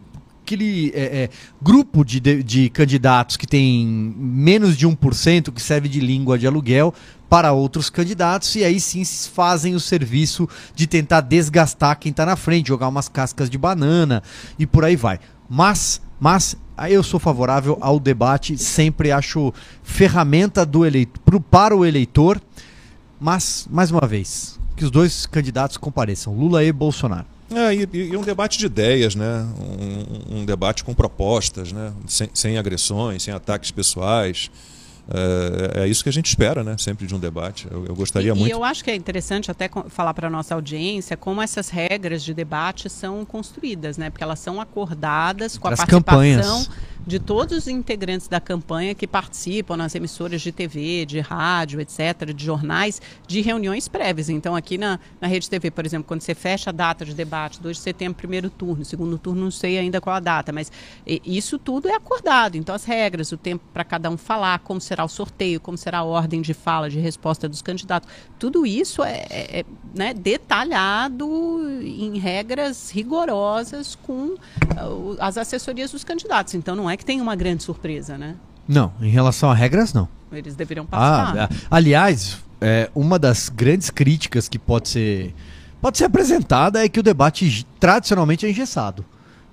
aquele 0.52 0.92
é, 0.94 1.24
é, 1.24 1.30
grupo 1.62 2.04
de, 2.04 2.20
de, 2.20 2.44
de, 2.44 2.70
candidatos 2.70 3.38
que 3.38 3.48
tem 3.48 3.88
menos 3.88 4.76
de 4.76 4.88
1% 4.88 5.52
que 5.52 5.62
serve 5.62 5.88
de 5.88 6.00
língua 6.00 6.38
de 6.38 6.46
aluguel 6.46 6.94
para 7.30 7.54
outros 7.54 7.90
candidatos 7.90 8.56
e 8.56 8.64
aí 8.64 8.80
sim 8.80 9.06
fazem 9.06 9.74
o 9.74 9.80
serviço 9.80 10.50
de 10.76 10.86
tentar 10.86 11.22
desgastar 11.22 11.98
quem 11.98 12.10
está 12.10 12.26
na 12.26 12.36
frente, 12.36 12.68
jogar 12.68 12.90
umas 12.90 13.08
cascas 13.08 13.50
de 13.50 13.58
banana 13.58 14.22
e 14.60 14.68
por 14.68 14.84
aí 14.84 14.96
vai. 14.96 15.20
Mas 15.50 16.02
mas 16.20 16.56
eu 16.88 17.02
sou 17.02 17.20
favorável 17.20 17.80
ao 17.82 18.00
debate, 18.00 18.56
sempre 18.56 19.12
acho 19.12 19.52
ferramenta 19.82 20.64
do 20.64 20.86
eleitor, 20.86 21.40
para 21.50 21.76
o 21.76 21.84
eleitor. 21.84 22.40
Mas, 23.20 23.68
mais 23.72 23.90
uma 23.90 24.06
vez, 24.08 24.60
que 24.76 24.86
os 24.86 24.92
dois 24.92 25.26
candidatos 25.26 25.78
compareçam, 25.78 26.36
Lula 26.36 26.64
e 26.64 26.72
Bolsonaro. 26.72 27.26
É, 27.54 27.76
e, 27.76 27.90
e, 27.94 28.18
um 28.18 28.22
debate 28.22 28.58
de 28.58 28.66
ideias, 28.66 29.16
né? 29.16 29.46
Um, 29.60 30.40
um 30.40 30.46
debate 30.46 30.84
com 30.84 30.94
propostas, 30.94 31.72
né? 31.72 31.92
Sem, 32.08 32.30
sem, 32.34 32.58
agressões, 32.58 33.24
sem 33.24 33.34
ataques 33.34 33.72
pessoais. 33.72 34.50
É, 35.10 35.82
é, 35.82 35.88
isso 35.88 36.04
que 36.04 36.10
a 36.10 36.14
gente 36.14 36.28
espera, 36.28 36.64
né? 36.64 36.76
Sempre 36.78 37.06
de 37.06 37.14
um 37.14 37.20
debate. 37.20 37.68
Eu, 37.70 37.86
eu 37.86 37.96
gostaria 37.96 38.32
e, 38.32 38.36
muito. 38.36 38.48
E 38.48 38.52
eu 38.52 38.64
acho 38.64 38.84
que 38.84 38.92
é 38.92 38.96
interessante 38.96 39.52
até 39.52 39.70
falar 39.90 40.14
para 40.14 40.28
a 40.28 40.30
nossa 40.30 40.56
audiência 40.56 41.18
como 41.18 41.42
essas 41.42 41.70
regras 41.70 42.24
de 42.24 42.34
debate 42.34 42.90
são 42.90 43.26
construídas, 43.26 43.98
né? 43.98 44.10
Porque 44.10 44.24
elas 44.24 44.40
são 44.40 44.62
acordadas 44.62 45.58
com 45.58 45.68
a 45.68 45.72
participação 45.72 46.00
campanhas 46.00 46.70
de 47.06 47.20
todos 47.20 47.58
os 47.58 47.68
integrantes 47.68 48.28
da 48.28 48.40
campanha 48.40 48.94
que 48.94 49.08
participam 49.08 49.76
nas 49.76 49.96
emissoras 49.96 50.42
de 50.42 50.52
TV, 50.52 51.06
de 51.06 51.20
rádio, 51.20 51.82
etc., 51.82 52.34
de 52.34 52.46
jornais, 52.46 53.02
de 53.28 53.42
reuniões 53.42 53.88
prévias. 53.88 54.30
Então, 54.30 54.56
aqui 54.56 54.78
na, 54.78 55.00
na 55.20 55.28
Rede 55.28 55.50
TV, 55.50 55.72
por 55.72 55.86
exemplo, 55.86 56.08
quando 56.08 56.22
você 56.22 56.36
fecha 56.36 56.70
a 56.70 56.74
data 56.74 57.04
de 57.04 57.14
debate, 57.14 57.60
2 57.62 57.78
de 57.78 57.84
setembro, 57.84 58.16
primeiro 58.16 58.50
turno, 58.50 58.86
segundo 58.86 59.18
turno, 59.18 59.42
não 59.44 59.52
sei 59.52 59.78
ainda 59.78 60.00
qual 60.00 60.16
a 60.16 60.20
data, 60.20 60.52
mas 60.52 60.72
isso 61.06 61.58
tudo 61.58 61.88
é 61.90 61.96
acordado. 61.96 62.56
Então, 62.56 62.74
as 62.76 62.86
regras, 62.86 63.32
o 63.32 63.38
tempo 63.38 63.64
para 63.74 63.84
cada 63.84 64.10
um 64.10 64.18
falar, 64.18 64.60
como 64.60 64.80
será 64.80 65.04
o 65.04 65.10
sorteio, 65.10 65.60
como 65.60 65.78
será 65.78 66.00
a 66.00 66.04
ordem 66.04 66.42
de 66.42 66.54
fala, 66.54 66.90
de 66.90 67.00
resposta 67.00 67.50
dos 67.50 67.62
candidatos, 67.62 68.10
tudo 68.38 68.66
isso 68.66 69.04
é, 69.04 69.26
é, 69.30 69.60
é 69.60 69.66
né, 69.96 70.14
detalhado 70.14 71.62
em 71.82 72.18
regras 72.18 72.92
rigorosas 72.92 73.96
com 73.96 74.34
uh, 74.34 75.18
as 75.20 75.38
assessorias 75.38 75.92
dos 75.92 76.04
candidatos. 76.04 76.54
Então, 76.54 76.76
não 76.76 76.90
é 76.90 76.91
que 76.98 77.06
tem 77.06 77.22
uma 77.22 77.36
grande 77.36 77.64
surpresa, 77.64 78.18
né? 78.18 78.36
Não, 78.68 78.94
em 79.02 79.10
relação 79.10 79.50
a 79.50 79.54
regras, 79.54 79.94
não. 79.94 80.08
Eles 80.32 80.56
deveriam 80.56 80.86
passar. 80.86 81.38
Ah, 81.38 81.50
aliás, 81.70 82.40
é, 82.62 82.90
uma 82.96 83.20
das 83.20 83.50
grandes 83.50 83.90
críticas 83.90 84.48
que 84.48 84.58
pode 84.58 84.88
ser, 84.88 85.34
pode 85.82 85.98
ser 85.98 86.06
apresentada 86.06 86.84
é 86.84 86.88
que 86.88 87.00
o 87.00 87.04
debate 87.04 87.66
tradicionalmente 87.80 88.46
é 88.46 88.50
engessado. 88.50 89.04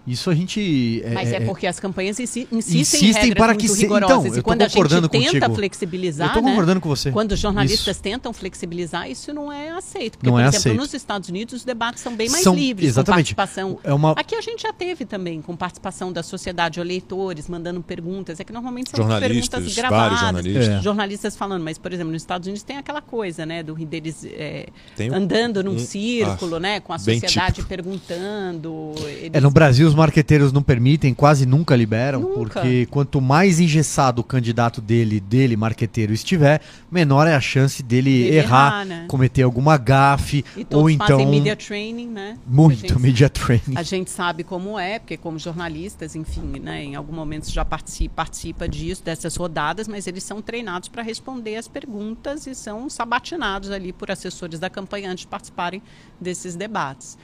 Isso 0.09 0.31
a 0.31 0.35
gente. 0.35 1.03
É, 1.05 1.11
Mas 1.11 1.31
é, 1.31 1.37
é 1.37 1.41
porque 1.41 1.67
as 1.67 1.79
campanhas 1.79 2.19
insistem, 2.19 2.59
insistem 2.59 3.31
em 3.31 3.35
para 3.35 3.55
que 3.55 3.69
se... 3.69 3.83
rigorosas. 3.83 4.27
Então, 4.27 4.39
e 4.39 4.43
quando 4.43 4.63
a 4.63 4.69
gente 4.69 4.89
tenta 4.89 5.09
contigo. 5.09 5.55
flexibilizar. 5.55 6.29
Eu 6.29 6.31
estou 6.31 6.43
concordando 6.43 6.77
né? 6.77 6.81
com 6.81 6.89
você. 6.89 7.13
Quando 7.13 7.33
os 7.33 7.39
jornalistas 7.39 7.97
isso. 7.97 8.03
tentam 8.03 8.33
flexibilizar, 8.33 9.11
isso 9.11 9.35
não 9.35 9.53
é 9.53 9.71
aceito. 9.71 10.17
Porque, 10.17 10.27
não 10.27 10.37
por 10.37 10.41
é 10.41 10.45
exemplo, 10.45 10.59
aceito. 10.59 10.77
nos 10.79 10.95
Estados 10.95 11.29
Unidos 11.29 11.55
os 11.55 11.65
debates 11.65 12.03
são 12.03 12.17
bem 12.17 12.31
mais 12.31 12.43
são, 12.43 12.55
livres, 12.55 12.89
exatamente. 12.89 13.35
com 13.35 13.37
participação. 13.37 13.79
É 13.85 13.93
uma... 13.93 14.13
Aqui 14.13 14.35
a 14.35 14.41
gente 14.41 14.63
já 14.63 14.73
teve 14.73 15.05
também, 15.05 15.43
com 15.43 15.55
participação 15.55 16.11
da 16.11 16.23
sociedade, 16.23 16.81
eleitores, 16.81 17.47
mandando 17.47 17.83
perguntas. 17.83 18.41
É 18.41 18.45
que 18.45 18.53
normalmente 18.53 18.91
são 18.91 19.07
perguntas 19.07 19.75
gravadas. 19.75 20.21
Jornalistas. 20.21 20.69
É. 20.69 20.81
jornalistas 20.81 21.37
falando. 21.37 21.63
Mas, 21.63 21.77
por 21.77 21.93
exemplo, 21.93 22.13
nos 22.13 22.23
Estados 22.23 22.47
Unidos 22.47 22.63
tem 22.63 22.79
aquela 22.79 23.03
coisa, 23.03 23.45
né? 23.45 23.63
Do 23.63 23.75
deles 23.75 24.25
é, 24.25 24.69
andando 25.13 25.63
num 25.63 25.75
um, 25.75 25.79
círculo, 25.79 26.57
ah, 26.57 26.61
né? 26.61 26.81
Com 26.81 26.95
a 26.95 26.99
sociedade 26.99 27.63
perguntando. 27.63 28.95
Eles... 29.07 29.31
É, 29.35 29.41
no 29.41 29.51
Brasil 29.51 29.87
os 29.87 29.98
marqueteiros 29.99 30.53
não 30.53 30.63
permitem, 30.63 31.13
quase 31.13 31.45
nunca 31.45 31.77
liberam, 31.77 32.21
nunca. 32.21 32.39
porque 32.39 32.87
quanto 32.87 33.21
mais 33.21 33.61
engessado 33.61 34.21
o 34.21 34.25
candidato 34.25 34.81
dele, 34.81 35.21
dele, 35.21 35.57
marqueteiro, 35.57 36.13
estiver, 36.13 36.61
menor 36.91 37.27
é 37.27 37.35
a 37.35 37.41
chance 37.41 37.83
dele 37.83 38.29
errar, 38.29 38.81
errar 38.81 38.85
né? 38.85 39.05
cometer 39.09 39.43
alguma 39.43 39.77
gafe, 39.77 40.45
ou 40.73 40.89
então... 40.89 41.27
media 41.27 41.57
training, 41.57 42.09
né? 42.09 42.39
Muito, 42.47 42.81
gente, 42.81 42.99
media 42.99 43.29
training. 43.29 43.77
A 43.77 43.83
gente 43.83 44.11
sabe 44.11 44.45
como 44.45 44.79
é, 44.79 44.99
porque 44.99 45.17
como 45.17 45.39
jornalistas, 45.39 46.17
enfim, 46.17 46.61
né, 46.61 46.85
em 46.85 46.95
algum 46.95 47.13
momento 47.13 47.51
já 47.51 47.65
participa, 47.65 48.15
participa 48.17 48.69
disso, 48.69 49.03
dessas 49.03 49.37
rodadas, 49.37 49.89
mas 49.89 50.07
eles 50.07 50.23
são 50.23 50.41
treinados 50.41 50.89
para 50.89 51.03
responder 51.03 51.57
as 51.57 51.69
perguntas 51.69 52.47
e 52.47 52.55
são 52.55 52.89
sabatinados 52.89 53.71
ali 53.71 53.93
por 53.93 54.11
assessores 54.11 54.59
da 54.61 54.71
campanha 54.71 55.11
antes 55.11 55.23
de 55.23 55.27
participarem 55.27 55.83
desses 56.21 56.55
debates. 56.55 57.19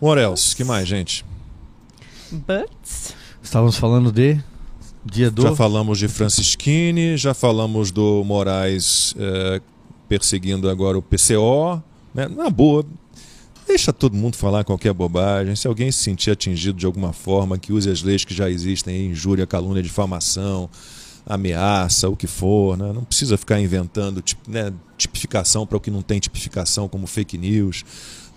What 0.00 0.20
else? 0.20 0.54
que 0.54 0.64
mais, 0.64 0.86
gente? 0.86 1.24
But... 2.32 2.70
Estávamos 3.42 3.76
falando 3.76 4.10
de 4.10 4.40
dia 5.04 5.30
do... 5.30 5.42
Já 5.42 5.54
falamos 5.54 5.98
de 5.98 6.08
Francisquini, 6.08 7.16
já 7.16 7.32
falamos 7.32 7.90
do 7.90 8.24
Moraes 8.24 9.14
é, 9.18 9.60
perseguindo 10.08 10.68
agora 10.68 10.98
o 10.98 11.02
PCO. 11.02 11.82
Né? 12.12 12.26
Na 12.28 12.50
boa, 12.50 12.84
deixa 13.66 13.92
todo 13.92 14.16
mundo 14.16 14.36
falar 14.36 14.64
qualquer 14.64 14.92
bobagem. 14.92 15.54
Se 15.54 15.68
alguém 15.68 15.92
se 15.92 16.02
sentir 16.02 16.30
atingido 16.30 16.78
de 16.78 16.86
alguma 16.86 17.12
forma, 17.12 17.58
que 17.58 17.72
use 17.72 17.88
as 17.88 18.02
leis 18.02 18.24
que 18.24 18.34
já 18.34 18.50
existem, 18.50 19.06
injúria, 19.06 19.46
calúnia, 19.46 19.82
difamação, 19.82 20.68
ameaça, 21.24 22.08
o 22.08 22.16
que 22.16 22.26
for. 22.26 22.76
Né? 22.76 22.92
Não 22.92 23.04
precisa 23.04 23.36
ficar 23.36 23.60
inventando 23.60 24.22
né, 24.48 24.72
tipificação 24.96 25.66
para 25.66 25.76
o 25.76 25.80
que 25.80 25.90
não 25.90 26.02
tem 26.02 26.18
tipificação, 26.18 26.88
como 26.88 27.06
fake 27.06 27.38
news. 27.38 27.84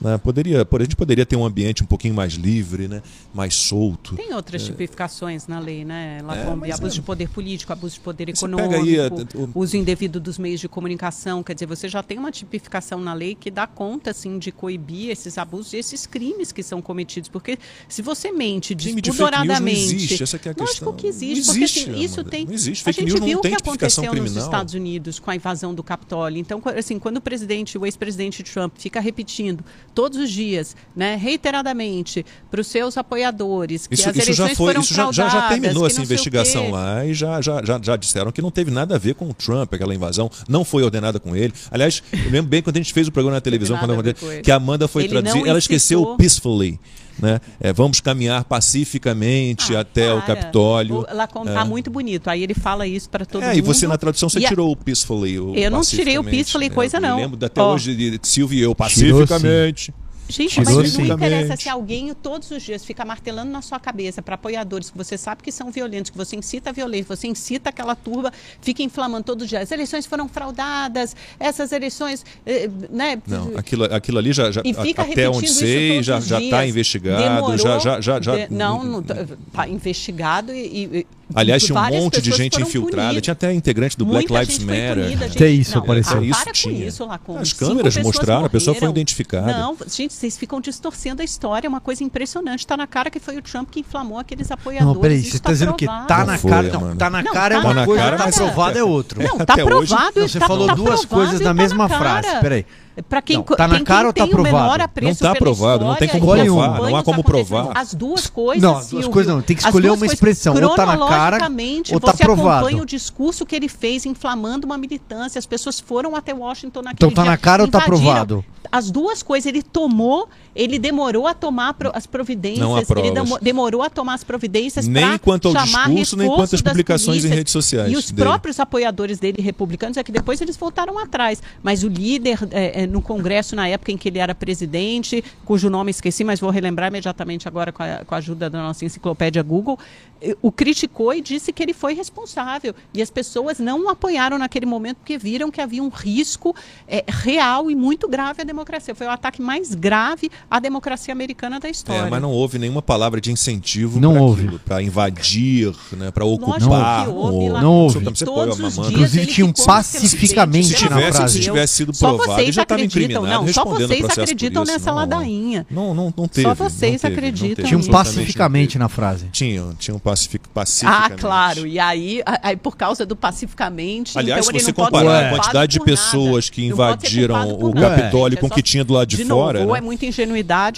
Né? 0.02 0.18
Poderia, 0.18 0.68
a 0.70 0.82
gente 0.82 0.96
poderia 0.96 1.26
ter 1.26 1.36
um 1.36 1.46
ambiente 1.46 1.84
um 1.84 1.86
pouquinho 1.86 2.14
mais 2.14 2.34
livre, 2.34 2.88
né? 2.88 3.02
mais 3.34 3.54
solto. 3.54 4.16
Tem 4.16 4.34
outras 4.34 4.64
é. 4.64 4.66
tipificações 4.66 5.48
na 5.48 5.60
lei, 5.60 5.86
né, 5.86 6.20
Lacombe? 6.24 6.70
É, 6.70 6.74
abuso 6.74 6.94
é... 6.94 6.96
de 6.96 7.02
poder 7.02 7.30
político, 7.30 7.72
abuso 7.72 7.96
de 7.96 8.00
poder 8.00 8.30
econômico, 8.30 8.74
aí, 8.74 8.98
é, 8.98 9.08
o... 9.08 9.50
uso 9.54 9.78
indevido 9.78 10.20
dos 10.20 10.38
meios 10.38 10.60
de 10.60 10.68
comunicação. 10.68 11.44
Quer 11.44 11.54
dizer, 11.54 11.66
você 11.66 11.88
já 11.88 12.02
tem 12.02 12.18
uma 12.18 12.32
tipificação 12.32 13.00
na 13.00 13.14
lei 13.14 13.36
que 13.36 13.52
dá 13.52 13.68
conta 13.68 14.12
assim, 14.12 14.40
de 14.40 14.52
coibir 14.52 15.10
esses 15.10 15.38
abusos 15.38 15.74
e 15.74 15.78
esses 15.78 16.06
crimes 16.06 16.52
que 16.52 16.64
são 16.64 16.82
cometidos. 16.82 17.30
Porque 17.30 17.58
se 17.88 18.02
você 18.02 18.32
mente 18.32 18.74
despudoradamente. 18.74 19.80
De 19.80 19.94
não 19.94 19.96
existe, 19.96 20.24
essa 20.24 20.38
é 20.38 20.50
a 20.50 20.54
questão. 20.54 20.94
que 20.94 21.08
existe, 21.08 21.48
não 21.48 21.56
existe 21.56 21.80
porque 21.80 21.92
assim, 21.92 22.04
isso 22.04 22.24
tem. 22.24 22.46
Não 22.46 22.54
existe. 22.54 22.84
Fake 22.84 23.00
a 23.00 23.08
gente 23.08 23.22
viu 23.22 23.40
o 23.40 23.42
que 23.42 23.48
aconteceu 23.54 24.04
criminal. 24.04 24.34
nos 24.34 24.44
Estados 24.44 24.74
Unidos 24.74 25.20
com 25.20 25.30
a 25.30 25.36
invasão 25.36 25.74
do 25.74 25.84
Capitólio. 25.84 26.40
Então, 26.40 26.62
assim, 26.78 26.98
quando 26.98 27.18
o 27.18 27.22
presidente, 27.22 27.78
o 27.78 27.86
ex-presidente 27.86 28.44
Trump 28.44 28.74
fica 28.78 29.00
repetindo 29.00 29.64
todos 30.00 30.18
os 30.18 30.32
dias, 30.32 30.78
né, 30.96 31.18
reiteradamente, 31.18 32.26
para 32.50 32.62
os 32.62 32.68
seus 32.68 32.98
apoiadores, 32.98 33.86
que 33.86 33.96
isso, 33.96 34.08
as 34.08 34.16
eleições 34.16 34.38
já 34.38 34.56
foi, 34.56 34.80
isso 34.80 34.94
já, 34.94 35.12
já, 35.12 35.50
terminou 35.50 35.86
essa 35.86 36.02
investigação 36.02 36.72
lá 36.72 37.06
e 37.06 37.14
já, 37.14 37.42
já, 37.42 37.62
já, 37.62 37.78
já 37.84 37.98
disseram 37.98 38.32
que 38.32 38.42
não 38.42 38.50
teve 38.50 38.72
nada 38.72 38.96
a 38.96 38.98
ver 38.98 39.16
com 39.16 39.30
o 39.30 39.34
Trump, 39.34 39.74
aquela 39.74 39.94
invasão, 39.94 40.32
não 40.48 40.64
foi 40.64 40.84
ordenada 40.84 41.20
com 41.20 41.36
ele. 41.36 41.54
Aliás, 41.70 42.02
eu 42.14 42.32
lembro 42.32 42.50
bem 42.50 42.62
quando 42.62 42.78
a 42.78 42.80
gente 42.80 42.94
fez 42.94 43.10
o 43.10 43.12
programa 43.12 43.36
na 43.36 43.42
televisão, 43.42 43.78
quando 43.78 44.14
que 44.42 44.50
a 44.50 44.56
Amanda 44.56 44.88
foi 44.88 45.04
ele. 45.04 45.10
Traduzir, 45.10 45.46
ela 45.46 45.60
esqueceu 45.60 46.16
peacefully 46.16 46.80
né? 47.22 47.40
É, 47.60 47.72
vamos 47.74 48.00
caminhar 48.00 48.44
pacificamente 48.44 49.76
Ah, 49.76 49.82
até 49.82 50.14
o 50.14 50.18
para. 50.22 50.36
Capitólio. 50.36 51.00
O- 51.10 51.16
Lacombe 51.16 51.50
É. 51.50 51.54
tá 51.54 51.66
muito 51.66 51.90
bonito. 51.90 52.28
Aí 52.30 52.44
ele 52.44 52.54
fala 52.54 52.88
isso 52.88 53.10
para 53.10 53.26
todo 53.26 53.44
É, 53.44 53.48
mundo. 53.48 53.58
e 53.58 53.62
você 53.62 53.88
na 53.88 53.98
tradução 53.98 54.30
você 54.30 54.40
E 54.40 54.46
a- 54.46 54.50
tirou 54.50 54.72
o 54.72 54.76
peacefully. 54.76 55.40
O 55.40 55.56
Eu 55.56 55.72
não 55.72 55.82
tirei 55.82 56.18
o 56.18 56.24
peacefully 56.24 56.70
né? 56.70 56.76
coisa, 56.76 56.98
Eu 56.98 57.02
não. 57.02 57.18
lembro 57.18 57.46
até 57.46 57.62
Ó. 57.62 57.74
hoje 57.74 57.96
de 57.96 58.20
Silvio 58.24 58.56
e 58.58 58.62
eu, 58.62 58.74
Tirou, 58.74 58.76
pacificamente. 58.76 59.94
Gente, 60.30 60.52
Tirou 60.62 60.76
mas 60.84 60.94
não 60.96 61.06
interessa 61.06 61.58
se 61.58 61.68
alguém 61.68 62.14
todos 62.14 62.52
os 62.52 62.62
dias 62.62 62.86
fica 62.86 63.04
martelando 63.04 63.52
na 63.52 63.64
sua 63.64 63.80
cabeça 63.80 64.22
para 64.22 64.36
apoiadores 64.36 64.92
que 64.92 64.98
você 64.98 65.18
sabe 65.18 65.42
que 65.42 65.52
são 65.52 65.72
violentos, 65.72 66.12
que 66.12 66.18
você 66.18 66.36
incita 66.36 66.70
a 66.70 66.74
violência, 66.74 67.16
você 67.16 67.28
incita 67.28 67.70
aquela 67.72 67.96
turba, 67.96 68.32
fica 68.62 68.84
inflamando 68.84 69.24
todos 69.24 69.46
os 69.46 69.50
dias. 69.50 69.64
As 69.64 69.72
eleições 69.72 70.06
foram 70.06 70.30
fraudadas, 70.30 71.16
essas 71.40 71.72
eleições, 71.72 72.24
eh, 72.46 72.70
né? 72.92 73.20
Não, 73.26 73.58
aquilo, 73.58 73.86
aquilo 73.86 74.20
ali 74.20 74.32
já, 74.32 74.52
já 74.52 74.62
E 74.64 74.72
fica 74.72 75.02
até 75.02 75.28
onde 75.28 75.48
sei 75.48 76.04
já 76.04 76.20
está 76.20 76.66
investigado, 76.66 77.24
Demorou, 77.24 77.58
já 77.58 77.80
já 77.80 78.00
já, 78.00 78.22
já 78.22 78.36
de- 78.46 78.54
não, 78.54 79.00
está 79.48 79.68
investigado 79.68 80.54
e, 80.54 80.86
e- 81.00 81.08
Aliás, 81.36 81.64
tinha 81.64 81.80
um 81.80 81.88
monte 81.90 82.22
de 82.22 82.32
gente 82.32 82.62
infiltrada. 82.62 83.08
punidas. 83.10 83.22
Tinha 83.24 83.32
até 83.34 83.54
integrante 83.54 83.98
do 83.98 84.06
Black 84.06 84.30
Muita 84.32 84.42
Lives 84.42 84.56
gente 84.58 84.66
foi 84.66 84.76
Matter. 84.76 85.04
punida, 85.04 85.26
gente. 85.28 85.36
Até 85.38 85.50
isso 85.50 85.76
não, 85.76 85.84
apareceu. 85.84 86.18
ah, 86.20 86.26
Isso 86.26 86.44
para 86.44 86.54
tinha. 86.54 86.76
com 86.82 86.88
isso, 86.88 87.06
Lacombe. 87.06 87.40
As 87.42 87.54
câmeras 87.54 87.98
mostraram, 87.98 88.46
a 88.46 88.50
pessoa 88.50 88.74
foi 88.74 88.82
morreram. 88.82 88.92
identificada. 88.92 89.58
Não, 89.58 89.78
gente, 89.88 90.14
vocês 90.14 90.38
ficam 90.38 90.60
distorcendo 90.60 91.22
a 91.22 91.26
história. 91.26 91.68
É 91.68 91.70
uma 91.70 91.80
coisa 91.82 92.04
impressionante. 92.04 92.60
Está 92.62 92.76
na 92.76 92.88
cara 92.88 93.10
que 93.12 93.20
foi 93.20 93.38
o 93.38 93.42
Trump 93.42 93.70
que 93.70 93.80
inflamou 93.82 94.18
aqueles 94.18 94.50
apoiadores. 94.52 94.94
Não, 94.96 95.02
peraí, 95.02 95.22
você 95.24 95.38
está 95.38 95.52
dizendo 95.52 95.74
que 95.74 95.86
provado. 95.86 96.08
tá 96.08 96.18
Não 96.20 96.26
na 96.26 96.38
foi, 96.38 96.52
cara. 96.52 96.68
Não, 96.72 96.82
mano. 96.82 96.96
tá 96.96 97.10
na 97.10 97.22
Não, 97.22 97.32
cara 97.34 97.56
é 97.56 97.58
tá 97.62 97.64
uma 97.68 97.74
na 97.74 97.86
coisa, 97.86 98.04
cara. 98.04 98.18
tá 98.18 98.24
aprovado 98.26 98.78
é 98.80 98.84
outro. 98.84 99.22
Não, 99.24 99.38
tá 99.38 99.54
Até 99.54 99.64
hoje- 99.64 99.88
provado. 99.88 100.22
Você 100.28 100.40
tá, 100.40 100.48
falou 100.48 100.68
tá 100.68 100.74
duas 100.74 101.06
provado 101.06 101.30
coisas 101.30 101.40
na 101.42 101.50
tá 101.50 101.54
mesma 101.54 101.88
frase. 101.90 102.28
Peraí. 102.42 102.66
Para 103.08 103.22
quem, 103.22 103.38
Não, 103.38 103.44
tá 103.44 103.68
na 103.68 103.76
tem 103.76 103.84
cara 103.84 104.00
quem 104.00 104.08
ou 104.08 104.14
tá 104.14 104.24
tem 104.26 104.34
o 104.34 104.44
menor 104.44 104.60
provado? 104.60 104.84
apreço 104.84 105.24
Não 105.24 105.34
tá 105.34 105.40
provado, 105.40 105.86
não 105.86 105.96
tem 105.96 106.08
como 106.10 106.36
e 106.36 106.46
provar, 106.46 106.82
não 106.82 106.96
há 106.96 107.00
os 107.00 107.06
como 107.06 107.24
provar. 107.24 107.72
As 107.76 107.94
duas 107.94 108.28
coisas, 108.28 108.62
Não, 108.62 108.72
as 108.72 108.90
duas 108.90 108.90
Silvio, 108.90 109.10
coisas 109.12 109.34
não, 109.34 109.42
tem 109.42 109.56
que 109.56 109.64
escolher 109.64 109.92
uma 109.92 110.06
expressão, 110.06 110.54
ou 110.56 110.76
tá 110.76 110.86
na 110.86 110.98
cara, 110.98 111.38
Cronologicamente, 111.38 111.94
ou 111.94 112.00
tá 112.00 112.12
você 112.12 112.24
provado. 112.24 112.66
acompanha 112.66 112.84
o 112.84 112.86
discurso 112.86 113.46
que 113.46 113.56
ele 113.56 113.70
fez 113.70 114.06
inflamando 114.06 114.66
uma 114.66 114.78
militância. 114.78 115.38
As 115.40 115.46
pessoas 115.46 115.80
foram 115.80 116.16
até 116.16 116.34
Washington 116.34 116.82
naquele 116.82 116.96
Então 116.96 117.12
tá 117.12 117.22
dia, 117.24 117.32
na 117.32 117.38
cara 117.38 117.64
ou 117.64 117.70
tá 117.70 117.82
provado? 117.82 118.44
As 118.72 118.92
duas 118.92 119.24
coisas, 119.24 119.48
ele 119.48 119.64
tomou, 119.64 120.30
ele 120.60 120.78
demorou 120.78 121.26
a 121.26 121.34
tomar 121.34 121.74
as 121.94 122.06
providências, 122.06 122.90
ele 122.90 123.40
demorou 123.42 123.82
a 123.82 123.90
tomar 123.90 124.16
as 124.16 124.26
providências 124.26 124.86
Nem 124.86 125.18
quanto 125.18 125.48
ao 125.48 125.54
discurso, 125.54 126.18
nem 126.18 126.28
quanto 126.28 126.54
às 126.54 126.62
publicações 126.62 127.24
em 127.24 127.30
redes 127.30 127.54
sociais 127.54 127.90
E 127.90 127.96
os 127.96 128.12
dele. 128.12 128.28
próprios 128.28 128.60
apoiadores 128.60 129.20
dele, 129.20 129.42
republicanos, 129.42 129.96
é 129.96 130.04
que 130.04 130.12
depois 130.12 130.42
eles 130.42 130.58
voltaram 130.58 131.00
atrás. 131.00 131.42
Mas 131.64 131.84
o 131.84 131.88
líder 131.88 132.40
é, 132.52 132.84
é, 132.84 132.88
no 132.88 133.02
Congresso, 133.02 133.56
na 133.56 133.70
época 133.70 133.94
em 133.94 133.98
que 133.98 134.10
ele 134.10 134.20
era 134.20 134.36
presidente, 134.36 135.24
cujo 135.46 135.70
nome 135.70 135.92
esqueci, 135.92 136.26
mas 136.26 136.42
vou 136.42 136.50
relembrar 136.50 136.90
imediatamente 136.90 137.48
agora 137.48 137.72
com 137.72 137.82
a, 137.82 138.04
com 138.04 138.14
a 138.14 138.18
ajuda 138.18 138.50
da 138.50 138.62
nossa 138.62 138.84
enciclopédia 138.84 139.42
Google, 139.42 139.80
eh, 140.22 140.36
o 140.42 140.52
criticou 140.52 141.14
e 141.14 141.22
disse 141.22 141.54
que 141.54 141.64
ele 141.64 141.74
foi 141.74 141.94
responsável. 141.94 142.76
E 142.94 143.02
as 143.02 143.10
pessoas 143.10 143.60
não 143.60 143.86
o 143.86 143.90
apoiaram 143.90 144.38
naquele 144.38 144.66
momento 144.66 144.98
porque 144.98 145.18
viram 145.18 145.50
que 145.50 145.62
havia 145.62 145.82
um 145.82 145.90
risco 145.90 146.56
eh, 146.88 147.06
real 147.08 147.72
e 147.72 147.76
muito 147.76 148.08
grave 148.08 148.42
à 148.42 148.44
democracia. 148.46 148.94
Foi 148.94 149.08
o 149.08 149.12
ataque 149.12 149.42
mais 149.42 149.74
grave 149.74 150.30
à 150.50 150.60
democracia 150.60 151.12
americana 151.14 151.60
da 151.60 151.70
história. 151.70 152.08
É, 152.08 152.10
mas 152.10 152.22
não 152.22 152.32
houve 152.32 152.58
nenhuma 152.58 152.82
palavra 152.82 153.20
de 153.22 153.32
incentivo 153.32 154.00
Não 154.00 154.14
para 154.14 154.22
houve. 154.22 154.50
invadir, 154.84 155.74
né, 155.94 156.12
para 156.12 156.24
Lógico 156.26 156.52
ocupar. 156.52 157.06
que 157.06 157.12
houve. 157.12 157.50
Não 157.62 157.74
houve. 157.74 157.98
Absolutamente, 157.98 158.20
você 158.20 158.26
Todos 158.26 158.56
põe 158.56 158.60
uma 158.60 158.68
os 158.68 158.74
dias 158.76 158.88
Inclusive, 158.90 159.24
ele 159.24 159.32
tinha 159.32 159.46
um 159.48 159.54
pacificamente 159.54 160.68
Se 160.68 160.74
presidente, 160.74 160.90
na 160.90 160.98
tivesse, 160.98 161.18
frase. 161.18 161.34
se 161.34 161.40
tivesse 161.44 161.74
sido 161.76 161.86
Deus. 161.88 161.98
Só 161.98 162.08
provado, 162.10 162.32
vocês 162.34 162.44
ele 162.48 162.52
já 162.52 162.64
estava 162.64 162.82
incriminado, 162.82 163.26
não, 163.28 163.48
só 163.54 163.66
vocês 163.66 164.06
acreditam 164.18 164.64
isso. 164.64 164.72
nessa 164.72 164.90
Não, 164.90 164.96
ladainha. 164.98 165.68
Não, 165.70 165.94
não, 165.94 166.14
não 166.16 166.28
teve. 166.28 166.54
vocês 166.54 166.94
não 166.94 167.00
teve, 167.10 167.14
acreditam 167.20 167.50
não 167.50 167.56
teve, 167.56 167.68
Tinha 167.68 167.78
um 167.80 167.84
pacificamente 167.88 168.78
não 168.78 168.86
na 168.86 168.90
frase. 168.90 169.26
Tinha, 169.32 169.64
tinha 169.78 169.96
um 169.96 170.00
pacific, 170.00 170.46
Ah, 170.48 170.52
pacificamente. 170.54 171.22
claro. 171.22 171.68
E 171.68 171.80
aí, 171.80 172.22
a- 172.26 172.40
aí, 172.50 172.56
por 172.58 172.76
causa 172.76 173.06
do 173.06 173.16
pacificamente. 173.16 174.18
Aliás, 174.18 174.48
então 174.48 174.60
se 174.60 174.66
você 174.66 174.72
não 174.72 174.86
comparar 174.86 175.26
a 175.28 175.30
quantidade 175.30 175.74
de 175.74 175.80
pessoas 175.80 176.50
que 176.50 176.62
Não 176.68 176.74
invadiram 176.74 177.50
o. 177.60 177.74
Capitólio 177.74 178.38
É 178.38 178.40
com 178.40 178.46
o 178.48 178.50
só- 178.50 178.56
que 178.56 178.62
tinha 178.62 178.84
do 178.84 178.94
lado 178.94 179.08
de, 179.08 179.24
fora. 179.26 179.66
né? 179.66 179.78
é 179.78 179.82
muita 179.82 180.06
ingenuidade 180.06 180.29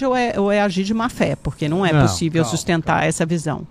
ou 0.06 0.16
é, 0.16 0.38
ou 0.38 0.50
é 0.50 0.60
agir 0.60 0.84
de 0.84 0.94
má 0.94 1.08
fé, 1.08 1.36
porque 1.36 1.68
não 1.68 1.84
é 1.84 1.92
Não, 1.92 2.02
possível 2.02 2.42
calma, 2.42 2.56
sustentar 2.56 3.04
essa 3.06 3.24
visão. 3.26 3.66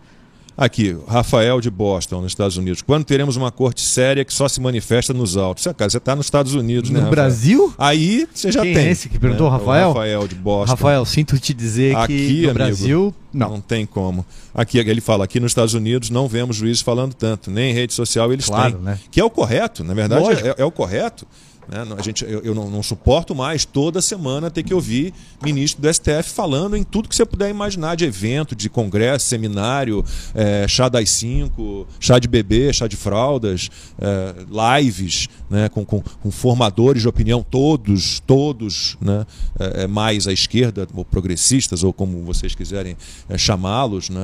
Aqui, 0.57 0.95
Rafael 1.07 1.59
de 1.61 1.71
Boston, 1.71 2.21
nos 2.21 2.33
Estados 2.33 2.57
Unidos. 2.57 2.81
Quando 2.81 3.03
teremos 3.05 3.35
uma 3.35 3.51
corte 3.51 3.81
séria 3.81 4.23
que 4.23 4.33
só 4.33 4.47
se 4.47 4.59
manifesta 4.61 5.13
nos 5.13 5.37
autos? 5.37 5.63
Você, 5.63 5.73
cara, 5.73 5.89
você 5.89 5.97
está 5.97 6.15
nos 6.15 6.25
Estados 6.27 6.53
Unidos, 6.53 6.89
né? 6.91 6.99
No? 6.99 7.09
Brasil? 7.09 7.73
Aí 7.77 8.27
você 8.31 8.51
já 8.51 8.61
Quem 8.61 8.73
tem. 8.73 8.85
é 8.87 8.91
esse 8.91 9.09
que 9.09 9.17
perguntou, 9.17 9.49
né? 9.49 9.57
Rafael? 9.57 9.87
O 9.89 9.93
Rafael 9.93 10.27
de 10.27 10.35
Boston. 10.35 10.71
Rafael, 10.71 11.05
sinto 11.05 11.39
te 11.39 11.53
dizer 11.53 11.95
Aqui, 11.95 12.27
que 12.27 12.33
no 12.33 12.37
amigo, 12.49 12.53
Brasil, 12.53 13.15
não. 13.33 13.49
Não 13.51 13.61
tem 13.61 13.85
como. 13.85 14.25
Aqui 14.53 14.77
ele 14.77 15.01
fala, 15.01 15.23
aqui 15.23 15.39
nos 15.39 15.51
Estados 15.51 15.73
Unidos 15.73 16.09
não 16.09 16.27
vemos 16.27 16.57
juízes 16.57 16.81
falando 16.81 17.13
tanto, 17.13 17.49
nem 17.49 17.71
em 17.71 17.73
rede 17.73 17.93
social 17.93 18.31
eles 18.31 18.45
Claro, 18.45 18.73
têm. 18.73 18.81
né? 18.81 18.99
Que 19.09 19.19
é 19.21 19.23
o 19.23 19.29
correto, 19.29 19.83
na 19.83 19.93
verdade 19.93 20.25
é, 20.47 20.55
é 20.61 20.65
o 20.65 20.69
correto. 20.71 21.25
Né? 21.71 21.95
A 21.97 22.01
gente, 22.01 22.23
eu 22.25 22.41
eu 22.43 22.53
não, 22.55 22.69
não 22.69 22.84
suporto 22.84 23.34
mais 23.34 23.63
toda 23.65 24.01
semana 24.01 24.51
ter 24.51 24.63
que 24.63 24.73
ouvir 24.73 25.13
ministro 25.41 25.81
do 25.81 25.93
STF 25.93 26.29
falando 26.31 26.75
em 26.75 26.84
tudo 26.84 27.07
que 27.07 27.15
você 27.15 27.25
puder 27.25 27.49
imaginar 27.49 27.95
de 27.95 28.03
evento, 28.05 28.55
de 28.55 28.69
congresso, 28.69 29.25
seminário, 29.27 30.03
eh, 30.36 30.67
chá 30.67 30.89
das 30.89 31.10
cinco, 31.10 31.88
chá 31.99 32.19
de 32.19 32.27
bebê, 32.27 32.73
chá 32.73 32.88
de 32.88 32.95
fraldas, 32.97 33.69
eh, 33.99 34.34
lives 34.81 35.27
né? 35.49 35.69
com, 35.69 35.86
com, 35.86 36.01
com 36.01 36.31
formadores 36.31 37.01
de 37.01 37.07
opinião, 37.07 37.41
todos, 37.43 38.19
todos 38.19 38.97
né? 38.99 39.25
eh, 39.60 39.84
eh, 39.84 39.88
mais 39.88 40.27
à 40.27 40.34
esquerda, 40.34 40.88
ou 40.93 41.05
progressistas, 41.05 41.84
ou 41.84 41.93
como 41.93 42.21
vocês 42.25 42.53
quiserem 42.53 42.97
eh, 43.29 43.38
chamá-los. 43.38 44.10
Né? 44.10 44.21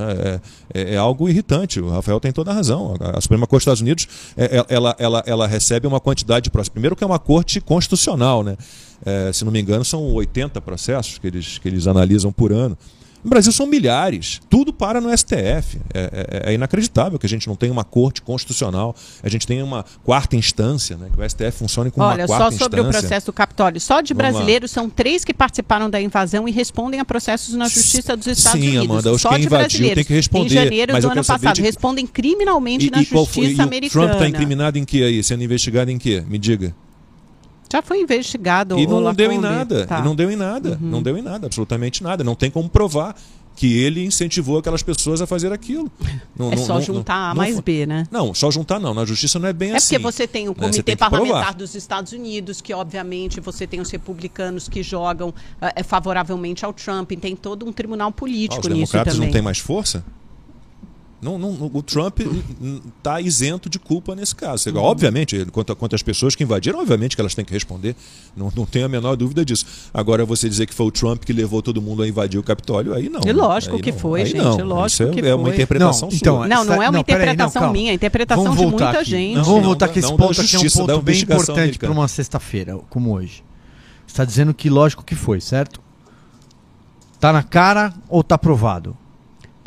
É, 0.73 0.81
é- 0.81 0.93
é 0.95 0.97
algo 0.97 1.29
irritante. 1.29 1.79
O 1.79 1.89
Rafael 1.89 2.19
tem 2.19 2.31
toda 2.31 2.51
a 2.51 2.53
razão. 2.53 2.95
A, 2.99 3.21
Suprema 3.21 3.45
Corte 3.47 3.61
dos 3.61 3.73
Estados 3.73 3.81
Unidos 3.81 4.07
é- 4.35 4.57
é- 4.57 4.65
ela, 4.69 4.95
ela, 4.99 5.23
ela 5.25 5.47
recebe 5.47 5.87
uma 5.87 5.99
quantidade 5.99 6.45
de 6.45 6.49
processos. 6.49 6.69
Primeiro 6.69 6.95
que 6.95 7.03
é 7.03 7.07
uma 7.07 7.19
corte 7.19 7.36
constitucional, 7.61 8.43
né? 8.43 8.57
É, 9.05 9.31
se 9.31 9.45
não 9.45 9.51
me 9.51 9.59
engano, 9.61 9.85
são 9.85 10.01
80 10.13 10.59
processos 10.61 11.17
que 11.17 11.27
eles, 11.27 11.57
que 11.59 11.67
eles 11.67 11.85
analisam 11.87 12.31
por 12.31 12.51
ano. 12.51 12.77
No 13.23 13.31
Brasil 13.31 13.51
são 13.51 13.65
milhares. 13.67 14.39
Tudo 14.49 14.71
para 14.71 15.01
no 15.01 15.09
STF. 15.15 15.79
É, 15.93 16.39
é- 16.45 16.51
é 16.51 16.53
inacreditável 16.53 17.19
que 17.19 17.25
a 17.25 17.29
gente 17.29 17.47
não 17.47 17.55
tenha 17.55 17.73
uma 17.73 17.83
corte 17.83 18.21
constitucional. 18.21 18.95
A 19.21 19.27
gente 19.27 19.45
tenha 19.45 19.65
uma 19.65 19.83
quarta 20.03 20.35
instância, 20.35 20.95
né? 20.95 21.09
que 21.13 21.19
o 21.19 21.23
STF 21.27 21.51
funcione 21.57 21.91
como 21.91 22.05
Olha, 22.07 22.21
uma 22.21 22.27
só 22.27 22.37
quarta 22.37 22.57
sobre 22.57 22.79
o 22.79 22.83
instância. 22.83 23.01
processo 23.01 23.25
do 23.25 23.33
Capitólio. 23.33 23.81
Só 23.81 24.01
de 24.01 24.13
Vamos 24.13 24.23
lá. 24.23 24.31
brasileiros 24.31 24.71
são 24.71 24.89
três 24.89 25.25
que 25.25 25.33
participaram 25.33 25.89
da 25.89 25.99
invasão 25.99 26.47
e 26.47 26.51
respondem 26.51 26.99
a 26.99 27.05
processos 27.05 27.53
na 27.55 27.67
Justiça 27.67 28.15
dos 28.15 28.27
Estados 28.27 28.61
Sim, 28.61 28.69
Unidos. 28.77 28.89
Amanda, 28.89 29.11
os 29.11 29.21
só 29.21 29.29
que 29.35 29.43
invadiu 29.43 29.93
tem 29.95 30.05
que 30.05 30.13
responder, 30.13 30.45
Em 30.45 30.49
janeiro 30.49 31.01
do 31.01 31.07
ano 31.09 31.25
passado. 31.25 31.55
de- 31.55 31.61
Respondem 31.61 32.07
criminalmente 32.07 32.87
E, 32.87 32.91
na 32.91 33.01
e 33.01 33.05
qual 33.07 33.25
foi, 33.25 33.41
e 33.41 33.45
Justiça 33.47 33.63
o 33.63 33.67
americana. 33.67 34.05
Trump 34.07 34.13
está 34.21 34.29
incriminado 34.29 34.77
em 34.77 34.85
que 34.85 35.03
aí? 35.03 35.21
Sendo 35.23 35.43
investigado 35.43 35.91
em 35.91 35.97
quê? 35.97 36.23
Me 36.29 36.37
diga. 36.37 36.73
Já 37.71 37.81
foi 37.81 38.01
investigado. 38.01 38.77
E 38.79 38.87
não, 38.87 39.01
não 39.01 39.13
deu 39.13 39.31
em 39.31 39.37
nada. 39.39 39.85
Tá. 39.85 39.99
E 39.99 40.03
não 40.03 40.15
deu 40.15 40.31
em 40.31 40.35
nada. 40.35 40.77
Não 40.81 41.01
deu 41.01 41.17
em 41.17 41.21
nada, 41.21 41.45
absolutamente 41.47 42.01
nada. 42.03 42.23
Não 42.23 42.35
tem 42.35 42.49
como 42.49 42.69
provar 42.69 43.15
que 43.55 43.75
ele 43.79 44.05
incentivou 44.05 44.59
aquelas 44.59 44.83
pessoas 44.83 45.19
a 45.19 45.25
fazer 45.25 45.51
aquilo. 45.51 45.91
Não, 46.37 46.51
É 46.51 46.55
não- 46.55 46.63
só 46.63 46.75
não- 46.75 46.81
juntar 46.81 47.31
A 47.31 47.33
mais 47.33 47.59
B, 47.59 47.87
né? 47.87 48.05
Não, 48.11 48.31
só 48.31 48.51
juntar 48.51 48.79
não. 48.79 48.93
Na 48.93 49.03
justiça 49.03 49.39
não 49.39 49.49
é 49.49 49.53
bem 49.53 49.71
É 49.71 49.77
assim. 49.77 49.95
porque 49.95 50.03
você 50.03 50.27
tem 50.27 50.45
o 50.47 50.51
né? 50.51 50.55
Comitê 50.59 50.83
tem 50.83 50.95
que 50.95 50.99
provar. 50.99 51.17
Parlamentar 51.17 51.55
dos 51.55 51.73
Estados 51.73 52.11
Unidos, 52.13 52.61
que 52.61 52.71
obviamente 52.71 53.39
você 53.39 53.65
tem 53.65 53.81
os 53.81 53.89
republicanos 53.89 54.69
que 54.69 54.83
jogam 54.83 55.33
eh, 55.59 55.81
favoravelmente 55.81 56.63
ao 56.63 56.71
Trump, 56.71 57.11
e 57.13 57.17
tem 57.17 57.35
todo 57.35 57.65
um 57.65 57.73
tribunal 57.73 58.09
Ah, 58.09 58.11
político 58.11 58.61
os 58.61 58.67
nisso 58.67 58.75
democratas 58.91 59.13
também. 59.15 59.27
não 59.29 59.33
têm 59.33 59.41
mais 59.41 59.57
força? 59.57 60.05
Não, 61.19 61.37
não, 61.39 61.49
o 61.73 61.81
Trump 61.81 62.19
está 62.99 63.19
isento 63.19 63.67
de 63.69 63.79
culpa 63.79 64.15
nesse 64.15 64.35
caso. 64.35 64.69
Uhum. 64.69 64.77
Obviamente, 64.77 65.45
quanto, 65.51 65.75
quanto 65.75 65.95
às 65.95 66.03
pessoas 66.03 66.35
que 66.35 66.43
invadiram, 66.43 66.79
obviamente 66.79 67.15
que 67.15 67.21
elas 67.21 67.33
têm 67.33 67.43
que 67.43 67.51
responder. 67.51 67.95
Não, 68.35 68.53
não 68.55 68.67
tenho 68.67 68.85
a 68.85 68.89
menor 68.89 69.15
dúvida 69.15 69.43
disso. 69.43 69.65
Agora, 69.91 70.23
você 70.25 70.47
dizer 70.47 70.67
que 70.67 70.75
foi 70.75 70.85
o 70.85 70.91
Trump 70.91 71.23
que 71.23 71.33
levou 71.33 71.63
todo 71.63 71.81
mundo 71.81 72.03
a 72.03 72.07
invadir 72.07 72.39
o 72.39 72.43
Capitólio, 72.43 72.93
aí 72.93 73.09
não. 73.09 73.21
E 73.25 73.31
lógico 73.31 73.77
Aí 73.77 73.81
que 73.81 73.91
não. 73.91 73.97
foi, 73.97 74.21
Aí 74.21 74.27
gente, 74.27 74.37
não. 74.43 74.63
lógico 74.63 75.03
Isso 75.03 75.17
é, 75.17 75.21
que 75.21 75.27
é 75.27 75.33
uma 75.33 75.45
foi. 75.45 75.53
interpretação 75.55 76.09
Não, 76.09 76.15
então, 76.15 76.35
sua. 76.37 76.47
Não, 76.47 76.63
não 76.63 76.73
é 76.83 76.89
uma 76.89 76.91
Não, 76.97 77.03
peraí, 77.03 77.19
não, 77.19 77.33
interpretação 77.33 77.61
calma. 77.61 77.73
minha, 77.73 77.89
é 77.89 77.91
a 77.91 77.95
interpretação 77.95 78.43
Vamos 78.43 78.59
de 78.59 78.63
voltar 78.65 78.85
muita 78.85 78.99
aqui. 79.01 79.09
gente. 79.09 79.35
Vamos 79.35 79.47
Não, 79.47 79.61
voltar 79.63 79.85
não, 79.87 79.93
que 79.93 79.99
esse 79.99 80.09
ponto 80.09 80.31
aqui 80.31 80.39
é 80.39 80.43
um 80.43 80.47
justiça, 80.47 80.79
ponto 80.85 81.01
bem 81.01 81.19
importante 81.21 81.79
para 81.79 81.91
uma 81.91 82.07
sexta-feira, 82.07 82.77
como 82.91 83.11
hoje. 83.15 83.43
Você 84.05 84.11
está 84.13 84.23
dizendo 84.23 84.53
que 84.53 84.69
lógico 84.69 85.03
que 85.03 85.15
foi, 85.15 85.41
certo? 85.41 85.81
Tá 87.19 87.33
na 87.33 87.41
cara 87.41 87.91
ou 88.07 88.23
tá 88.23 88.37
provado? 88.37 88.95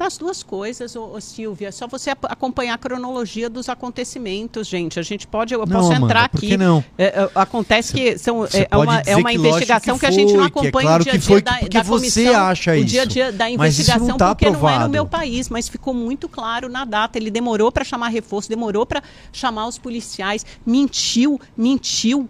Das 0.01 0.17
duas 0.17 0.43
coisas, 0.43 0.97
ô, 0.97 1.13
ô, 1.13 1.21
Silvia. 1.21 1.69
É 1.69 1.71
só 1.71 1.87
você 1.87 2.09
acompanhar 2.23 2.73
a 2.73 2.79
cronologia 2.79 3.51
dos 3.51 3.69
acontecimentos, 3.69 4.67
gente. 4.67 4.99
A 4.99 5.03
gente 5.03 5.27
pode, 5.27 5.53
eu 5.53 5.61
Não, 5.61 5.67
posso 5.67 5.93
Amanda, 5.93 6.07
entrar 6.07 6.29
por 6.31 6.39
aqui. 6.39 6.47
que 6.49 6.57
não? 6.57 6.83
É, 6.97 7.05
é, 7.05 7.31
acontece 7.35 7.93
que 7.93 8.17
são, 8.17 8.39
Você 8.39 8.61
é, 8.61 8.65
pode 8.65 8.87
uma, 8.87 9.01
é 9.01 9.15
uma 9.15 9.29
que 9.29 9.37
investigação 9.37 9.97
que, 9.97 10.01
que 10.01 10.07
a 10.07 10.11
gente 10.11 10.33
não 10.33 10.39
foi, 10.39 10.45
é 10.45 10.47
acompanha 10.47 10.89
claro 10.89 11.03
o 11.03 11.05
dia 11.05 11.13
que 11.13 11.19
a 11.19 11.21
foi, 11.21 11.43
dia 11.43 11.53
da, 11.53 11.59
porque 11.59 11.77
da 11.77 11.83
você 11.83 12.25
comissão, 12.25 12.41
acha 12.47 12.71
o 12.73 12.83
dia 12.83 13.03
a 13.03 13.05
isso. 13.05 13.13
dia 13.13 13.31
da 13.31 13.51
isso 13.51 13.59
não 13.59 13.67
investigação, 13.67 14.17
tá 14.17 14.29
porque 14.29 14.47
não 14.47 14.53
é 14.53 14.57
no 14.57 14.67
aprovado. 14.69 14.91
meu 14.91 15.05
país, 15.05 15.51
mas 15.51 15.69
ficou 15.69 15.93
muito 15.93 16.31
claro 16.31 16.71
na 16.71 16.87
data. 16.87 17.19
Ele 17.19 17.31
demorou 17.31 17.71
para 17.71 17.85
chamar 17.85 18.09
reforço, 18.09 18.49
demorou 18.49 18.87
para 18.87 19.03
chamar 19.31 19.67
os 19.67 19.77
policiais, 19.77 20.47
mentiu, 20.65 21.39
mentiu 21.55 22.27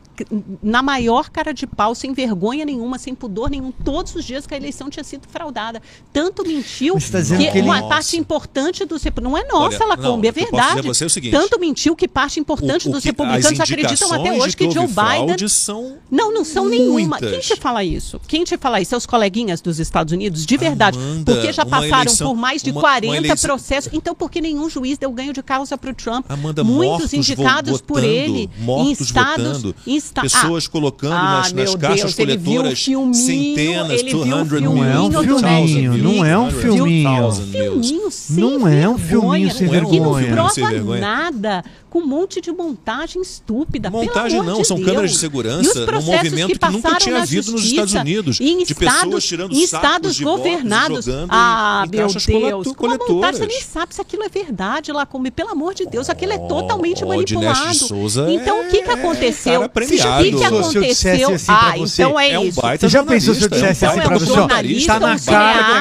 na 0.60 0.82
maior 0.82 1.30
cara 1.30 1.54
de 1.54 1.68
pau, 1.68 1.94
sem 1.94 2.12
vergonha 2.12 2.64
nenhuma, 2.64 2.98
sem 2.98 3.14
pudor 3.14 3.48
nenhum, 3.48 3.70
todos 3.70 4.12
os 4.16 4.24
dias 4.24 4.44
que 4.44 4.54
a 4.54 4.56
eleição 4.56 4.90
tinha 4.90 5.04
sido 5.04 5.28
fraudada. 5.28 5.80
Tanto 6.12 6.44
mentiu 6.44 6.98
você 6.98 7.12
tá 7.12 7.20
dizendo 7.20 7.38
que, 7.44 7.59
que 7.59 7.59
ele- 7.60 7.68
uma 7.68 7.82
parte 7.88 8.16
importante 8.16 8.84
dos 8.84 9.02
não 9.22 9.36
é 9.36 9.44
nossa, 9.44 9.78
Olha, 9.84 9.86
Lacombe, 9.96 10.22
não, 10.22 10.28
é 10.28 10.32
verdade. 10.32 10.82
você 10.86 11.04
é 11.04 11.06
o 11.06 11.10
seguinte, 11.10 11.32
Tanto 11.32 11.58
mentiu 11.58 11.94
que 11.96 12.06
parte 12.08 12.38
importante 12.40 12.86
O- 12.86 12.90
o 12.90 12.92
dos 12.92 13.02
que- 13.02 13.08
republicanos 13.08 13.60
acreditam 13.60 14.12
até 14.12 14.32
hoje 14.32 14.56
que 14.56 14.70
Joe 14.70 14.86
Biden 14.86 15.48
são 15.48 15.98
não, 16.10 16.32
não 16.32 16.44
são 16.44 16.68
nenhuma. 16.68 17.00
muitas. 17.18 17.30
Quem 17.30 17.40
te 17.40 17.56
fala 17.56 17.82
isso? 17.84 18.20
Quem 18.26 18.44
te 18.44 18.56
fala 18.56 18.80
isso? 18.80 18.90
Seus 18.90 19.06
coleguinhas 19.06 19.60
dos 19.60 19.78
Estados 19.78 20.12
Unidos? 20.12 20.44
De 20.46 20.56
verdade. 20.56 20.98
Amanda, 20.98 21.32
porque 21.34 21.52
já 21.52 21.64
passaram 21.64 22.02
eleição- 22.02 22.28
por 22.28 22.36
mais 22.36 22.62
de 22.62 22.70
uma- 22.70 22.80
40 22.80 23.06
uma 23.08 23.16
eleição- 23.16 23.48
processos. 23.48 23.92
Então, 23.92 24.14
por 24.14 24.30
que 24.30 24.40
nenhum 24.40 24.68
juiz 24.68 24.98
deu 24.98 25.10
ganho 25.12 25.32
de 25.32 25.42
causa 25.42 25.76
para 25.78 25.90
o 25.90 25.94
Trump? 25.94 26.24
Amanda, 26.28 26.62
Muitos 26.64 27.12
indicados 27.12 27.80
por 27.80 28.00
votando, 28.00 28.06
ele. 28.08 28.50
em 28.60 28.92
estados, 28.92 29.46
votando, 29.46 29.74
em 29.86 29.96
esta- 29.96 30.22
pessoas 30.22 30.66
colocando 30.66 31.12
ah, 31.14 31.22
nas, 31.38 31.52
nas 31.52 31.70
meu 31.70 31.78
caixas 31.78 32.14
Deus, 32.14 32.18
ele 32.18 32.36
viu 32.36 32.52
o 32.52 32.54
coletoras 32.56 32.82
filminho, 32.84 33.14
centenas, 33.14 34.00
ele 34.00 34.10
viu 34.10 34.18
o 34.20 34.24
200 34.24 34.48
filminho 34.48 34.74
Não 34.74 34.84
é 34.84 35.00
um 35.00 35.08
do 35.08 35.22
filminho, 35.22 35.98
não 35.98 36.24
é 36.24 36.38
um 36.38 36.48
200 36.48 36.62
filminho. 36.62 37.10
Filminho 37.50 38.10
sem 38.10 38.36
Não 38.36 38.68
é 38.68 38.88
um 38.88 38.96
vergonha, 38.96 39.50
filminho 39.50 39.50
sem 39.50 39.68
que 39.68 40.00
não 40.00 40.14
vergonha. 40.14 40.32
prova 40.32 40.70
vergonha. 40.70 41.00
nada, 41.00 41.64
com 41.90 41.98
um 41.98 42.06
monte 42.06 42.40
de 42.40 42.52
montagem 42.52 43.20
estúpida. 43.20 43.90
Montagem 43.90 44.42
não, 44.42 44.58
de 44.60 44.66
são 44.66 44.76
Deus. 44.76 44.88
câmeras 44.88 45.10
de 45.10 45.18
segurança 45.18 45.84
processos 45.84 46.30
movimento 46.30 46.58
que, 46.58 46.66
nunca 46.70 46.82
passaram 46.82 46.98
tinha 46.98 47.22
havido 47.22 47.52
nos 47.52 47.64
Estados 47.64 47.94
Unidos. 47.94 48.40
em 48.40 48.58
de 48.58 48.72
estados, 48.72 49.04
pessoas 49.04 49.24
tirando 49.24 49.52
em 49.52 49.66
sacos 49.66 49.90
estados 49.90 50.16
de 50.16 50.24
governados. 50.24 51.04
jogando 51.04 51.28
ah, 51.30 51.82
em, 51.84 51.88
em 51.88 51.90
meu 51.98 52.08
Deus, 52.08 52.74
com 52.76 52.86
uma 52.86 52.96
montagem, 52.96 53.40
você 53.40 53.46
nem 53.46 53.60
sabe 53.60 53.94
se 53.94 54.00
aquilo 54.00 54.22
é 54.22 54.28
verdade 54.28 54.92
lá, 54.92 55.04
como 55.04 55.30
pelo 55.30 55.50
amor 55.50 55.74
de 55.74 55.86
Deus, 55.86 56.08
aquilo 56.08 56.32
é 56.32 56.38
totalmente 56.38 57.04
oh, 57.04 57.08
manipulado. 57.08 57.74
Souza 57.74 58.30
então 58.30 58.60
o 58.60 58.68
que 58.70 58.82
que 58.82 58.90
é 58.90 58.92
aconteceu? 58.92 59.68
cara 59.68 60.20
o 60.20 60.24
que 60.24 60.30
que 60.32 60.38
Se 60.38 60.44
eu 60.44 60.58
aconteceu? 60.58 60.82
dissesse 60.82 61.24
assim 61.24 61.52
ah, 61.52 61.74
você, 61.76 62.02
então 62.02 62.20
é, 62.20 62.30
é 62.30 62.38
um 62.38 62.44
isso. 62.44 62.60
baita 62.60 62.88
Você 62.88 62.92
já 62.92 63.04
pensou 63.04 63.34
se 63.34 63.42
eu 63.42 63.48
dissesse 63.48 63.84
é 63.84 63.88
um 63.88 63.90
assim 63.92 64.00
é 64.00 64.18
você? 64.18 64.30
um 64.30 64.32
ó, 64.32 64.36
jornalista, 64.36 64.92
Tá 64.92 65.00
na 65.00 65.14
um 65.14 65.20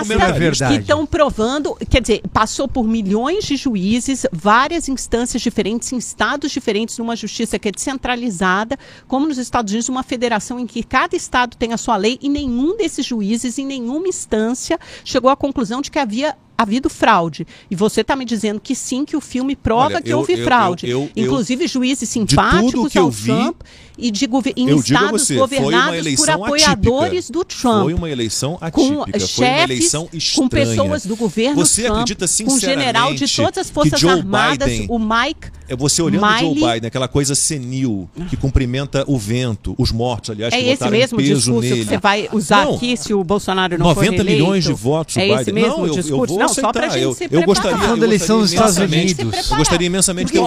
cara 0.07 0.30
é 0.30 0.32
verdade. 0.39 0.76
que 0.76 0.82
estão 0.82 1.05
provando, 1.05 1.76
quer 1.89 2.01
dizer, 2.01 2.22
passou 2.34 2.68
por 2.68 2.84
milhões 2.84 3.45
de 3.45 3.55
juízes, 3.55 4.26
várias 4.32 4.88
instâncias 4.89 5.41
diferentes, 5.41 5.91
em 5.91 5.99
estados 6.00 6.52
diferentes, 6.52 6.97
numa 6.97 7.16
justiça 7.16 7.60
que 7.60 7.68
é 7.70 7.72
descentralizada, 7.72 8.78
como 9.08 9.28
nos 9.28 9.38
Estados 9.38 9.72
Unidos, 9.72 9.89
uma 9.89 10.02
federação 10.04 10.60
em 10.60 10.66
que 10.66 10.82
cada 10.82 11.16
estado 11.16 11.56
tem 11.56 11.74
a 11.74 11.78
sua 11.78 11.95
lei 11.97 12.18
e 12.22 12.28
nenhum 12.30 12.76
desses 12.76 13.06
juízes, 13.06 13.58
em 13.60 13.66
nenhuma 13.66 14.08
instância, 14.08 14.80
chegou 15.06 15.30
à 15.30 15.36
conclusão 15.36 15.82
de 15.82 15.91
que 15.91 16.00
havia 16.00 16.36
havido 16.58 16.89
fraude. 16.89 17.47
E 17.72 17.76
você 17.76 18.02
está 18.02 18.18
me 18.18 18.26
dizendo 18.26 18.60
que 18.60 18.76
sim, 18.76 19.06
que 19.06 19.16
o 19.16 19.22
filme 19.22 19.56
prova 19.56 19.86
Olha, 19.95 20.02
que 20.02 20.10
eu- 20.10 20.18
houve 20.18 20.34
eu- 20.34 20.43
fraude. 20.43 20.89
eu- 20.89 21.10
Inclusive 21.16 21.68
juízes 21.68 22.10
simpáticos 22.10 22.95
ao 22.97 23.10
vi, 23.10 23.32
Trump 23.32 23.62
e 24.00 24.12
de 24.12 24.28
em 24.56 24.70
Eu 24.70 24.80
estados 24.80 25.22
você, 25.24 25.36
governados 25.36 26.16
por 26.16 26.30
apoiadores 26.30 27.26
atípica. 27.26 27.34
do 27.34 27.45
Trump 27.45 27.84
Foi 27.84 27.93
uma 27.93 28.10
eleição 28.10 28.58
com 28.58 28.66
atípica, 28.66 28.82
foi 28.82 28.95
uma 28.95 29.18
chefes, 29.28 29.64
eleição 29.64 30.10
estranha. 30.14 30.36
com 30.36 30.47
pessoas 30.50 31.06
do 31.06 31.16
governo 31.16 31.56
Você 31.56 31.84
Trump, 31.84 31.93
acredita 32.02 32.26
com 32.45 32.54
um 32.54 32.60
general 32.60 33.14
de 33.14 33.20
sinceramente 33.28 33.36
todas 33.54 33.58
as 33.60 33.68
que 33.68 33.74
forças 33.74 34.00
Joe 34.00 34.12
armadas, 34.12 34.68
Biden- 34.70 34.88
o 34.89 35.00
Mike 35.00 35.60
É 35.68 35.76
você 35.76 36.02
olhando 36.02 36.26
Miley- 36.26 36.39
Joe 36.60 36.74
Biden, 36.74 36.88
aquela 36.88 37.08
coisa 37.08 37.36
senil, 37.36 38.10
que 38.30 38.36
cumprimenta 38.36 39.04
o 39.08 39.18
vento, 39.20 39.76
os 39.78 39.91
mortos, 39.91 40.32
aliás, 40.32 40.52
é 40.54 40.58
que 40.58 40.64
esse 40.70 40.89
mesmo 40.89 41.18
peso 41.18 41.36
discurso 41.36 41.60
nele. 41.62 41.82
que 41.84 41.89
você 41.89 41.97
vai 42.00 42.30
usar 42.34 42.66
Não. 42.66 42.76
aqui 42.76 42.97
se 42.97 43.14
o 43.14 43.24
Bolsonaro 43.24 43.78
não 43.78 43.86
for 43.93 43.95
90 44.04 44.12
reeleito? 44.24 44.41
milhões 44.41 44.64
de 44.64 44.74
votos 44.74 45.16
o 45.16 45.20
É 45.20 45.24
Biden. 45.26 45.41
esse 45.41 45.52
mesmo 45.52 45.70
não, 45.70 45.80
eu, 45.82 45.88
eu 45.88 45.93
discurso? 46.02 46.28
vou 46.34 46.39
não, 46.39 46.45
aceitar. 46.47 46.68
só 46.68 46.72
pra 46.74 46.89
gente 46.89 47.04
eu, 47.04 47.14
se 47.14 47.24
eu 47.26 47.30
preparar. 47.30 47.45
gostaria, 47.45 47.78
Falando 47.78 47.91
eu 47.91 47.97
da 48.00 48.06
eleição 48.08 48.39
dos 48.39 48.52
gostaria 48.52 48.70
Estados 48.70 48.78
imensamente- 48.93 49.22
Unidos. 49.24 49.52
Eu 49.52 49.58
gostaria 49.58 49.88
imensamente 49.88 50.32
que 50.32 50.39
o 50.39 50.43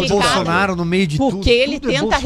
o 0.00 0.04
replicar- 0.04 0.22
Bolsonaro 0.32 0.76
no 0.76 0.84
meio 0.86 1.06
de 1.06 1.16
tudo. 1.18 1.36
Porque 1.36 1.50
ele 1.50 1.76
é 1.76 1.80
tenta 1.80 2.00
Bolsonaro. 2.00 2.22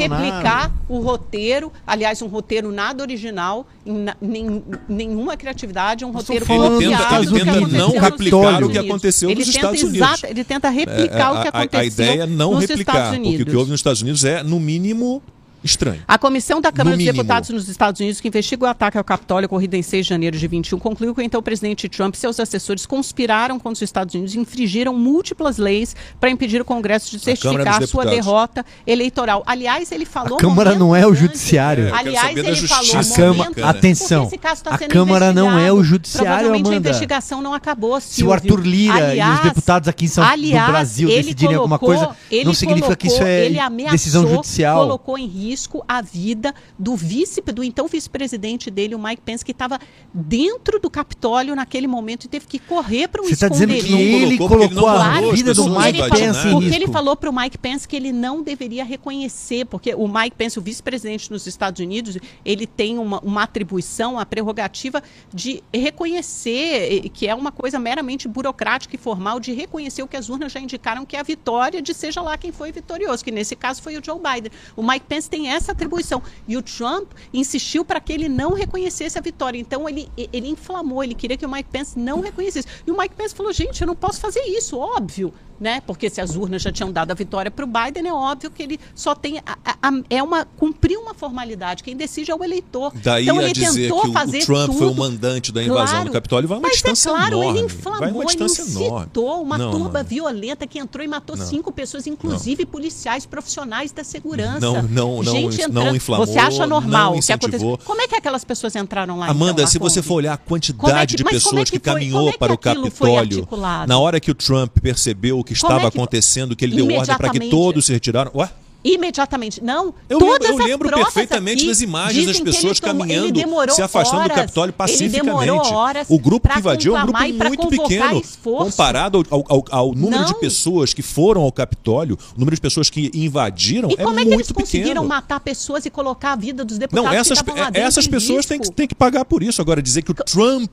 O 0.88 1.01
roteiro, 1.01 1.72
aliás, 1.86 2.20
um 2.22 2.26
roteiro 2.28 2.70
nada 2.72 3.03
original, 3.03 3.66
em 3.84 3.92
na- 3.92 4.16
nem- 4.20 4.62
nenhuma 4.88 5.36
criatividade, 5.36 6.05
um 6.05 6.11
roteiro 6.11 6.44
falando 6.46 6.80
Ele 6.80 6.90
tenta, 6.96 7.16
ele 7.20 7.44
tenta 7.44 7.61
não 7.68 7.90
replicar 7.98 8.64
o 8.64 8.68
que 8.70 8.78
aconteceu 8.78 9.30
ele 9.30 9.40
nos 9.40 9.48
Estados 9.48 9.82
Unidos. 9.82 9.96
exata- 10.09 10.28
ele 10.30 10.44
tenta 10.44 10.68
replicar 10.70 11.32
o 11.32 11.42
que 11.42 11.48
É, 11.48 11.51
a- 11.51 11.59
a- 11.59 11.62
aconteceu 11.62 11.80
A 11.80 11.84
ideia 11.84 12.22
é 12.22 12.26
não 12.26 12.55
replicar, 12.57 12.80
Estados 12.92 13.09
porque 13.11 13.28
Unidos. 13.28 13.42
o 13.46 13.51
que 13.51 13.57
houve 13.57 13.70
nos 13.70 13.80
Estados 13.80 14.03
Unidos 14.03 14.24
é, 14.24 14.42
no 14.42 14.59
mínimo, 14.61 15.22
estranho. 15.63 16.03
A 16.09 16.19
comissão 16.19 16.61
da 16.61 16.71
Câmara 16.73 16.91
No 16.97 16.97
dos 16.97 17.07
mínimo. 17.07 17.17
Deputados 17.23 17.51
nos 17.51 17.69
Estados 17.69 18.01
Unidos, 18.01 18.21
que 18.21 18.29
investiga 18.29 18.65
o 18.65 18.67
ataque 18.69 18.97
ao 18.99 19.05
Capitólio 19.05 19.47
ocorrido 19.47 19.77
em 19.77 19.83
6 19.83 20.07
de 20.07 20.11
janeiro 20.11 20.37
de 20.39 20.47
21, 20.47 20.79
concluiu 20.79 21.15
que 21.15 21.23
então 21.23 21.41
o 21.41 21.43
presidente 21.43 21.89
Trump 21.89 22.15
e 22.15 22.19
seus 22.19 22.39
assessores 22.41 22.87
conspiraram 22.87 23.59
contra 23.59 23.73
os 23.75 23.83
Estados 23.83 24.15
Unidos 24.15 24.35
e 24.35 24.39
infringiram 24.39 24.95
múltiplas 24.97 25.59
leis 25.59 25.95
para 26.19 26.31
impedir 26.31 26.61
o 26.61 26.65
Congresso 26.65 27.11
de 27.11 27.19
certificar 27.23 27.87
sua 27.87 28.05
derrota 28.07 28.65
eleitoral. 28.87 29.43
Aliás, 29.47 29.91
ele 29.93 30.05
falou. 30.05 30.37
A 30.37 30.41
Câmara 30.41 30.75
não 30.75 30.95
é 30.97 31.07
o 31.07 31.15
judiciário. 31.15 31.95
Aliás, 31.95 32.37
ele 32.37 32.55
falou. 32.57 32.85
justiça 32.85 33.13
A 33.13 33.17
Câmara, 33.17 33.51
atenção, 33.69 34.23
Porque 34.23 34.37
esse 34.37 34.43
caso 34.43 34.65
tá 34.65 34.75
a 34.75 34.79
sendo 34.79 34.91
Câmara 34.91 35.33
não 35.33 35.59
é 35.59 35.73
o 35.73 35.83
judiciário, 35.83 36.27
Provavelmente 36.29 36.67
a 36.67 36.69
Amanda. 36.71 36.89
investigação 36.89 37.43
não 37.43 37.53
acabou, 37.55 38.01
Se 38.01 38.07
o 38.09 38.11
Silvio. 38.15 38.33
Arthur 38.33 38.61
Lira 38.61 38.95
e 38.99 39.03
os 39.03 39.11
Aliás- 39.11 39.43
deputados 39.43 39.89
aqui 39.89 40.05
em 40.05 40.09
São 40.09 40.25
aliás, 40.25 40.67
do 40.67 40.71
Brasil 40.73 41.09
decidirem 41.09 41.55
alguma 41.57 41.79
colocou- 41.79 42.07
coisa, 42.07 42.17
ele 42.31 42.45
não 42.45 42.55
significa 42.55 42.97
que 42.97 43.07
isso 43.07 43.17
colocou- 43.17 43.33
é 43.35 43.47
ele 43.47 43.59
ameaçou, 43.59 43.93
decisão 43.93 44.27
judicial. 44.29 44.81
colocou 44.81 45.19
em 45.19 45.27
risco 45.27 45.49
a 45.88 46.01
vida 46.01 46.55
do 46.78 46.96
vice, 46.96 47.40
do 47.40 47.64
então 47.64 47.86
vice-presidente 47.86 48.70
dele, 48.70 48.94
o 48.94 48.98
Mike 48.98 49.22
Pence, 49.22 49.44
que 49.44 49.53
estava 49.53 49.78
dentro 50.12 50.78
do 50.78 50.90
Capitólio 50.90 51.55
naquele 51.55 51.86
momento 51.86 52.24
e 52.24 52.28
teve 52.28 52.46
que 52.46 52.59
correr 52.59 53.09
para 53.09 53.22
um 53.22 53.24
Você 53.24 53.32
está 53.32 53.48
dizendo 53.48 53.72
que 53.72 53.78
esconderijo. 53.78 54.16
ele 54.16 54.38
colocou 54.38 54.59
porque 54.59 54.74
colocou 54.74 55.01
ele 55.01 55.20
não 55.20 55.30
a 55.30 55.32
vida 55.32 55.55
do 55.55 55.70
Mike 55.70 55.98
falou, 55.98 56.11
Pence 56.11 56.48
em 56.48 56.53
porque 56.53 56.66
risco? 56.66 56.82
ele 56.82 56.86
falou 56.88 57.16
para 57.16 57.30
o 57.30 57.34
Mike 57.34 57.59
Pence 57.59 57.88
que 57.88 57.96
ele 57.96 58.12
não 58.12 58.42
deveria 58.42 58.84
reconhecer, 58.84 59.64
porque 59.66 59.94
o 59.94 60.09
Mike 60.09 60.36
Pence, 60.36 60.59
o 60.59 60.62
vice-presidente 60.62 61.30
nos 61.30 61.46
Estados 61.46 61.80
Unidos, 61.80 62.18
ele 62.44 62.66
tem 62.66 62.98
uma, 62.98 63.20
uma 63.20 63.42
atribuição, 63.44 64.18
a 64.18 64.26
prerrogativa 64.26 65.03
de 65.32 65.62
reconhecer, 65.72 67.09
que 67.11 67.26
é 67.26 67.34
uma 67.34 67.53
coisa 67.53 67.78
meramente 67.78 68.28
burocrática 68.28 68.94
e 68.94 68.98
formal, 68.98 69.40
de 69.40 69.53
reconhecer 69.53 70.03
o 70.03 70.09
que 70.09 70.16
as 70.16 70.28
urnas 70.28 70.53
já 70.53 70.61
indicaram 70.61 71.05
que 71.07 71.16
é 71.16 71.20
a 71.20 71.22
vitória 71.22 71.80
de 71.80 71.94
seja 71.94 72.20
lá 72.20 72.36
quem 72.36 72.53
foi 72.53 72.72
vitorioso, 72.72 73.24
que 73.24 73.30
nesse 73.30 73.55
caso 73.57 73.82
foi 73.82 73.96
o 73.96 74.05
Joe 74.05 74.18
Biden. 74.18 74.51
O 74.76 74.82
Mike 74.82 75.07
Pence 75.07 75.28
tem 75.28 75.39
essa 75.49 75.72
atribuição. 75.72 76.22
E 76.47 76.57
o 76.57 76.62
Trump 76.62 77.12
insistiu 77.32 77.84
para 77.84 78.01
que 78.01 78.12
ele 78.12 78.28
não 78.28 78.53
reconhecesse 78.53 79.18
a 79.18 79.22
vitória. 79.22 79.59
Então 79.59 79.88
ele, 79.88 80.11
ele 80.16 80.49
inflamou, 80.49 81.03
ele 81.03 81.14
queria 81.14 81.36
que 81.36 81.47
o 81.47 81.51
Mike 81.51 81.70
Pence 81.70 81.99
não 81.99 82.20
reconhecesse. 82.20 82.66
E 82.86 82.91
o 82.91 82.97
Mike 82.97 83.14
Pence 83.14 83.34
falou: 83.34 83.53
gente, 83.53 83.80
eu 83.80 83.86
não 83.86 83.97
posso 83.97 84.20
fazer 84.20 84.41
isso, 84.41 84.78
óbvio. 84.78 85.32
Né? 85.61 85.83
Porque 85.87 86.09
se 86.09 86.23
as 86.23 86.37
urnas 86.37 86.63
já 86.63 86.73
tinham 86.73 86.91
dado 86.91 87.11
a 87.11 87.15
vitória 87.15 87.51
para 87.51 87.63
o 87.67 87.69
Biden, 87.69 88.09
é 88.09 88.13
óbvio 88.15 88.51
que 88.51 88.63
ele 88.63 88.81
só 88.95 89.15
tem. 89.15 89.39
A, 89.41 89.59
a- 89.83 89.93
é 90.09 90.23
uma 90.23 90.47
cumprir 90.47 90.97
uma 90.97 91.13
formalidade. 91.13 91.83
Quem 91.85 91.95
decide 91.95 92.31
é 92.31 92.35
o 92.35 92.43
eleitor. 92.43 92.91
Daí 93.03 93.25
então 93.25 93.43
ele 93.43 93.53
tentou 93.53 94.07
o, 94.09 94.13
fazer 94.13 94.39
o 94.43 94.47
Trump 94.47 94.67
tudo. 94.69 94.79
foi 94.79 94.89
o 94.89 94.95
mandante 94.95 95.53
da 95.53 95.63
invasão 95.63 95.87
Claro. 95.97 96.05
do 96.09 96.13
Capitólio, 96.13 96.49
vai 96.49 96.57
uma 96.59 96.63
Mas 96.63 96.73
distância 96.73 97.11
é 97.11 97.13
claro, 97.13 97.43
enorme. 97.43 97.59
ele 97.59 97.67
inflamou, 97.67 98.09
uma 98.23 98.33
ele 98.33 98.45
incitou 98.45 99.43
uma 99.43 99.59
Não, 99.59 99.71
turba 99.71 99.99
não. 100.03 100.09
violenta 100.09 100.67
que 100.67 100.79
entrou 100.79 101.05
e 101.05 101.09
matou 101.09 101.37
Não. 101.37 101.45
cinco 101.45 101.71
pessoas, 101.71 102.07
inclusive 102.07 102.65
policiais 102.65 103.27
profissionais 103.27 103.93
da 103.93 104.03
segurança. 104.03 104.61
Não, 104.61 104.83
não, 104.83 105.23
não, 105.23 105.25
Gente 105.25 105.59
não 105.59 105.67
entrando- 105.83 105.97
inflamou, 105.97 106.27
Você 106.27 106.39
acha 106.39 106.67
normal 106.67 107.13
não 107.13 107.19
o 107.19 107.23
que 107.23 107.33
aconteceu? 107.33 107.79
Como 107.85 108.01
é 108.01 108.09
que 108.09 108.15
aquelas 108.15 108.45
pessoas 108.45 108.75
entraram 108.77 109.19
lá? 109.19 109.27
Amanda, 109.29 109.61
então, 109.61 109.67
se 109.67 109.79
você 109.79 110.01
for 110.01 110.15
olhar 110.15 110.33
a 110.33 110.37
Como 110.39 110.47
é 110.47 110.49
quantidade 110.49 111.17
que- 111.17 111.23
de 111.23 111.29
é 111.29 111.31
pessoas 111.33 111.69
que, 111.71 111.79
que 111.79 111.85
foi- 111.85 111.95
caminhou 111.95 112.31
é 112.31 112.33
para 112.39 112.53
o 112.53 112.57
Capitólio, 112.59 113.47
na 113.87 113.99
hora 113.99 114.19
que 114.21 114.31
o 114.31 114.35
Trump 114.35 114.79
percebeu 114.81 115.39
que 115.55 115.61
Como 115.61 115.72
é 115.72 115.76
estava 115.76 115.90
que- 115.90 115.96
acontecendo, 115.98 116.57
que 116.57 116.64
ele 116.64 116.76
deu 116.76 116.86
ordem 116.96 117.16
para 117.16 117.30
que 117.30 117.48
todos 117.48 117.86
se 117.86 117.92
retiraram. 117.92 118.30
Ué? 118.34 118.48
Imediatamente. 118.82 119.62
Não, 119.62 119.94
Eu 120.09 120.18
todas 120.18 120.48
lembro- 120.48 120.62
eu 120.62 120.68
lembro 120.68 120.90
perfeitamente 120.90 121.66
das 121.66 121.82
imagens 121.82 122.24
das 122.26 122.40
pessoas 122.40 122.80
tomou- 122.80 123.07
caminhando, 123.07 123.38
se 123.74 123.82
afastando 123.82 124.22
do 124.22 124.24
horas, 124.24 124.36
Capitólio 124.38 124.74
Ele 124.88 125.09
demorou 125.11 125.59
pacificamente. 125.61 126.07
O 126.09 126.18
grupo 126.18 126.48
que 126.48 126.59
invadiu 126.59 126.96
é 126.96 127.03
um 127.03 127.07
grupo 127.07 127.18
muito 127.46 127.68
pequeno, 127.68 128.20
esforço. 128.20 128.70
comparado 128.70 129.22
ao, 129.30 129.44
ao- 129.51 129.64
ao 129.70 129.92
número 129.94 130.24
de 130.24 130.32
Não. 130.32 130.40
pessoas 130.40 130.94
que 130.94 131.03
foram 131.03 131.42
ao 131.42 131.53
Capitólio, 131.53 132.18
o 132.34 132.38
número 132.40 132.57
de 132.57 132.61
pessoas 132.62 132.88
que 132.88 133.11
invadiram 133.14 133.90
E 133.90 133.94
é 133.94 133.96
como 133.98 134.18
é 134.18 134.24
muito 134.24 134.28
que 134.28 134.34
eles 134.36 134.53
conseguiram 134.53 134.88
pequeno. 135.03 135.05
matar 135.09 135.40
pessoas 135.40 135.84
e 135.84 135.90
colocar 135.90 136.32
a 136.32 136.36
vida 136.36 136.64
dos 136.64 136.78
deputados 136.78 137.11
Não, 137.11 137.14
essas, 137.14 137.38
essas 137.74 138.07
pessoas 138.09 138.46
têm 138.46 138.59
que, 138.59 138.72
têm 138.72 138.88
que 138.88 138.94
pagar 138.94 139.26
por 139.26 139.42
isso. 139.42 139.61
Agora, 139.61 139.82
dizer 139.82 140.01
que 140.01 140.11
o 140.11 140.14
Trump 140.14 140.70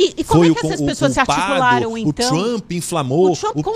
E, 0.00 0.14
e 0.16 0.24
como 0.24 0.40
foi 0.42 0.50
é 0.50 0.54
que 0.54 0.66
o, 0.66 0.68
essas 0.70 0.80
o 0.80 0.86
pessoas 0.86 1.12
se 1.12 1.18
culpado, 1.18 1.40
articularam, 1.42 1.98
então? 1.98 2.26
O 2.26 2.42
Trump 2.44 2.72
inflamou, 2.72 3.32
O 3.32 3.36
Trump 3.36 3.56
o 3.56 3.62
Trump 3.62 3.74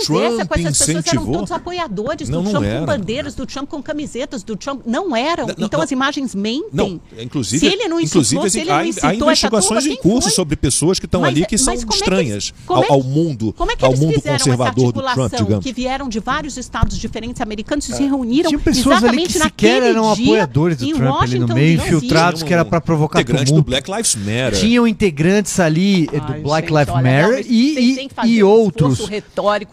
com 0.49 0.55
essas 0.55 0.79
pessoas, 0.79 0.89
eram 0.89 1.01
incentivou. 1.01 1.35
todos 1.35 1.53
apoiadores 1.53 2.29
Não, 2.29 2.39
do 2.39 2.45
não 2.45 2.51
Trump, 2.53 2.65
era. 2.65 2.81
com 2.81 2.87
bandeiras 2.87 3.35
do 3.35 3.47
Trump, 3.47 3.69
com 3.69 3.83
camisetas 3.83 4.43
do 4.43 4.57
Trump. 4.57 4.81
Não 4.87 5.15
eram. 5.15 5.47
Não, 5.47 5.55
então 5.59 5.79
não. 5.79 5.85
as 5.85 5.91
imagens 5.91 6.35
mentem. 6.35 6.65
Não, 6.73 7.01
inclusive, 7.23 7.59
se 7.61 7.67
ele 7.73 7.89
não 7.89 8.01
inclusive 8.01 8.51
se 8.51 8.61
ele 8.61 8.71
não 8.71 8.77
há, 8.77 8.87
incitou 8.87 9.09
há 9.11 9.15
investigações 9.15 9.87
em 9.87 9.97
curso 9.97 10.31
sobre 10.31 10.57
pessoas 10.57 10.99
que 10.99 11.07
estão 11.07 11.21
Mas- 11.21 11.31
ali 11.31 11.47
que 11.47 11.59
são 11.59 11.75
como 11.75 11.85
é 11.85 11.87
que 11.87 11.95
estranhas 11.95 12.55
ao, 12.67 12.83
é 12.83 12.87
que- 12.87 12.93
ao 12.93 13.03
mundo, 13.03 13.53
Como 13.57 13.71
é 13.71 13.77
que 13.77 13.85
ao 13.85 13.91
eles 13.91 14.01
mundo 14.01 14.15
fizeram 14.15 14.39
conservador 14.39 14.85
essa 14.85 14.93
do 14.93 14.93
Trump, 14.93 15.07
articulação 15.09 15.39
digamos. 15.47 15.65
que 15.65 15.73
vieram 15.73 16.09
de 16.09 16.21
vários 16.21 16.57
estados 16.57 16.97
diferentes 16.99 17.41
americanos 17.43 17.89
e 17.89 17.93
se 17.95 18.03
reuniram 18.05 18.49
Tinha 18.49 18.59
pessoas 18.59 18.97
ali 19.05 19.05
exatamente 19.05 19.27
que 19.27 19.33
sequer 19.35 19.45
naquele 19.81 19.87
eram 19.99 20.15
dia 20.15 20.25
apoiadores 20.25 20.77
do 20.79 20.89
Trump 20.93 21.23
ali 21.23 21.39
no 21.39 21.49
meio, 21.49 21.81
infiltrados 21.81 22.43
que 22.43 22.53
era 22.53 22.65
pra 22.65 22.81
provocar 22.81 23.25
tumulto. 23.25 23.53
do 23.53 23.63
Black 23.63 23.91
Lives 23.91 24.15
Matter. 24.17 24.59
Tinham 24.61 24.87
integrantes 24.87 25.59
ali 25.61 26.09
do 26.21 26.33
Ai, 26.33 26.41
Black 26.41 26.69
gente, 26.69 26.79
Lives 26.79 26.95
Matter 26.95 27.47
e, 27.49 28.05
e- 28.05 28.09
fazer 28.09 28.29
e 28.29 28.45
um 28.45 28.49
outros. 28.49 29.11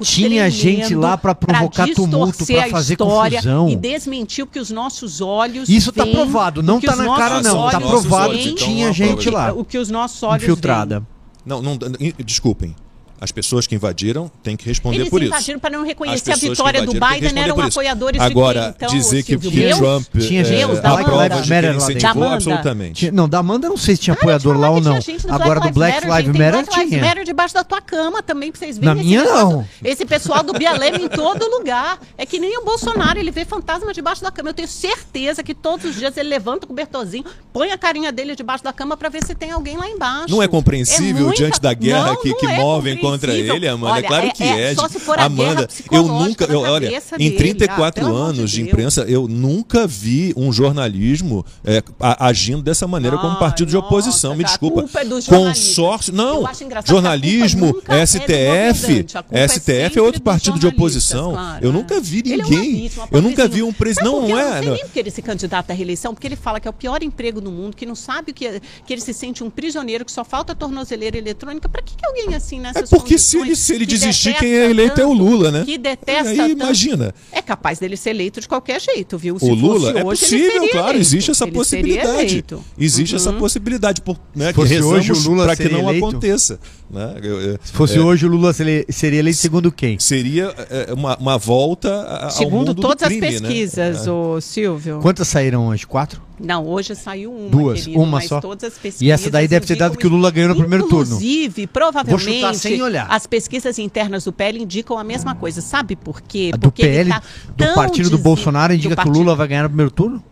Tinha 0.03 0.49
gente 0.49 0.95
lá 0.95 1.17
pra 1.17 1.33
provocar 1.33 1.87
tumulto, 1.93 2.45
pra 2.45 2.65
a 2.65 2.69
fazer 2.69 2.93
história 2.93 3.37
confusão. 3.37 3.69
E 3.69 3.75
desmentir 3.75 4.43
o 4.43 4.47
que 4.47 4.59
os 4.59 4.71
nossos 4.71 5.21
olhos 5.21 5.69
Isso 5.69 5.91
tá 5.91 6.03
veem, 6.03 6.15
provado, 6.15 6.61
não 6.63 6.79
tá 6.79 6.93
os 6.93 6.97
na 6.97 7.15
cara 7.17 7.41
não, 7.41 7.69
tá 7.69 7.77
olhos 7.77 7.89
provado 7.89 8.33
que 8.33 8.53
tinha 8.53 8.89
então, 8.89 8.93
gente 8.93 9.29
lá, 9.29 9.53
O 9.53 9.63
que 9.65 9.77
os 9.77 9.89
nossos 9.89 10.21
olhos 10.23 10.43
infiltrada. 10.43 11.05
Não, 11.45 11.61
não, 11.61 11.77
desculpem. 12.23 12.75
As 13.21 13.31
pessoas 13.31 13.67
que 13.67 13.75
invadiram 13.75 14.31
têm 14.41 14.57
que 14.57 14.65
responder 14.65 14.97
Eles 14.97 15.09
por 15.09 15.21
isso. 15.21 15.31
invadiram 15.31 15.59
para 15.59 15.69
não 15.69 15.85
reconhecer 15.85 16.31
a 16.31 16.35
vitória 16.35 16.83
do 16.83 16.93
Biden, 16.93 17.31
eram 17.39 17.61
apoiadores 17.61 18.19
Agora, 18.19 18.61
de 18.61 18.67
então, 18.69 18.89
dizer 18.89 19.21
que, 19.23 19.37
que? 19.37 19.69
Trump 19.75 20.05
Tinha 20.19 20.41
é, 20.41 20.43
gente 20.43 20.57
Deus, 20.65 20.79
da 20.79 20.89
aprova 20.99 21.29
de 21.29 21.47
quem 21.47 21.75
incentivou, 21.75 22.23
Da 22.23 22.33
absolutamente. 22.33 22.93
Tinha- 22.99 23.11
Não, 23.11 23.29
da 23.29 23.37
Amanda 23.37 23.69
não 23.69 23.77
sei 23.77 23.95
se 23.95 24.01
tinha 24.01 24.15
Para 24.15 24.23
apoiador 24.35 24.57
lá 24.59 24.69
ou 24.71 24.81
tinha 24.81 24.93
não. 25.29 25.35
Agora 25.35 25.59
do 25.59 25.69
Black 25.69 25.99
Lives 26.03 26.15
gente, 26.17 26.31
tem 26.31 26.41
Matter 26.41 26.51
Black 26.51 26.69
Lives 26.79 26.89
tinha. 26.89 27.01
Matter 27.05 27.23
debaixo 27.23 27.53
da 27.53 27.63
tua 27.63 27.79
cama 27.79 28.23
também, 28.23 28.51
pra 28.51 28.57
vocês 28.59 28.77
verem. 28.79 28.95
Na 28.95 28.99
esse 28.99 29.07
minha, 29.09 29.23
não. 29.23 29.67
Esse 29.83 30.03
pessoal 30.05 30.41
do 30.43 30.53
Bialema 30.53 30.97
em 30.97 31.07
todo 31.07 31.45
lugar. 31.45 31.99
É 32.17 32.25
que 32.25 32.39
nem 32.39 32.57
o 32.57 32.65
Bolsonaro, 32.65 33.19
ele 33.19 33.29
vê 33.29 33.45
fantasma 33.45 33.93
debaixo 33.93 34.23
da 34.23 34.31
cama. 34.31 34.49
Eu 34.49 34.53
tenho 34.55 34.67
certeza 34.67 35.43
que 35.43 35.53
todos 35.53 35.85
os 35.85 35.95
dias 35.95 36.17
ele 36.17 36.29
levanta 36.29 36.65
o 36.65 36.67
cobertorzinho, 36.67 37.23
põe 37.53 37.71
a 37.71 37.77
carinha 37.77 38.11
dele 38.11 38.35
debaixo 38.35 38.63
da 38.63 38.73
cama 38.73 38.97
pra 38.97 39.09
ver 39.09 39.23
se 39.23 39.35
tem 39.35 39.51
alguém 39.51 39.77
lá 39.77 39.87
embaixo. 39.87 40.29
Não 40.29 40.41
é 40.41 40.47
compreensível 40.47 41.25
muita- 41.27 41.37
diante 41.37 41.61
da 41.61 41.73
guerra 41.73 42.07
Não, 42.07 42.15
que, 42.17 42.29
não 42.29 42.37
que 42.37 42.45
é 42.47 42.57
movem 42.57 42.97
contra 43.11 43.33
ele, 43.33 43.67
Amanda. 43.67 43.93
Olha, 43.93 44.05
é 44.05 44.07
claro 44.07 44.31
que 44.33 44.43
é. 44.43 44.75
Só 44.75 44.87
se 44.87 44.99
for 44.99 45.19
a 45.19 45.25
Amanda, 45.25 45.67
eu 45.91 46.05
nunca, 46.07 46.45
eu, 46.45 46.61
olha, 46.61 46.87
em 47.19 47.29
dele. 47.29 47.37
34 47.37 47.85
Ah, 47.87 47.91
pelo 47.91 48.07
amor 48.15 48.33
de 48.33 48.39
anos 48.39 48.51
de 48.51 48.61
imprensa, 48.61 49.01
eu 49.03 49.27
nunca 49.27 49.87
vi 49.87 50.33
um 50.35 50.51
jornalismo 50.51 51.45
é, 51.63 51.83
agindo 51.99 52.61
dessa 52.61 52.87
maneira 52.87 53.17
como 53.17 53.33
Ai, 53.33 53.39
partido 53.39 53.69
de 53.69 53.77
oposição. 53.77 54.35
Me 54.35 54.43
nossa, 54.43 54.53
desculpa. 54.53 54.81
culpa 54.83 54.99
é. 55.01 55.25
Consórcio. 55.25 56.13
Não, 56.13 56.41
Eu 56.41 56.47
jornalismo, 56.85 57.81
é 57.87 58.05
STF. 58.05 59.03
culpa 59.03 59.27
é 59.31 59.47
STF 59.47 59.71
é, 59.71 59.83
sempre 59.83 59.99
outro 59.99 60.21
partido 60.21 60.59
de 60.59 60.67
oposição. 60.67 61.31
claro, 61.31 61.63
eu 61.63 61.69
é. 61.69 61.73
nunca 61.73 61.99
vi 61.99 62.19
é 62.19 62.37
ninguém. 62.37 62.81
vítima, 62.83 63.07
eu 63.11 63.21
nunca 63.21 63.47
vi 63.47 63.63
um 63.63 63.73
presidente. 63.73 64.05
Não, 64.05 64.21
não 64.21 64.29
Eu 64.29 64.35
não 64.35 64.39
é. 64.39 64.51
sei 64.59 64.67
não. 64.67 64.73
nem 64.73 64.83
porque 64.85 64.99
ele 64.99 65.11
se 65.11 65.21
candidata 65.21 65.73
à 65.73 65.75
reeleição, 65.75 66.13
porque 66.13 66.27
ele 66.27 66.35
fala 66.35 66.59
que 66.59 66.67
é 66.67 66.71
o 66.71 66.73
pior 66.73 67.03
emprego 67.03 67.41
do 67.41 67.51
mundo, 67.51 67.75
que 67.75 67.85
não 67.85 67.95
sabe 67.95 68.33
que, 68.33 68.59
que 68.85 68.93
ele 68.93 69.01
se 69.01 69.13
sente 69.13 69.43
um 69.43 69.49
prisioneiro, 69.49 70.05
que 70.05 70.11
só 70.11 70.23
falta 70.23 70.55
tornozeleira 70.55 71.17
eletrônica. 71.17 71.67
Pra 71.69 71.81
que, 71.81 71.95
que 71.95 72.05
alguém 72.05 72.33
assim 72.35 72.59
É 72.59 72.61
nessas 72.61 72.89
porque 73.01 73.17
se 73.17 73.37
ele, 73.37 73.55
se 73.55 73.73
ele 73.73 73.85
que 73.85 73.91
desistir, 73.93 74.33
quem 74.35 74.53
é 74.53 74.69
eleito 74.69 74.99
é 75.01 75.05
o 75.05 75.09
tanto, 75.09 75.21
Lula, 75.23 75.51
né? 75.51 75.63
Que 75.65 75.73
E 75.73 75.77
detesta 75.77 76.29
aí, 76.29 76.37
tanto, 76.37 76.51
imagina. 76.51 77.13
É 77.31 77.41
capaz 77.41 77.79
dele 77.79 77.97
ser 77.97 78.11
eleito 78.11 78.39
de 78.41 78.47
qualquer 78.47 78.79
jeito, 78.81 79.17
viu? 79.17 79.37
Se 79.37 79.45
O 79.45 79.49
fosse 79.49 79.61
Lula, 79.61 79.89
é 79.89 79.91
hoje, 79.91 79.97
ele 79.97 80.03
possível, 80.03 80.51
seria 80.51 80.71
claro, 80.71 80.87
eleito. 80.89 81.01
existe 81.01 81.31
essa 81.31 81.43
Ele 81.45 81.51
possibilidade. 81.51 82.45
Existe 82.77 83.15
essa 83.15 83.31
Uhum. 83.31 83.37
possibilidade, 83.39 84.01
por, 84.01 84.17
né, 84.35 84.47
que 84.49 84.53
fosse 84.53 84.81
hoje, 84.81 85.11
o 85.11 85.19
Lula 85.19 85.45
para 85.45 85.55
que 85.55 85.69
não 85.69 85.89
eleito? 85.89 86.07
aconteça. 86.07 86.59
Né? 86.89 87.15
Eu- 87.23 87.41
eu- 87.41 87.59
Se 87.63 87.71
fosse 87.73 87.97
é, 87.97 88.01
hoje, 88.01 88.25
o 88.25 88.29
Lula 88.29 88.53
seria, 88.53 88.85
eleito 89.19 89.37
segundo 89.37 89.71
quem? 89.71 89.97
Seria 89.99 90.53
é, 90.69 90.93
uma, 90.93 91.17
uma 91.17 91.37
volta 91.37 91.89
a- 91.89 92.25
ao 92.25 92.31
Segundo 92.31 92.53
mundo 92.57 92.73
do 92.73 92.81
todas 92.81 93.07
crime, 93.07 93.27
as 93.27 93.41
né? 93.41 93.47
pesquisas, 93.47 94.07
É. 94.07 94.11
ô 94.11 94.41
Silvio. 94.41 94.99
Quantas 95.01 95.27
saíram 95.27 95.67
hoje? 95.67 95.87
Quatro? 95.87 96.21
Não, 96.43 96.67
hoje 96.67 96.95
saiu 96.95 97.31
uma, 97.33 97.49
Duas, 97.49 97.81
querido, 97.81 97.99
uma 98.01 98.21
só. 98.21 98.41
todas 98.41 98.63
as 98.63 98.73
pesquisas 98.73 99.01
E 99.01 99.11
essa 99.11 99.29
daí 99.29 99.47
deve 99.47 99.65
ter 99.65 99.75
dado 99.75 99.97
que 99.97 100.07
o 100.07 100.09
Lula 100.09 100.31
ganhou 100.31 100.49
no 100.49 100.55
primeiro 100.55 100.87
turno. 100.87 101.05
Inclusive, 101.15 101.61
Vou 101.61 101.67
chutar 101.67 101.91
provavelmente, 101.91 102.57
sem 102.57 102.81
olhar. 102.81 103.07
as 103.09 103.27
pesquisas 103.27 103.77
internas 103.79 104.23
do 104.23 104.33
PL 104.33 104.59
indicam 104.61 104.97
a 104.97 105.03
mesma 105.03 105.35
coisa. 105.35 105.61
Sabe 105.61 105.95
por 105.95 106.21
quê? 106.21 106.51
A 106.53 106.57
do 106.57 106.61
Porque 106.61 106.81
PL, 106.81 107.09
tá 107.09 107.21
do 107.55 107.73
partido 107.73 108.09
do 108.09 108.17
Bolsonaro, 108.17 108.73
do 108.73 108.77
indica 108.77 108.95
que 108.95 109.07
o 109.07 109.11
Lula 109.11 109.35
vai 109.35 109.47
ganhar 109.47 109.63
no 109.63 109.69
primeiro 109.69 109.91
turno? 109.91 110.23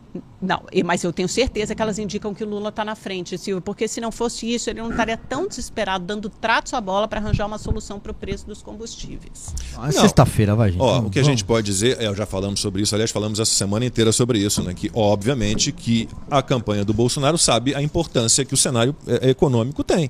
Não, 0.42 0.62
e- 0.72 0.84
mas 0.84 1.04
eu 1.04 1.12
tenho 1.12 1.28
certeza 1.28 1.76
que 1.76 1.82
elas 1.82 2.00
indicam 2.00 2.34
que 2.34 2.44
o 2.44 2.48
Lula 2.48 2.70
está 2.70 2.86
na 2.86 2.96
frente, 2.96 3.38
Silvio, 3.38 3.62
porque 3.62 3.88
se 3.90 4.00
não 4.00 4.10
fosse 4.12 4.54
isso, 4.54 4.70
ele 4.70 4.82
não 4.82 4.90
estaria 4.90 5.18
tão 5.18 5.48
desesperado 5.48 6.06
dando 6.06 6.30
tratos 6.30 6.74
à 6.74 6.80
bola 6.80 7.08
para 7.10 7.20
arranjar 7.20 7.46
uma 7.46 7.58
solução 7.58 8.00
para 8.00 8.12
o 8.12 8.16
preço 8.16 8.46
dos 8.48 8.62
combustíveis. 8.62 9.54
Ah, 9.78 9.90
é 9.90 9.92
sexta-feira, 9.92 10.56
vai, 10.56 10.72
gente. 10.72 10.82
Ó, 10.82 10.94
Vamos, 10.94 11.08
o 11.08 11.10
que 11.10 11.20
a 11.20 11.22
vamos. 11.24 11.38
gente 11.40 11.46
pode 11.46 11.66
dizer, 11.66 12.02
é, 12.02 12.14
já 12.16 12.26
falamos 12.26 12.62
sobre 12.62 12.82
isso, 12.82 12.96
aliás, 12.96 13.12
falamos 13.12 13.40
essa 13.40 13.52
semana 13.54 13.86
inteira 13.86 14.12
sobre 14.14 14.40
isso, 14.40 14.64
né? 14.64 14.74
Que, 14.74 14.90
obviamente, 14.94 15.72
que 15.74 16.08
a 16.32 16.42
campanha 16.42 16.86
do 16.86 16.94
Bolsonaro 16.94 17.38
sabe 17.38 17.76
a 17.76 17.82
importância 17.82 18.46
que 18.46 18.54
o 18.54 18.58
cenário 18.58 18.96
é, 19.08 19.30
econômico 19.32 19.84
tem. 19.84 20.10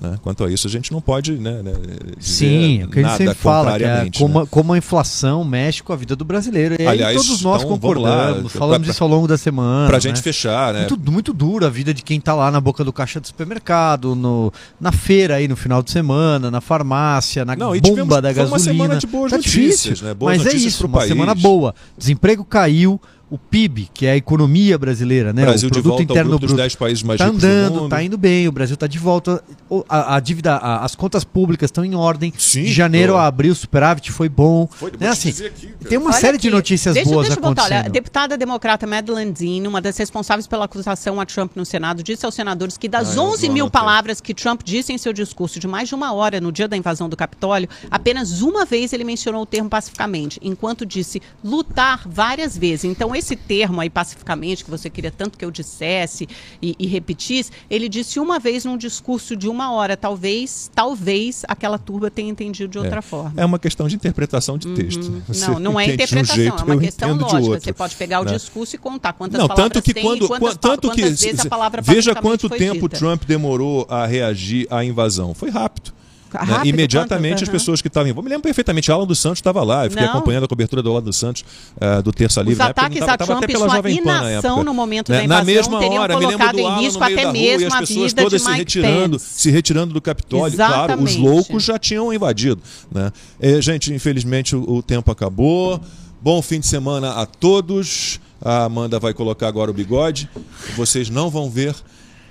Né? 0.00 0.18
Quanto 0.22 0.44
a 0.44 0.50
isso, 0.50 0.66
a 0.66 0.70
gente 0.70 0.92
não 0.92 1.00
pode 1.00 1.32
né, 1.32 1.62
né, 1.62 1.72
Sim, 2.18 2.84
o 2.84 2.88
que 2.88 3.00
a 3.00 3.02
gente 3.02 3.16
sempre 3.16 3.34
fala, 3.34 3.76
que 3.78 3.84
é 3.84 4.10
como, 4.16 4.40
né? 4.40 4.46
como 4.50 4.72
a 4.72 4.78
inflação 4.78 5.44
mexe 5.44 5.82
com 5.82 5.92
a 5.92 5.96
vida 5.96 6.14
do 6.16 6.24
brasileiro. 6.24 6.76
E 6.80 6.86
Aliás, 6.86 7.16
todos 7.16 7.42
nós 7.42 7.62
então, 7.62 7.70
lá, 7.70 7.76
concordamos, 7.78 8.52
pra- 8.52 8.58
falamos 8.58 8.86
pra- 8.86 8.92
isso 8.92 9.04
ao 9.04 9.10
longo 9.10 9.26
da 9.28 9.36
semana. 9.38 9.86
Pra 9.88 9.96
né? 9.96 10.00
gente 10.00 10.20
fechar, 10.22 10.72
né? 10.74 10.86
Muito, 10.88 11.10
muito 11.10 11.32
dura 11.32 11.66
a 11.66 11.70
vida 11.70 11.92
de 11.94 12.02
quem 12.02 12.20
tá 12.20 12.34
lá 12.34 12.50
na 12.50 12.60
boca 12.60 12.82
do 12.84 12.92
caixa 12.92 13.20
do 13.20 13.26
supermercado, 13.26 14.14
no, 14.14 14.52
na 14.80 14.92
feira 14.92 15.36
aí 15.36 15.48
no 15.48 15.56
final 15.56 15.82
de 15.82 15.90
semana, 15.90 16.50
na 16.50 16.60
farmácia, 16.60 17.44
na 17.44 17.54
Não, 17.56 17.68
bomba 17.68 17.80
tivemos- 17.80 18.08
da 18.08 18.34
foi 18.34 18.42
uma 18.44 18.50
gasolina. 18.50 18.58
semana 18.84 18.96
de 19.00 19.06
boas 19.06 19.30
tá 19.30 19.36
notícias, 19.36 19.82
difícil, 19.82 20.06
né? 20.06 20.14
Boas 20.14 20.38
mas 20.38 20.46
é 20.54 20.56
isso, 20.56 20.86
uma 20.86 20.98
país. 20.98 21.08
semana 21.08 21.34
boa. 21.34 21.74
Desemprego 21.96 22.44
caiu, 22.44 23.00
o 23.30 23.36
PIB, 23.36 23.90
que 23.92 24.06
é 24.06 24.12
a 24.12 24.16
economia 24.16 24.78
brasileira, 24.78 25.32
né? 25.32 25.42
Brasil 25.42 25.68
o 25.68 25.70
de 25.72 25.82
produto 25.82 26.02
interno 26.02 26.30
dos 26.32 26.40
bruto. 26.40 26.56
10 26.56 26.74
países 26.76 27.02
mais 27.02 27.18
Tá 27.18 27.26
ricos 27.26 27.40
do 27.42 27.46
andando, 27.46 27.74
mundo. 27.82 27.88
tá 27.90 28.02
indo 28.02 28.16
bem, 28.16 28.48
o 28.48 28.52
Brasil 28.52 28.76
tá 28.76 28.86
de 28.86 28.98
volta. 28.98 29.42
A, 29.88 30.16
a 30.16 30.20
dívida, 30.20 30.54
a- 30.56 30.84
as 30.84 30.94
contas 30.94 31.24
públicas 31.24 31.68
estão 31.68 31.84
em 31.84 31.94
ordem. 31.94 32.32
Sim, 32.38 32.62
de 32.64 32.72
janeiro 32.72 33.12
tô. 33.12 33.18
a 33.18 33.26
abril, 33.26 33.52
o 33.52 33.54
superávit 33.54 34.10
foi 34.12 34.28
bom. 34.30 34.66
Foi, 34.66 34.90
né? 34.98 35.08
assim, 35.08 35.28
dizer 35.30 35.46
aqui, 35.48 35.68
tem 35.86 35.98
uma 35.98 36.10
Olha 36.10 36.18
série 36.20 36.38
de 36.38 36.48
aqui, 36.48 36.56
notícias 36.56 36.94
deixa, 36.94 37.10
boas 37.10 37.26
deixa 37.26 37.38
eu 37.38 37.42
botar, 37.42 37.62
acontecendo. 37.62 37.80
olha, 37.80 37.86
a 37.88 37.92
deputada 37.92 38.36
democrata 38.38 38.86
Madeleine 38.86 39.30
Dean, 39.32 39.68
uma 39.68 39.80
das 39.82 39.96
responsáveis 39.98 40.46
pela 40.46 40.64
acusação 40.64 41.20
a 41.20 41.26
Trump 41.26 41.52
no 41.54 41.66
Senado, 41.66 42.02
disse 42.02 42.24
aos 42.24 42.34
senadores 42.34 42.78
que 42.78 42.88
das 42.88 43.10
Ah, 43.10 43.14
eu 43.20 43.22
11 43.24 43.46
não 43.48 43.54
mil 43.54 43.64
anotei. 43.66 43.78
palavras 43.80 44.20
que 44.22 44.32
Trump 44.32 44.62
disse 44.64 44.92
em 44.92 44.96
seu 44.96 45.12
discurso 45.12 45.58
de 45.60 45.68
mais 45.68 45.88
de 45.88 45.94
uma 45.94 46.14
hora 46.14 46.40
no 46.40 46.50
dia 46.50 46.66
da 46.66 46.76
invasão 46.78 47.08
do 47.10 47.16
Capitólio, 47.16 47.68
apenas 47.90 48.40
uma 48.40 48.64
vez 48.64 48.94
ele 48.94 49.04
mencionou 49.04 49.42
o 49.42 49.46
termo 49.46 49.68
pacificamente, 49.68 50.40
enquanto 50.42 50.86
disse 50.86 51.20
lutar 51.44 52.02
várias 52.08 52.56
vezes. 52.56 52.84
Então, 52.84 53.14
esse 53.18 53.36
termo 53.36 53.80
aí, 53.80 53.90
pacificamente, 53.90 54.64
que 54.64 54.70
você 54.70 54.88
queria 54.88 55.10
tanto 55.10 55.36
que 55.36 55.44
eu 55.44 55.50
dissesse 55.50 56.28
e, 56.62 56.74
e 56.78 56.86
repetisse, 56.86 57.50
ele 57.70 57.88
disse 57.88 58.18
uma 58.20 58.38
vez 58.38 58.64
num 58.64 58.76
discurso 58.76 59.36
de 59.36 59.48
uma 59.48 59.72
hora. 59.72 59.96
Talvez, 59.96 60.70
talvez 60.74 61.42
aquela 61.48 61.78
turba 61.78 62.10
tenha 62.10 62.30
entendido 62.30 62.68
de 62.70 62.78
outra 62.78 63.02
forma. 63.02 63.32
É 63.36 63.44
uma 63.44 63.58
questão 63.58 63.86
de 63.88 63.96
interpretação 63.96 64.56
de 64.56 64.68
texto. 64.74 65.10
né? 65.10 65.22
Você 65.28 65.46
Não, 65.50 65.58
não 65.58 65.80
é 65.80 65.84
de 65.84 65.90
um 65.90 65.94
interpretação, 65.94 66.36
jeito, 66.36 66.60
é 66.60 66.64
uma 66.64 66.78
questão 66.78 67.16
lógica. 67.16 67.60
Você 67.60 67.72
pode 67.72 67.96
pegar 67.96 68.20
o 68.20 68.24
né? 68.24 68.32
discurso 68.32 68.74
e 68.76 68.78
contar 68.78 69.12
quantas 69.12 69.38
Não, 69.38 69.48
palavras 69.48 69.72
tanto 69.72 69.82
que 69.84 69.92
tem 69.94 70.02
quando, 70.02 70.26
quantas, 70.28 70.54
quan- 70.54 70.56
tanto 70.56 70.90
que 70.90 71.02
vezes 71.02 71.40
a 71.40 71.48
palavra 71.48 71.82
veja 71.82 72.14
quanto 72.14 72.48
tempo 72.48 72.88
dita. 72.88 72.98
Trump 72.98 73.24
demorou 73.24 73.86
a 73.88 74.06
reagir 74.06 74.66
à 74.70 74.84
invasão. 74.84 75.34
Foi 75.34 75.50
rápido. 75.50 75.92
Né? 76.34 76.40
Rápido, 76.44 76.66
Imediatamente 76.68 77.30
quanto? 77.34 77.42
as 77.44 77.48
Aham. 77.48 77.52
pessoas 77.58 77.80
que 77.82 77.88
estavam 77.88 78.10
em. 78.10 78.14
Eu 78.16 78.22
me 78.22 78.28
lembro 78.28 78.42
perfeitamente, 78.42 78.90
Alan 78.92 79.06
dos 79.06 79.18
Santos 79.18 79.38
estava 79.38 79.62
lá. 79.64 79.86
Eu 79.86 79.90
fiquei 79.90 80.06
Não. 80.06 80.12
acompanhando 80.14 80.44
a 80.44 80.48
cobertura 80.48 80.82
do 80.82 80.90
Alan 80.90 81.02
dos 81.02 81.16
Santos 81.16 81.44
eh, 81.80 82.02
do 82.02 82.12
Terça 82.12 82.40
Livre. 82.40 82.52
Os 82.54 82.58
na 82.58 82.64
época, 82.66 82.80
ataques 82.82 82.98
tava- 83.00 83.12
a 83.12 83.16
Trump 83.18 83.44
e 83.48 83.56
sua 83.56 83.66
na 83.82 83.90
inação 83.90 84.26
época. 84.50 84.64
no 84.64 84.74
momento 84.74 85.10
Né? 85.10 85.22
da 85.22 85.26
Na 85.26 85.34
invasão 85.42 85.44
mesma 85.46 85.78
teriam 85.78 86.02
hora, 86.02 86.14
me 86.18 86.20
lembro 86.26 86.36
colocado 86.38 86.54
do 86.56 86.60
em 86.60 86.66
Alan 86.66 86.80
risco 86.80 87.02
até 87.04 87.22
rua 87.24 87.28
e 87.30 87.32
mesmo 87.32 87.66
as 87.68 87.72
a 87.74 87.78
pessoas 87.78 88.12
vida 88.12 88.22
todas 88.22 88.42
se 88.42 88.48
Mike 88.48 88.58
retirando, 88.60 89.18
Pence. 89.18 89.26
se 89.40 89.50
retirando 89.50 89.94
do 89.94 90.00
Capitólio. 90.00 90.56
Claro, 90.56 90.74
os 90.74 91.10
Exatamente. 91.10 91.18
loucos 91.18 91.64
já 91.64 91.78
tinham 91.78 92.12
invadido. 92.12 92.60
Né? 92.92 93.10
Eh, 93.40 93.60
gente, 93.62 93.92
infelizmente 93.94 94.54
o, 94.54 94.68
o 94.70 94.82
tempo 94.82 95.10
acabou. 95.10 95.80
Bom 96.20 96.42
fim 96.42 96.58
de 96.60 96.66
semana 96.66 97.12
a 97.12 97.24
todos. 97.26 98.20
A 98.44 98.64
Amanda 98.64 98.98
vai 99.00 99.14
colocar 99.14 99.48
agora 99.48 99.70
o 99.70 99.74
bigode. 99.74 100.28
Vocês 100.76 101.08
não 101.08 101.30
vão 101.30 101.48
ver. 101.50 101.74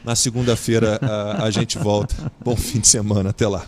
Na 0.05 0.15
segunda-feira 0.15 0.99
a, 1.01 1.43
a 1.45 1.51
gente 1.51 1.77
volta. 1.77 2.15
Bom 2.43 2.55
fim 2.55 2.79
de 2.79 2.87
semana. 2.87 3.29
Até 3.31 3.45
lá. 3.47 3.65